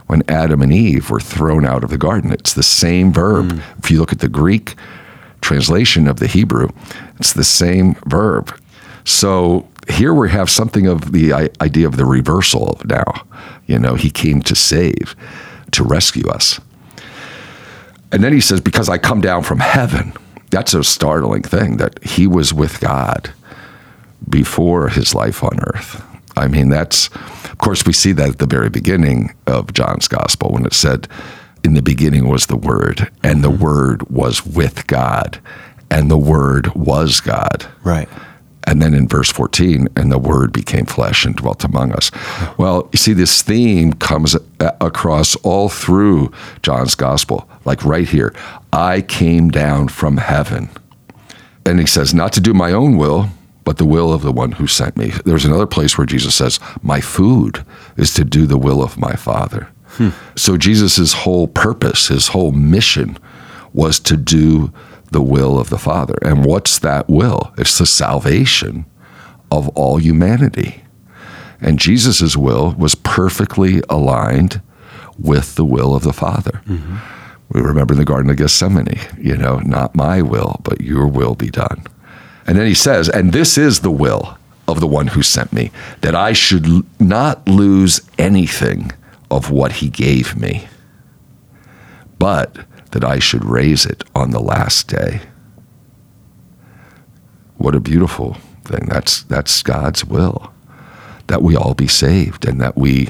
when 0.08 0.24
Adam 0.26 0.62
and 0.62 0.72
Eve 0.72 1.10
were 1.10 1.20
thrown 1.20 1.64
out 1.64 1.84
of 1.84 1.90
the 1.90 1.96
garden, 1.96 2.32
it's 2.32 2.54
the 2.54 2.64
same 2.64 3.12
verb. 3.12 3.52
Mm. 3.52 3.62
If 3.78 3.92
you 3.92 4.00
look 4.00 4.10
at 4.10 4.18
the 4.18 4.28
Greek 4.28 4.74
translation 5.42 6.08
of 6.08 6.18
the 6.18 6.26
Hebrew, 6.26 6.70
it's 7.20 7.34
the 7.34 7.44
same 7.44 7.94
verb. 8.06 8.52
So 9.04 9.68
here 9.88 10.14
we 10.14 10.30
have 10.30 10.50
something 10.50 10.86
of 10.86 11.12
the 11.12 11.32
idea 11.60 11.86
of 11.86 11.96
the 11.96 12.04
reversal 12.04 12.80
now. 12.84 13.26
You 13.66 13.78
know, 13.78 13.94
he 13.94 14.10
came 14.10 14.42
to 14.42 14.54
save, 14.54 15.14
to 15.72 15.84
rescue 15.84 16.28
us. 16.28 16.60
And 18.12 18.22
then 18.22 18.32
he 18.32 18.40
says, 18.40 18.60
Because 18.60 18.88
I 18.88 18.98
come 18.98 19.20
down 19.20 19.42
from 19.42 19.58
heaven. 19.58 20.12
That's 20.50 20.74
a 20.74 20.84
startling 20.84 21.42
thing 21.42 21.78
that 21.78 22.02
he 22.04 22.26
was 22.26 22.54
with 22.54 22.80
God 22.80 23.32
before 24.28 24.88
his 24.88 25.14
life 25.14 25.42
on 25.42 25.58
earth. 25.60 26.02
I 26.36 26.48
mean, 26.48 26.68
that's, 26.68 27.08
of 27.08 27.58
course, 27.58 27.84
we 27.86 27.92
see 27.92 28.12
that 28.12 28.28
at 28.28 28.38
the 28.38 28.46
very 28.46 28.70
beginning 28.70 29.34
of 29.46 29.72
John's 29.72 30.08
gospel 30.08 30.52
when 30.52 30.64
it 30.64 30.74
said, 30.74 31.08
In 31.64 31.74
the 31.74 31.82
beginning 31.82 32.28
was 32.28 32.46
the 32.46 32.56
Word, 32.56 33.10
and 33.22 33.42
the 33.42 33.50
mm-hmm. 33.50 33.64
Word 33.64 34.10
was 34.10 34.46
with 34.46 34.86
God, 34.86 35.40
and 35.90 36.10
the 36.10 36.18
Word 36.18 36.74
was 36.74 37.20
God. 37.20 37.66
Right. 37.82 38.08
And 38.66 38.80
then 38.80 38.94
in 38.94 39.06
verse 39.06 39.30
14, 39.30 39.88
and 39.94 40.10
the 40.10 40.18
word 40.18 40.52
became 40.52 40.86
flesh 40.86 41.24
and 41.24 41.36
dwelt 41.36 41.64
among 41.64 41.92
us. 41.92 42.10
Well, 42.56 42.88
you 42.92 42.98
see, 42.98 43.12
this 43.12 43.42
theme 43.42 43.92
comes 43.92 44.34
uh, 44.34 44.70
across 44.80 45.36
all 45.36 45.68
through 45.68 46.32
John's 46.62 46.94
gospel, 46.94 47.48
like 47.64 47.84
right 47.84 48.08
here 48.08 48.34
I 48.72 49.02
came 49.02 49.50
down 49.50 49.88
from 49.88 50.16
heaven. 50.16 50.68
And 51.66 51.78
he 51.78 51.86
says, 51.86 52.12
not 52.12 52.32
to 52.34 52.40
do 52.40 52.52
my 52.52 52.72
own 52.72 52.96
will, 52.96 53.28
but 53.64 53.78
the 53.78 53.84
will 53.84 54.12
of 54.12 54.22
the 54.22 54.32
one 54.32 54.52
who 54.52 54.66
sent 54.66 54.96
me. 54.96 55.12
There's 55.24 55.44
another 55.44 55.66
place 55.66 55.96
where 55.96 56.06
Jesus 56.06 56.34
says, 56.34 56.60
My 56.82 57.00
food 57.00 57.64
is 57.96 58.12
to 58.14 58.24
do 58.24 58.46
the 58.46 58.58
will 58.58 58.82
of 58.82 58.98
my 58.98 59.14
Father. 59.14 59.68
Hmm. 59.86 60.10
So 60.36 60.56
Jesus' 60.56 61.12
whole 61.12 61.48
purpose, 61.48 62.08
his 62.08 62.28
whole 62.28 62.52
mission 62.52 63.18
was 63.72 63.98
to 64.00 64.16
do 64.16 64.72
the 65.10 65.22
will 65.22 65.58
of 65.58 65.70
the 65.70 65.78
Father. 65.78 66.16
And 66.22 66.44
what's 66.44 66.78
that 66.80 67.08
will? 67.08 67.52
It's 67.56 67.78
the 67.78 67.86
salvation 67.86 68.86
of 69.50 69.68
all 69.70 69.98
humanity. 69.98 70.82
And 71.60 71.78
Jesus' 71.78 72.36
will 72.36 72.72
was 72.72 72.94
perfectly 72.94 73.82
aligned 73.88 74.60
with 75.18 75.54
the 75.54 75.64
will 75.64 75.94
of 75.94 76.02
the 76.02 76.12
Father. 76.12 76.62
Mm-hmm. 76.66 76.96
We 77.52 77.60
remember 77.60 77.94
in 77.94 77.98
the 77.98 78.04
Garden 78.04 78.30
of 78.30 78.36
Gethsemane, 78.36 78.98
you 79.18 79.36
know, 79.36 79.58
not 79.58 79.94
my 79.94 80.22
will, 80.22 80.60
but 80.64 80.80
your 80.80 81.06
will 81.06 81.34
be 81.34 81.50
done. 81.50 81.84
And 82.46 82.58
then 82.58 82.66
he 82.66 82.74
says, 82.74 83.08
and 83.08 83.32
this 83.32 83.56
is 83.56 83.80
the 83.80 83.90
will 83.90 84.36
of 84.66 84.80
the 84.80 84.86
one 84.86 85.08
who 85.08 85.22
sent 85.22 85.52
me, 85.52 85.70
that 86.00 86.14
I 86.14 86.32
should 86.32 86.66
not 87.00 87.46
lose 87.46 88.00
anything 88.18 88.92
of 89.30 89.50
what 89.50 89.72
he 89.72 89.88
gave 89.88 90.36
me, 90.36 90.66
but 92.18 92.56
that 92.94 93.04
I 93.04 93.18
should 93.18 93.44
raise 93.44 93.84
it 93.84 94.04
on 94.14 94.30
the 94.30 94.40
last 94.40 94.86
day. 94.86 95.22
What 97.56 97.74
a 97.74 97.80
beautiful 97.80 98.34
thing. 98.62 98.86
That's, 98.86 99.24
that's 99.24 99.64
God's 99.64 100.04
will, 100.04 100.52
that 101.26 101.42
we 101.42 101.56
all 101.56 101.74
be 101.74 101.88
saved 101.88 102.46
and 102.46 102.60
that 102.60 102.78
we 102.78 103.08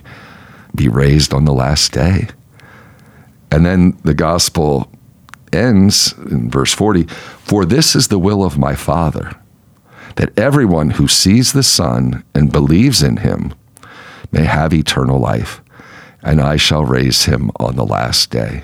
be 0.75 0.89
raised 0.89 1.35
on 1.35 1.45
the 1.45 1.53
last 1.53 1.93
day. 1.93 2.29
And 3.51 3.67
then 3.67 3.99
the 4.05 4.15
gospel 4.15 4.91
ends 5.53 6.15
in 6.31 6.51
verse 6.51 6.73
40 6.73 7.03
For 7.03 7.67
this 7.67 7.95
is 7.95 8.09
the 8.09 8.19
will 8.19 8.43
of 8.43 8.57
my 8.57 8.75
Father, 8.75 9.33
that 10.17 10.37
everyone 10.39 10.93
who 10.93 11.07
sees 11.07 11.53
the 11.53 11.63
Son 11.63 12.25
and 12.35 12.51
believes 12.51 13.03
in 13.03 13.19
him 13.19 13.53
may 14.33 14.45
have 14.45 14.73
eternal 14.73 15.19
life, 15.19 15.61
and 16.23 16.41
I 16.41 16.57
shall 16.57 16.87
raise 16.87 17.27
him 17.27 17.51
on 17.61 17.77
the 17.77 17.85
last 17.85 18.31
day. 18.31 18.63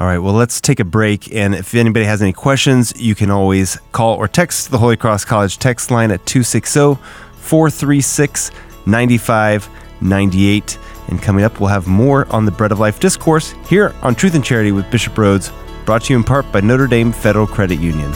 All 0.00 0.06
right, 0.06 0.18
well, 0.18 0.32
let's 0.32 0.62
take 0.62 0.80
a 0.80 0.84
break. 0.84 1.34
And 1.34 1.54
if 1.54 1.74
anybody 1.74 2.06
has 2.06 2.22
any 2.22 2.32
questions, 2.32 2.98
you 2.98 3.14
can 3.14 3.30
always 3.30 3.78
call 3.92 4.16
or 4.16 4.26
text 4.28 4.70
the 4.70 4.78
Holy 4.78 4.96
Cross 4.96 5.26
College 5.26 5.58
text 5.58 5.90
line 5.90 6.10
at 6.10 6.24
260 6.24 6.94
436 7.34 8.50
9598. 8.86 10.78
And 11.08 11.20
coming 11.20 11.44
up, 11.44 11.60
we'll 11.60 11.68
have 11.68 11.86
more 11.86 12.26
on 12.32 12.46
the 12.46 12.50
Bread 12.50 12.72
of 12.72 12.78
Life 12.78 12.98
discourse 12.98 13.54
here 13.68 13.94
on 14.00 14.14
Truth 14.14 14.34
and 14.36 14.44
Charity 14.44 14.72
with 14.72 14.90
Bishop 14.90 15.12
Rhoades, 15.14 15.52
brought 15.84 16.04
to 16.04 16.14
you 16.14 16.18
in 16.18 16.24
part 16.24 16.50
by 16.50 16.62
Notre 16.62 16.86
Dame 16.86 17.12
Federal 17.12 17.46
Credit 17.46 17.78
Union. 17.78 18.10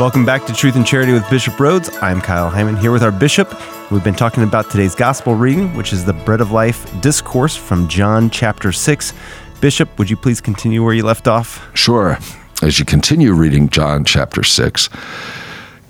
Welcome 0.00 0.24
back 0.24 0.46
to 0.46 0.52
Truth 0.52 0.76
and 0.76 0.86
Charity 0.86 1.12
with 1.12 1.28
Bishop 1.28 1.54
Rhoades. 1.54 1.90
I'm 2.00 2.20
Kyle 2.20 2.48
Heimann 2.48 2.78
here 2.78 2.92
with 2.92 3.02
our 3.02 3.10
bishop. 3.10 3.52
We've 3.90 4.04
been 4.04 4.14
talking 4.14 4.44
about 4.44 4.70
today's 4.70 4.94
gospel 4.94 5.34
reading, 5.34 5.74
which 5.74 5.92
is 5.92 6.04
the 6.04 6.12
Bread 6.12 6.40
of 6.40 6.52
Life 6.52 7.00
discourse 7.00 7.56
from 7.56 7.88
John 7.88 8.30
chapter 8.30 8.70
6. 8.70 9.12
Bishop, 9.60 9.98
would 9.98 10.08
you 10.08 10.16
please 10.16 10.40
continue 10.40 10.84
where 10.84 10.94
you 10.94 11.02
left 11.02 11.26
off? 11.26 11.68
Sure. 11.74 12.16
As 12.62 12.78
you 12.78 12.84
continue 12.84 13.32
reading 13.32 13.68
John 13.70 14.04
chapter 14.04 14.44
6, 14.44 14.88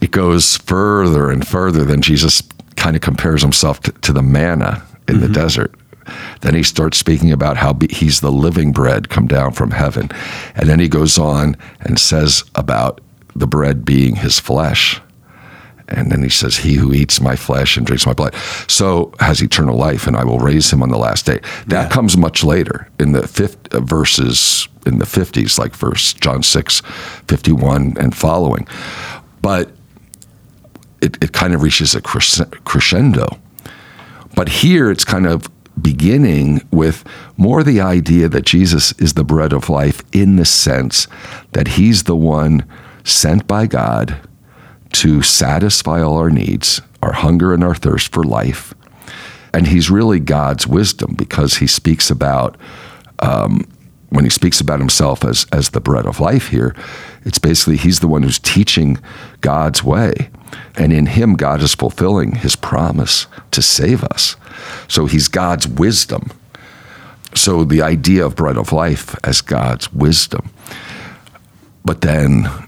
it 0.01 0.11
goes 0.11 0.57
further 0.57 1.31
and 1.31 1.47
further 1.47 1.85
than 1.85 2.01
Jesus 2.01 2.43
kind 2.77 2.97
of 2.97 3.03
compares 3.03 3.43
himself 3.43 3.81
to, 3.81 3.93
to 3.93 4.15
the 4.15 4.23
manna 4.23 4.83
in 5.07 5.21
the 5.21 5.27
mm-hmm. 5.27 5.35
desert. 5.35 5.75
Then 6.41 6.55
he 6.55 6.63
starts 6.63 6.97
speaking 6.97 7.31
about 7.31 7.59
how 7.59 7.75
be, 7.75 7.89
he's 7.91 8.23
the 8.23 8.33
living 8.33 8.73
bread 8.73 9.11
come 9.11 9.27
down 9.27 9.53
from 9.53 9.73
heaven. 9.73 10.09
And 10.55 10.67
then 10.67 10.81
he 10.81 10.89
goes 10.89 11.19
on 11.19 11.59
and 11.83 11.99
says 11.99 12.43
about 12.55 13.03
the 13.39 13.47
bread 13.47 13.85
being 13.85 14.17
his 14.17 14.39
flesh. 14.39 15.01
And 15.89 16.13
then 16.13 16.23
he 16.23 16.29
says, 16.29 16.59
He 16.59 16.75
who 16.75 16.93
eats 16.93 17.21
my 17.21 17.35
flesh 17.35 17.77
and 17.77 17.87
drinks 17.87 18.07
my 18.07 18.13
blood, 18.13 18.35
so 18.67 19.13
has 19.21 19.43
eternal 19.43 19.77
life, 19.77 20.07
and 20.07 20.17
I 20.17 20.25
will 20.25 20.39
raise 20.39 20.71
him 20.71 20.83
on 20.83 20.91
the 20.91 20.99
last 20.99 21.25
day. 21.25 21.41
That 21.67 21.91
comes 21.91 22.17
much 22.17 22.45
later 22.45 22.89
in 22.99 23.13
the 23.13 23.27
fifth, 23.27 23.75
uh, 23.75 23.81
verses 23.81 24.69
in 24.87 24.99
the 24.99 25.07
50s, 25.07 25.59
like 25.59 25.75
verse 25.75 26.13
John 26.13 26.43
6, 26.43 26.83
51 27.29 27.97
and 27.99 28.15
following. 28.15 28.69
But 29.41 29.71
it, 31.01 31.23
it 31.23 31.33
kind 31.33 31.55
of 31.55 31.63
reaches 31.63 31.95
a 31.95 32.01
crescendo. 32.01 33.39
But 34.35 34.49
here 34.49 34.91
it's 34.91 35.05
kind 35.05 35.27
of 35.27 35.49
beginning 35.81 36.67
with 36.71 37.05
more 37.37 37.63
the 37.63 37.81
idea 37.81 38.29
that 38.29 38.45
Jesus 38.45 38.93
is 39.01 39.15
the 39.15 39.25
bread 39.25 39.53
of 39.53 39.69
life 39.69 40.03
in 40.13 40.37
the 40.37 40.45
sense 40.45 41.07
that 41.53 41.69
he's 41.69 42.05
the 42.05 42.17
one 42.17 42.65
sent 43.09 43.47
by 43.47 43.67
God 43.67 44.21
to 44.93 45.23
satisfy 45.23 46.03
all 46.03 46.17
our 46.17 46.31
needs, 46.31 46.81
our 47.03 47.13
hunger 47.13 47.53
and 47.53 47.65
our 47.65 47.75
thirst 47.75 48.13
for 48.13 48.25
life. 48.25 48.75
And 49.53 49.67
he's 49.67 49.91
really 49.91 50.21
God's 50.21 50.67
wisdom 50.67 51.15
because 51.15 51.57
he 51.57 51.67
speaks 51.67 52.11
about, 52.11 52.57
um, 53.21 53.67
when 54.11 54.25
he 54.25 54.31
speaks 54.31 54.61
about 54.61 54.79
himself 54.79 55.25
as, 55.25 55.47
as 55.53 55.71
the 55.71 55.81
bread 55.81 56.07
of 56.07 56.21
life 56.21 56.49
here, 56.49 56.75
it's 57.25 57.39
basically 57.39 57.77
he's 57.77 58.01
the 58.01 58.09
one 58.09 58.23
who's 58.23 58.39
teaching 58.39 58.99
God's 59.41 59.83
way. 59.83 60.31
And 60.77 60.93
in 60.93 61.07
him, 61.07 61.35
God 61.35 61.63
is 61.63 61.75
fulfilling 61.75 62.37
his 62.37 62.57
promise 62.57 63.27
to 63.51 63.63
save 63.63 64.05
us. 64.05 64.37
So 64.87 65.07
he's 65.07 65.29
God's 65.29 65.67
wisdom. 65.69 66.31
So 67.35 67.65
the 67.65 67.83
idea 67.83 68.25
of 68.25 68.37
bread 68.37 68.57
of 68.57 68.73
life 68.73 69.15
as 69.25 69.41
God's 69.41 69.93
wisdom. 69.93 70.51
But 71.85 72.01
then 72.01 72.68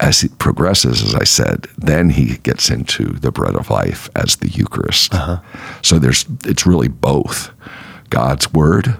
as 0.00 0.22
it 0.22 0.38
progresses, 0.38 1.02
as 1.02 1.14
I 1.14 1.24
said, 1.24 1.66
then 1.78 2.10
he 2.10 2.36
gets 2.38 2.70
into 2.70 3.04
the 3.04 3.32
bread 3.32 3.54
of 3.56 3.70
life 3.70 4.10
as 4.14 4.36
the 4.36 4.48
Eucharist. 4.48 5.12
So 5.82 5.98
there's 5.98 6.26
it's 6.44 6.66
really 6.66 6.88
both 6.88 7.50
God's 8.10 8.52
word 8.52 8.96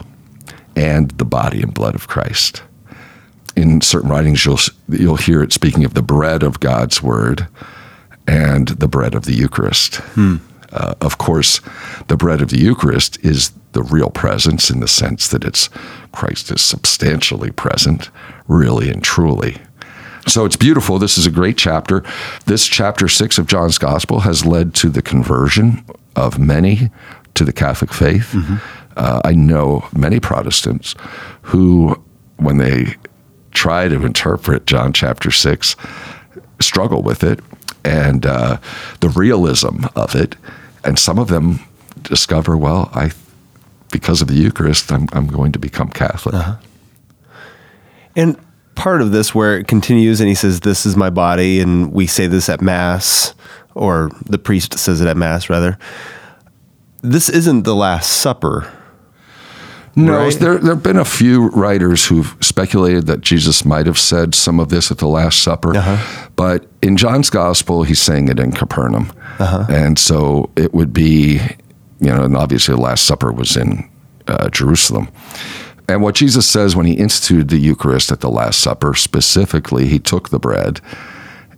and 0.74 1.10
the 1.12 1.24
body 1.24 1.62
and 1.62 1.72
blood 1.74 1.94
of 1.94 2.08
Christ. 2.08 2.62
In 3.56 3.80
certain 3.80 4.10
writings, 4.10 4.44
you'll 4.44 4.58
you'll 4.88 5.16
hear 5.16 5.42
it 5.42 5.52
speaking 5.52 5.84
of 5.84 5.94
the 5.94 6.02
bread 6.02 6.42
of 6.42 6.60
God's 6.60 7.02
word 7.02 7.46
and 8.26 8.68
the 8.68 8.88
bread 8.88 9.14
of 9.14 9.24
the 9.24 9.34
Eucharist. 9.34 10.00
Uh, 10.72 10.94
of 11.00 11.16
course, 11.18 11.60
the 12.08 12.16
bread 12.16 12.42
of 12.42 12.50
the 12.50 12.58
Eucharist 12.58 13.18
is 13.24 13.52
the 13.72 13.82
real 13.82 14.10
presence 14.10 14.68
in 14.68 14.80
the 14.80 14.88
sense 14.88 15.28
that 15.28 15.44
it's 15.44 15.68
Christ 16.12 16.50
is 16.50 16.60
substantially 16.60 17.50
present, 17.50 18.10
really 18.48 18.90
and 18.90 19.02
truly. 19.02 19.58
So 20.28 20.44
it's 20.44 20.56
beautiful. 20.56 20.98
This 20.98 21.18
is 21.18 21.26
a 21.26 21.30
great 21.30 21.56
chapter. 21.56 22.02
This 22.46 22.66
chapter 22.66 23.08
six 23.08 23.38
of 23.38 23.46
John's 23.46 23.78
Gospel 23.78 24.20
has 24.20 24.44
led 24.44 24.74
to 24.74 24.88
the 24.88 25.02
conversion 25.02 25.84
of 26.14 26.38
many 26.38 26.90
to 27.34 27.44
the 27.44 27.52
Catholic 27.52 27.92
faith. 27.92 28.34
Uh, 28.96 29.20
I 29.24 29.32
know 29.32 29.88
many 29.94 30.18
Protestants 30.20 30.94
who, 31.42 32.02
when 32.38 32.58
they 32.58 32.96
try 33.52 33.88
to 33.88 34.04
interpret 34.04 34.66
John 34.66 34.92
chapter 34.92 35.30
six, 35.30 35.76
struggle 36.60 37.02
with 37.02 37.22
it 37.22 37.40
and 37.84 38.26
uh, 38.26 38.58
the 39.00 39.10
realism 39.10 39.84
of 39.94 40.14
it. 40.14 40.34
And 40.84 40.98
some 40.98 41.18
of 41.18 41.28
them 41.28 41.60
discover, 42.02 42.56
well, 42.56 42.90
I, 42.92 43.12
because 43.92 44.22
of 44.22 44.28
the 44.28 44.34
Eucharist, 44.34 44.90
I'm, 44.90 45.08
I'm 45.12 45.28
going 45.28 45.52
to 45.52 45.58
become 45.58 45.88
Catholic. 45.88 46.34
And 48.16 48.36
part 48.76 49.02
of 49.02 49.10
this 49.10 49.34
where 49.34 49.58
it 49.58 49.66
continues 49.66 50.20
and 50.20 50.28
he 50.28 50.34
says, 50.34 50.60
This 50.60 50.86
is 50.86 50.96
my 50.96 51.10
body, 51.10 51.60
and 51.60 51.92
we 51.92 52.06
say 52.06 52.26
this 52.28 52.48
at 52.48 52.60
Mass, 52.60 53.34
or 53.74 54.10
the 54.26 54.38
priest 54.38 54.78
says 54.78 55.00
it 55.00 55.08
at 55.08 55.16
Mass, 55.16 55.50
rather. 55.50 55.76
This 57.02 57.28
isn't 57.28 57.62
the 57.64 57.74
Last 57.74 58.12
Supper. 58.12 58.70
No, 59.98 60.18
Right. 60.18 60.34
there 60.38 60.58
there 60.58 60.74
have 60.74 60.82
been 60.82 60.98
a 60.98 61.04
few 61.06 61.48
writers 61.50 62.04
who've 62.04 62.36
speculated 62.42 63.06
that 63.06 63.22
Jesus 63.22 63.64
might 63.64 63.86
have 63.86 63.98
said 63.98 64.34
some 64.34 64.60
of 64.60 64.68
this 64.68 64.90
at 64.90 64.98
the 64.98 65.08
Last 65.08 65.42
Supper, 65.42 65.74
Uh-huh. 65.74 66.28
but 66.36 66.66
in 66.82 66.96
John's 66.98 67.30
Gospel, 67.30 67.82
he's 67.82 68.00
saying 68.00 68.28
it 68.28 68.38
in 68.38 68.52
Capernaum, 68.52 69.10
Uh-huh. 69.38 69.64
and 69.70 69.98
so 69.98 70.50
it 70.56 70.74
would 70.74 70.92
be, 70.92 71.40
you 72.00 72.08
know, 72.14 72.24
and 72.24 72.36
obviously 72.36 72.74
the 72.74 72.80
Last 72.80 73.04
Supper 73.04 73.32
was 73.32 73.56
in 73.56 73.88
uh, 74.28 74.48
Jerusalem. 74.50 75.08
And 75.88 76.02
what 76.02 76.14
Jesus 76.14 76.48
says 76.48 76.74
when 76.74 76.86
he 76.86 76.94
instituted 76.94 77.48
the 77.48 77.58
Eucharist 77.58 78.10
at 78.10 78.20
the 78.20 78.30
Last 78.30 78.60
Supper, 78.60 78.94
specifically, 78.94 79.86
he 79.86 79.98
took 79.98 80.30
the 80.30 80.38
bread. 80.38 80.80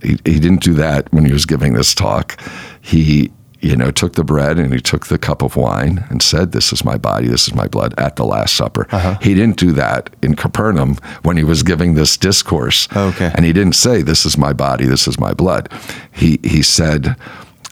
He, 0.03 0.19
he 0.25 0.39
didn't 0.39 0.63
do 0.63 0.75
that 0.75 1.13
when 1.13 1.25
he 1.25 1.33
was 1.33 1.47
giving 1.47 1.73
this 1.73 1.95
talk. 1.95 2.39
He 2.81 3.33
you 3.61 3.75
know, 3.75 3.91
took 3.91 4.13
the 4.13 4.25
bread 4.25 4.59
and 4.59 4.73
he 4.73 4.81
took 4.81 5.07
the 5.07 5.19
cup 5.19 5.43
of 5.43 5.57
wine 5.57 6.05
and 6.11 6.23
said, 6.23 6.53
This 6.53 6.73
is 6.73 6.85
my 6.85 6.97
body, 6.97 7.27
this 7.27 7.49
is 7.49 7.55
my 7.55 7.67
blood 7.67 7.93
at 7.99 8.17
the 8.17 8.25
Last 8.25 8.55
Supper. 8.55 8.87
Uh-huh. 8.91 9.19
He 9.21 9.35
didn't 9.35 9.57
do 9.57 9.73
that 9.73 10.11
in 10.23 10.37
Capernaum 10.37 10.97
when 11.23 11.37
he 11.37 11.45
was 11.45 11.63
giving 11.63 11.95
this 11.95 12.17
discourse. 12.17 12.89
Okay. 12.95 13.33
And 13.35 13.45
he 13.45 13.53
didn't 13.53 13.75
say, 13.75 14.03
This 14.03 14.25
is 14.25 14.39
my 14.39 14.53
body, 14.53 14.87
this 14.87 15.09
is 15.09 15.19
my 15.19 15.35
blood. 15.35 15.73
He, 16.13 16.39
he 16.45 16.63
said, 16.63 17.17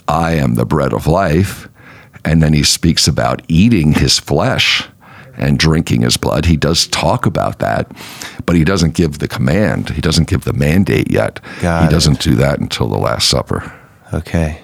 I 0.08 0.32
am 0.32 0.54
the 0.54 0.66
bread 0.66 0.92
of 0.92 1.06
life. 1.06 1.68
And 2.24 2.42
then 2.42 2.52
he 2.52 2.64
speaks 2.64 3.06
about 3.06 3.42
eating 3.46 3.92
his 3.92 4.18
flesh 4.18 4.88
and 5.36 5.58
drinking 5.58 6.02
his 6.02 6.16
blood. 6.16 6.46
He 6.46 6.56
does 6.56 6.86
talk 6.86 7.26
about 7.26 7.58
that, 7.60 7.90
but 8.46 8.56
he 8.56 8.64
doesn't 8.64 8.94
give 8.94 9.18
the 9.18 9.28
command. 9.28 9.90
He 9.90 10.00
doesn't 10.00 10.28
give 10.28 10.44
the 10.44 10.52
mandate 10.52 11.10
yet. 11.10 11.40
Got 11.60 11.84
he 11.84 11.88
doesn't 11.88 12.20
do 12.20 12.34
that 12.36 12.58
until 12.58 12.88
the 12.88 12.98
Last 12.98 13.28
Supper. 13.28 13.72
Okay. 14.14 14.60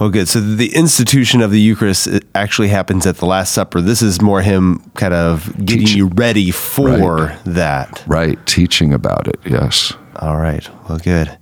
Well, 0.00 0.10
good. 0.10 0.26
So 0.28 0.40
the 0.40 0.74
institution 0.74 1.42
of 1.42 1.52
the 1.52 1.60
Eucharist 1.60 2.08
actually 2.34 2.68
happens 2.68 3.06
at 3.06 3.18
the 3.18 3.26
Last 3.26 3.52
Supper. 3.52 3.80
This 3.80 4.02
is 4.02 4.20
more 4.20 4.40
him 4.42 4.80
kind 4.94 5.14
of 5.14 5.46
getting 5.64 5.86
Teach- 5.86 5.94
you 5.94 6.06
ready 6.08 6.50
for 6.50 6.88
Right. 7.26 7.38
that. 7.44 8.02
Right, 8.08 8.44
teaching 8.46 8.92
about 8.92 9.28
it, 9.28 9.38
yes. 9.44 9.92
All 10.16 10.38
right. 10.38 10.68
Well, 10.88 10.98
good. 10.98 11.36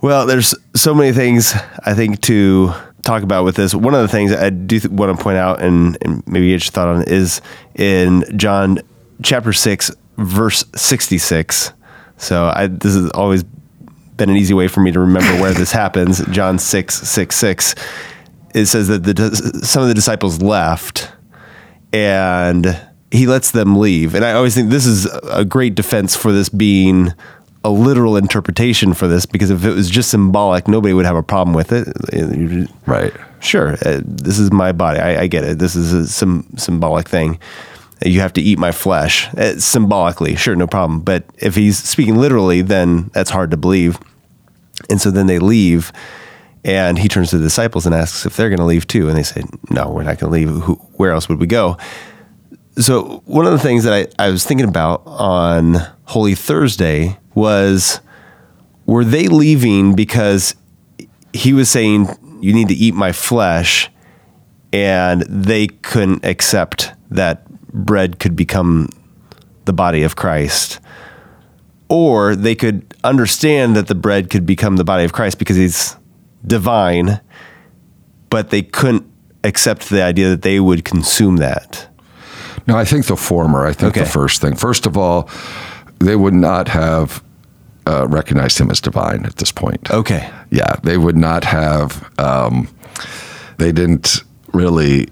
Well, 0.00 0.26
there's 0.26 0.54
so 0.74 0.94
many 0.94 1.12
things 1.12 1.54
I 1.86 1.94
think 1.94 2.20
to 2.22 2.72
talk 3.02 3.22
about 3.22 3.44
with 3.44 3.56
this. 3.56 3.74
One 3.74 3.94
of 3.94 4.02
the 4.02 4.08
things 4.08 4.32
I 4.32 4.50
do 4.50 4.80
th- 4.80 4.92
want 4.92 5.16
to 5.16 5.22
point 5.22 5.38
out, 5.38 5.62
and, 5.62 5.96
and 6.02 6.26
maybe 6.26 6.50
get 6.50 6.64
your 6.64 6.72
thought 6.72 6.88
on, 6.88 7.04
is 7.04 7.40
in 7.74 8.24
John 8.36 8.80
chapter 9.22 9.52
six, 9.52 9.90
verse 10.16 10.64
sixty-six. 10.74 11.72
So 12.16 12.50
I, 12.54 12.66
this 12.66 12.94
has 12.94 13.10
always 13.10 13.44
been 13.44 14.30
an 14.30 14.36
easy 14.36 14.54
way 14.54 14.68
for 14.68 14.80
me 14.80 14.90
to 14.92 15.00
remember 15.00 15.40
where 15.40 15.54
this 15.54 15.72
happens. 15.82 16.24
John 16.26 16.58
six 16.58 16.96
six 16.96 17.36
six. 17.36 17.74
It 18.54 18.66
says 18.66 18.88
that 18.88 19.04
the 19.04 19.62
some 19.64 19.82
of 19.82 19.88
the 19.88 19.94
disciples 19.94 20.40
left, 20.42 21.12
and 21.92 22.80
he 23.10 23.26
lets 23.26 23.50
them 23.50 23.78
leave. 23.78 24.14
And 24.14 24.24
I 24.24 24.32
always 24.32 24.54
think 24.54 24.70
this 24.70 24.86
is 24.86 25.06
a 25.24 25.44
great 25.44 25.74
defense 25.74 26.14
for 26.14 26.32
this 26.32 26.48
being 26.48 27.14
a 27.64 27.70
literal 27.70 28.16
interpretation 28.16 28.94
for 28.94 29.08
this 29.08 29.26
because 29.26 29.50
if 29.50 29.64
it 29.64 29.72
was 29.72 29.90
just 29.90 30.10
symbolic, 30.10 30.68
nobody 30.68 30.94
would 30.94 31.04
have 31.04 31.16
a 31.16 31.22
problem 31.22 31.54
with 31.54 31.72
it. 31.72 31.88
Right. 32.86 33.12
Sure, 33.40 33.74
uh, 33.84 34.00
this 34.04 34.38
is 34.38 34.50
my 34.50 34.72
body. 34.72 34.98
I, 34.98 35.22
I 35.22 35.26
get 35.26 35.44
it. 35.44 35.58
This 35.58 35.76
is 35.76 35.92
a 35.92 36.06
some 36.06 36.46
symbolic 36.56 37.08
thing. 37.08 37.38
You 38.04 38.20
have 38.20 38.32
to 38.34 38.40
eat 38.40 38.58
my 38.58 38.72
flesh 38.72 39.28
uh, 39.34 39.58
symbolically. 39.58 40.36
Sure, 40.36 40.56
no 40.56 40.66
problem. 40.66 41.00
But 41.00 41.24
if 41.38 41.54
he's 41.54 41.78
speaking 41.78 42.16
literally, 42.16 42.62
then 42.62 43.10
that's 43.12 43.30
hard 43.30 43.50
to 43.50 43.56
believe. 43.56 43.98
And 44.88 45.00
so 45.00 45.10
then 45.10 45.26
they 45.26 45.38
leave, 45.38 45.92
and 46.64 46.98
he 46.98 47.08
turns 47.08 47.30
to 47.30 47.38
the 47.38 47.44
disciples 47.44 47.86
and 47.86 47.94
asks 47.94 48.24
if 48.26 48.36
they're 48.36 48.48
going 48.48 48.60
to 48.60 48.64
leave 48.64 48.86
too. 48.86 49.08
And 49.08 49.16
they 49.16 49.24
say, 49.24 49.42
"No, 49.70 49.90
we're 49.90 50.04
not 50.04 50.18
going 50.18 50.32
to 50.32 50.38
leave. 50.38 50.48
Who, 50.48 50.74
where 50.94 51.12
else 51.12 51.28
would 51.28 51.40
we 51.40 51.46
go?" 51.46 51.76
So 52.76 53.22
one 53.26 53.46
of 53.46 53.52
the 53.52 53.58
things 53.58 53.82
that 53.84 53.92
I, 53.92 54.24
I 54.24 54.30
was 54.30 54.44
thinking 54.44 54.68
about 54.68 55.02
on 55.06 55.74
Holy 56.04 56.36
Thursday 56.36 57.18
was 57.38 58.00
were 58.86 59.04
they 59.04 59.28
leaving 59.28 59.94
because 59.94 60.54
he 61.32 61.52
was 61.52 61.70
saying 61.70 62.08
you 62.40 62.52
need 62.52 62.68
to 62.68 62.74
eat 62.74 62.94
my 62.94 63.12
flesh 63.12 63.90
and 64.72 65.22
they 65.22 65.66
couldn't 65.68 66.24
accept 66.24 66.92
that 67.10 67.48
bread 67.72 68.18
could 68.18 68.34
become 68.36 68.88
the 69.66 69.72
body 69.72 70.02
of 70.02 70.16
Christ 70.16 70.80
or 71.88 72.34
they 72.36 72.54
could 72.54 72.94
understand 73.04 73.76
that 73.76 73.86
the 73.86 73.94
bread 73.94 74.30
could 74.30 74.44
become 74.44 74.76
the 74.76 74.84
body 74.84 75.04
of 75.04 75.12
Christ 75.12 75.38
because 75.38 75.56
he's 75.56 75.96
divine 76.46 77.20
but 78.30 78.50
they 78.50 78.62
couldn't 78.62 79.06
accept 79.44 79.88
the 79.88 80.02
idea 80.02 80.28
that 80.30 80.42
they 80.42 80.60
would 80.60 80.84
consume 80.84 81.36
that 81.38 81.88
No, 82.66 82.76
I 82.76 82.84
think 82.84 83.06
the 83.06 83.16
former. 83.16 83.66
I 83.66 83.72
think 83.72 83.96
Okay. 83.96 84.00
the 84.04 84.10
first 84.10 84.40
thing. 84.42 84.54
First 84.56 84.84
of 84.86 84.96
all, 84.96 85.28
they 86.00 86.16
would 86.16 86.34
not 86.34 86.68
have 86.68 87.22
uh, 87.88 88.06
recognized 88.08 88.58
him 88.60 88.70
as 88.70 88.80
divine 88.80 89.24
at 89.24 89.36
this 89.36 89.52
point. 89.52 89.90
okay 89.90 90.30
Yeah, 90.50 90.76
they 90.82 90.98
would 90.98 91.16
not 91.16 91.44
have. 91.44 91.88
Um, 92.18 92.68
they 93.58 93.72
didn't 93.72 94.22
really 94.52 95.08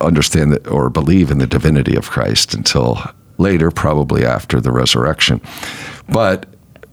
understand 0.00 0.52
that 0.52 0.66
or 0.68 0.90
believe 0.90 1.30
in 1.30 1.38
the 1.38 1.46
divinity 1.46 1.96
of 1.96 2.10
Christ 2.10 2.54
until 2.54 2.98
later, 3.38 3.70
probably 3.70 4.24
after 4.24 4.60
the 4.60 4.70
resurrection. 4.72 5.40
But 6.08 6.46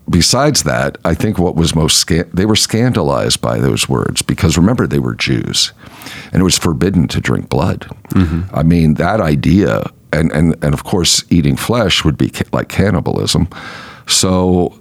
besides 0.09 0.63
that, 0.63 0.97
I 1.05 1.13
think 1.15 1.37
what 1.37 1.55
was 1.55 1.75
most 1.75 2.07
they 2.33 2.45
were 2.45 2.55
scandalized 2.55 3.41
by 3.41 3.59
those 3.59 3.87
words 3.89 4.21
because 4.21 4.57
remember 4.57 4.87
they 4.87 4.99
were 4.99 5.15
Jews, 5.15 5.71
and 6.31 6.41
it 6.41 6.43
was 6.43 6.57
forbidden 6.57 7.07
to 7.09 7.21
drink 7.21 7.49
blood. 7.49 7.85
I 8.53 8.63
mean 8.63 8.95
that 8.95 9.21
idea, 9.21 9.83
and 10.11 10.31
and 10.31 10.55
and 10.63 10.73
of 10.73 10.83
course 10.83 11.23
eating 11.29 11.57
flesh 11.57 12.03
would 12.05 12.17
be 12.17 12.29
ca- 12.29 12.49
like 12.51 12.69
cannibalism. 12.69 13.47
So 14.07 14.73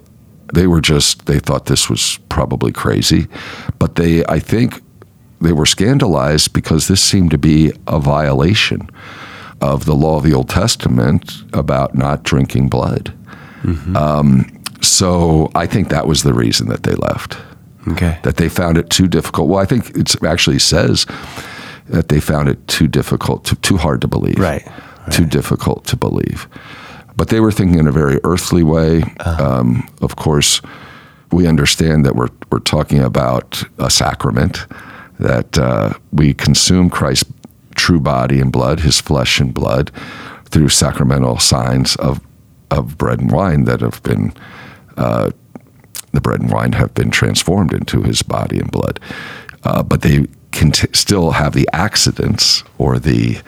they 0.53 0.67
were 0.67 0.81
just 0.81 1.25
they 1.25 1.39
thought 1.39 1.65
this 1.65 1.89
was 1.89 2.19
probably 2.29 2.71
crazy, 2.71 3.27
but 3.79 3.95
they 3.95 4.25
I 4.25 4.39
think 4.39 4.81
they 5.39 5.53
were 5.53 5.65
scandalized 5.65 6.53
because 6.53 6.87
this 6.87 7.01
seemed 7.03 7.31
to 7.31 7.37
be 7.37 7.71
a 7.87 7.99
violation 7.99 8.89
of 9.59 9.85
the 9.85 9.95
law 9.95 10.17
of 10.17 10.23
the 10.23 10.33
Old 10.33 10.49
Testament 10.49 11.43
about 11.53 11.95
not 11.95 12.23
drinking 12.23 12.69
blood. 12.69 13.13
Um, 13.95 14.61
so 14.81 15.51
I 15.53 15.67
think 15.67 15.89
that 15.89 16.07
was 16.07 16.23
the 16.23 16.33
reason 16.33 16.67
that 16.69 16.83
they 16.83 16.95
left. 16.95 17.37
okay 17.87 18.17
That 18.23 18.37
they 18.37 18.49
found 18.49 18.77
it 18.77 18.89
too 18.89 19.07
difficult. 19.07 19.49
Well, 19.49 19.59
I 19.59 19.65
think 19.65 19.95
it 19.95 20.15
actually 20.23 20.59
says 20.59 21.05
that 21.89 22.07
they 22.07 22.19
found 22.19 22.49
it 22.49 22.67
too 22.67 22.87
difficult, 22.87 23.45
to, 23.45 23.55
too 23.57 23.77
hard 23.77 24.01
to 24.01 24.07
believe. 24.07 24.39
Right, 24.39 24.67
Too 25.11 25.25
difficult 25.25 25.85
to 25.85 25.95
believe. 25.95 26.47
But 27.15 27.29
they 27.29 27.39
were 27.39 27.51
thinking 27.51 27.79
in 27.79 27.87
a 27.87 27.91
very 27.91 28.19
earthly 28.23 28.63
way. 28.63 29.03
Um, 29.39 29.89
of 30.01 30.15
course, 30.15 30.61
we 31.31 31.47
understand 31.47 32.05
that 32.05 32.15
we're, 32.15 32.29
we're 32.51 32.59
talking 32.59 32.99
about 32.99 33.63
a 33.77 33.89
sacrament, 33.89 34.65
that 35.19 35.57
uh, 35.57 35.93
we 36.11 36.33
consume 36.33 36.89
Christ's 36.89 37.31
true 37.75 37.99
body 37.99 38.39
and 38.39 38.51
blood, 38.51 38.79
his 38.79 38.99
flesh 38.99 39.39
and 39.39 39.53
blood, 39.53 39.91
through 40.45 40.69
sacramental 40.69 41.39
signs 41.39 41.95
of, 41.97 42.19
of 42.69 42.97
bread 42.97 43.19
and 43.19 43.31
wine 43.31 43.65
that 43.65 43.81
have 43.81 44.01
been 44.03 44.33
the 46.11 46.21
bread 46.21 46.41
and 46.41 46.51
wine 46.51 46.73
have 46.73 46.93
been 46.93 47.09
transformed 47.09 47.73
into 47.73 48.01
his 48.03 48.21
body 48.21 48.59
and 48.59 48.71
blood. 48.71 48.99
Uh, 49.63 49.83
but 49.83 50.01
they 50.01 50.27
can 50.51 50.71
t- 50.71 50.87
still 50.93 51.31
have 51.31 51.53
the 51.53 51.67
accidents 51.73 52.63
or 52.77 52.99
the 52.99 53.41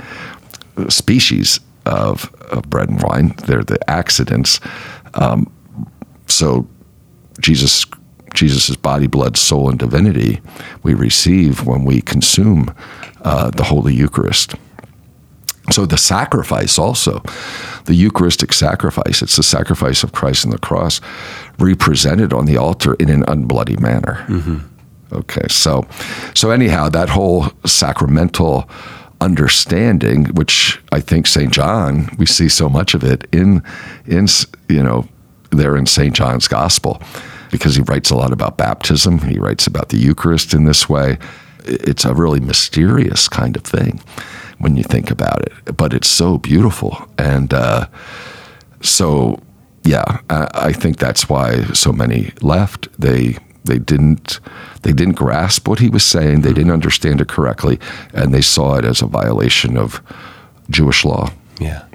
species 0.89 1.59
of, 1.85 2.33
of 2.53 2.69
bread 2.69 2.89
and 2.89 3.01
wine. 3.01 3.35
They're 3.45 3.63
the 3.63 3.79
accidents. 3.89 4.59
Um, 5.15 5.51
so 6.27 6.67
Jesus, 7.39 7.85
Jesus' 8.33 8.75
body, 8.75 9.07
blood, 9.07 9.37
soul, 9.37 9.69
and 9.69 9.79
divinity 9.79 10.41
we 10.83 10.93
receive 10.93 11.65
when 11.65 11.83
we 11.83 12.01
consume 12.01 12.73
uh, 13.23 13.49
the 13.51 13.63
Holy 13.63 13.93
Eucharist. 13.93 14.55
So 15.71 15.85
the 15.85 15.97
sacrifice 15.97 16.77
also, 16.77 17.21
the 17.85 17.95
Eucharistic 17.95 18.51
sacrifice, 18.51 19.21
it's 19.21 19.37
the 19.37 19.43
sacrifice 19.43 20.03
of 20.03 20.11
Christ 20.11 20.45
on 20.45 20.51
the 20.51 20.57
cross 20.57 20.99
represented 21.57 22.33
on 22.33 22.45
the 22.45 22.57
altar 22.57 22.95
in 22.95 23.09
an 23.09 23.23
unbloody 23.23 23.79
manner. 23.79 24.25
Okay, 25.13 25.47
so 25.49 25.85
so 26.33 26.49
anyhow, 26.51 26.89
that 26.89 27.09
whole 27.09 27.47
sacramental 27.65 28.67
understanding, 29.23 30.25
which 30.35 30.79
I 30.91 30.99
think 30.99 31.27
St. 31.27 31.51
John, 31.51 32.09
we 32.17 32.25
see 32.25 32.49
so 32.49 32.69
much 32.69 32.93
of 32.93 33.03
it 33.03 33.27
in 33.31 33.63
in 34.05 34.27
you 34.69 34.83
know 34.83 35.07
there 35.51 35.77
in 35.77 35.85
St. 35.85 36.13
John's 36.13 36.47
Gospel, 36.47 37.01
because 37.51 37.75
he 37.75 37.83
writes 37.83 38.11
a 38.11 38.15
lot 38.15 38.33
about 38.33 38.57
baptism. 38.57 39.19
He 39.19 39.39
writes 39.39 39.67
about 39.67 39.89
the 39.89 39.97
Eucharist 39.97 40.53
in 40.53 40.65
this 40.65 40.89
way. 40.89 41.17
It's 41.65 42.05
a 42.05 42.13
really 42.13 42.41
mysterious 42.41 43.29
kind 43.29 43.55
of 43.55 43.63
thing 43.63 44.01
when 44.59 44.75
you 44.75 44.83
think 44.83 45.09
about 45.11 45.41
it, 45.41 45.77
but 45.77 45.93
it's 45.93 46.09
so 46.09 46.37
beautiful 46.37 47.07
and. 47.17 47.53
Uh, 47.53 47.87
so 48.81 49.39
yeah, 49.85 50.19
I, 50.29 50.49
I 50.53 50.73
think 50.73 50.97
that's 50.97 51.29
why 51.29 51.63
so 51.73 51.91
many 51.91 52.31
left. 52.41 52.87
They 52.99 53.37
they 53.65 53.79
didn't 53.79 54.39
they 54.83 54.93
didn't 54.93 55.15
grasp 55.15 55.67
what 55.67 55.79
he 55.79 55.89
was 55.89 56.03
saying. 56.03 56.41
They 56.41 56.53
didn't 56.53 56.71
understand 56.71 57.21
it 57.21 57.27
correctly, 57.27 57.79
and 58.13 58.33
they 58.33 58.41
saw 58.41 58.75
it 58.75 58.85
as 58.85 59.01
a 59.01 59.07
violation 59.07 59.77
of 59.77 60.01
Jewish 60.69 61.05
law. 61.05 61.31
Yeah. 61.59 61.85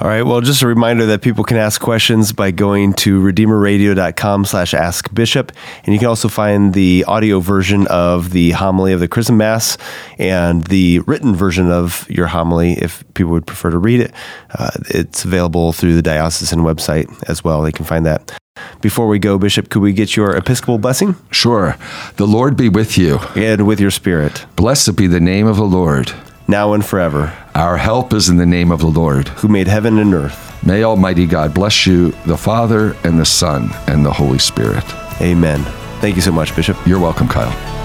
All 0.00 0.06
right. 0.06 0.22
Well, 0.22 0.40
just 0.40 0.62
a 0.62 0.66
reminder 0.68 1.06
that 1.06 1.22
people 1.22 1.42
can 1.42 1.56
ask 1.56 1.80
questions 1.80 2.32
by 2.32 2.52
going 2.52 2.92
to 2.94 3.20
redeemerradio.com 3.20 4.44
slash 4.44 4.72
ask 4.72 5.12
bishop. 5.12 5.50
And 5.82 5.92
you 5.92 5.98
can 5.98 6.06
also 6.06 6.28
find 6.28 6.72
the 6.72 7.04
audio 7.08 7.40
version 7.40 7.88
of 7.88 8.30
the 8.30 8.52
homily 8.52 8.92
of 8.92 9.00
the 9.00 9.08
Chrism 9.08 9.38
Mass 9.38 9.76
and 10.16 10.62
the 10.68 11.00
written 11.00 11.34
version 11.34 11.72
of 11.72 12.06
your 12.08 12.28
homily 12.28 12.74
if 12.74 13.02
people 13.14 13.32
would 13.32 13.46
prefer 13.48 13.70
to 13.70 13.78
read 13.78 13.98
it. 13.98 14.12
Uh, 14.56 14.70
it's 14.90 15.24
available 15.24 15.72
through 15.72 15.96
the 15.96 16.02
diocesan 16.02 16.60
website 16.60 17.12
as 17.28 17.42
well. 17.42 17.62
They 17.62 17.72
can 17.72 17.84
find 17.84 18.06
that. 18.06 18.38
Before 18.80 19.06
we 19.08 19.18
go, 19.18 19.38
Bishop, 19.38 19.68
could 19.70 19.82
we 19.82 19.92
get 19.92 20.16
your 20.16 20.36
Episcopal 20.36 20.78
blessing? 20.78 21.16
Sure. 21.30 21.76
The 22.16 22.26
Lord 22.26 22.56
be 22.56 22.68
with 22.68 22.96
you. 22.98 23.18
And 23.34 23.66
with 23.66 23.80
your 23.80 23.90
spirit. 23.90 24.46
Blessed 24.56 24.96
be 24.96 25.06
the 25.06 25.20
name 25.20 25.46
of 25.46 25.56
the 25.56 25.64
Lord. 25.64 26.12
Now 26.46 26.72
and 26.72 26.84
forever. 26.84 27.36
Our 27.54 27.76
help 27.76 28.12
is 28.12 28.28
in 28.28 28.36
the 28.36 28.46
name 28.46 28.70
of 28.70 28.80
the 28.80 28.86
Lord, 28.86 29.28
who 29.28 29.48
made 29.48 29.68
heaven 29.68 29.98
and 29.98 30.14
earth. 30.14 30.64
May 30.64 30.82
Almighty 30.82 31.26
God 31.26 31.54
bless 31.54 31.86
you, 31.86 32.12
the 32.26 32.36
Father, 32.36 32.96
and 33.04 33.18
the 33.18 33.26
Son, 33.26 33.70
and 33.86 34.04
the 34.04 34.12
Holy 34.12 34.38
Spirit. 34.38 34.84
Amen. 35.20 35.62
Thank 36.00 36.16
you 36.16 36.22
so 36.22 36.32
much, 36.32 36.54
Bishop. 36.56 36.76
You're 36.86 37.00
welcome, 37.00 37.28
Kyle. 37.28 37.77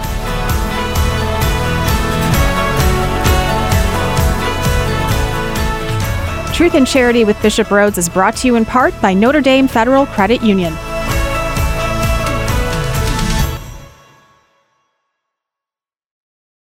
Truth 6.54 6.76
and 6.76 6.86
Charity 6.86 7.26
with 7.26 7.42
Bishop 7.42 7.70
Rhoades 7.70 7.98
is 7.98 8.08
brought 8.08 8.36
to 8.38 8.48
you 8.48 8.56
in 8.58 8.64
part 8.64 8.94
by 9.02 9.12
Notre 9.12 9.42
Dame 9.42 9.68
Federal 9.68 10.06
Credit 10.06 10.44
Union. 10.44 10.72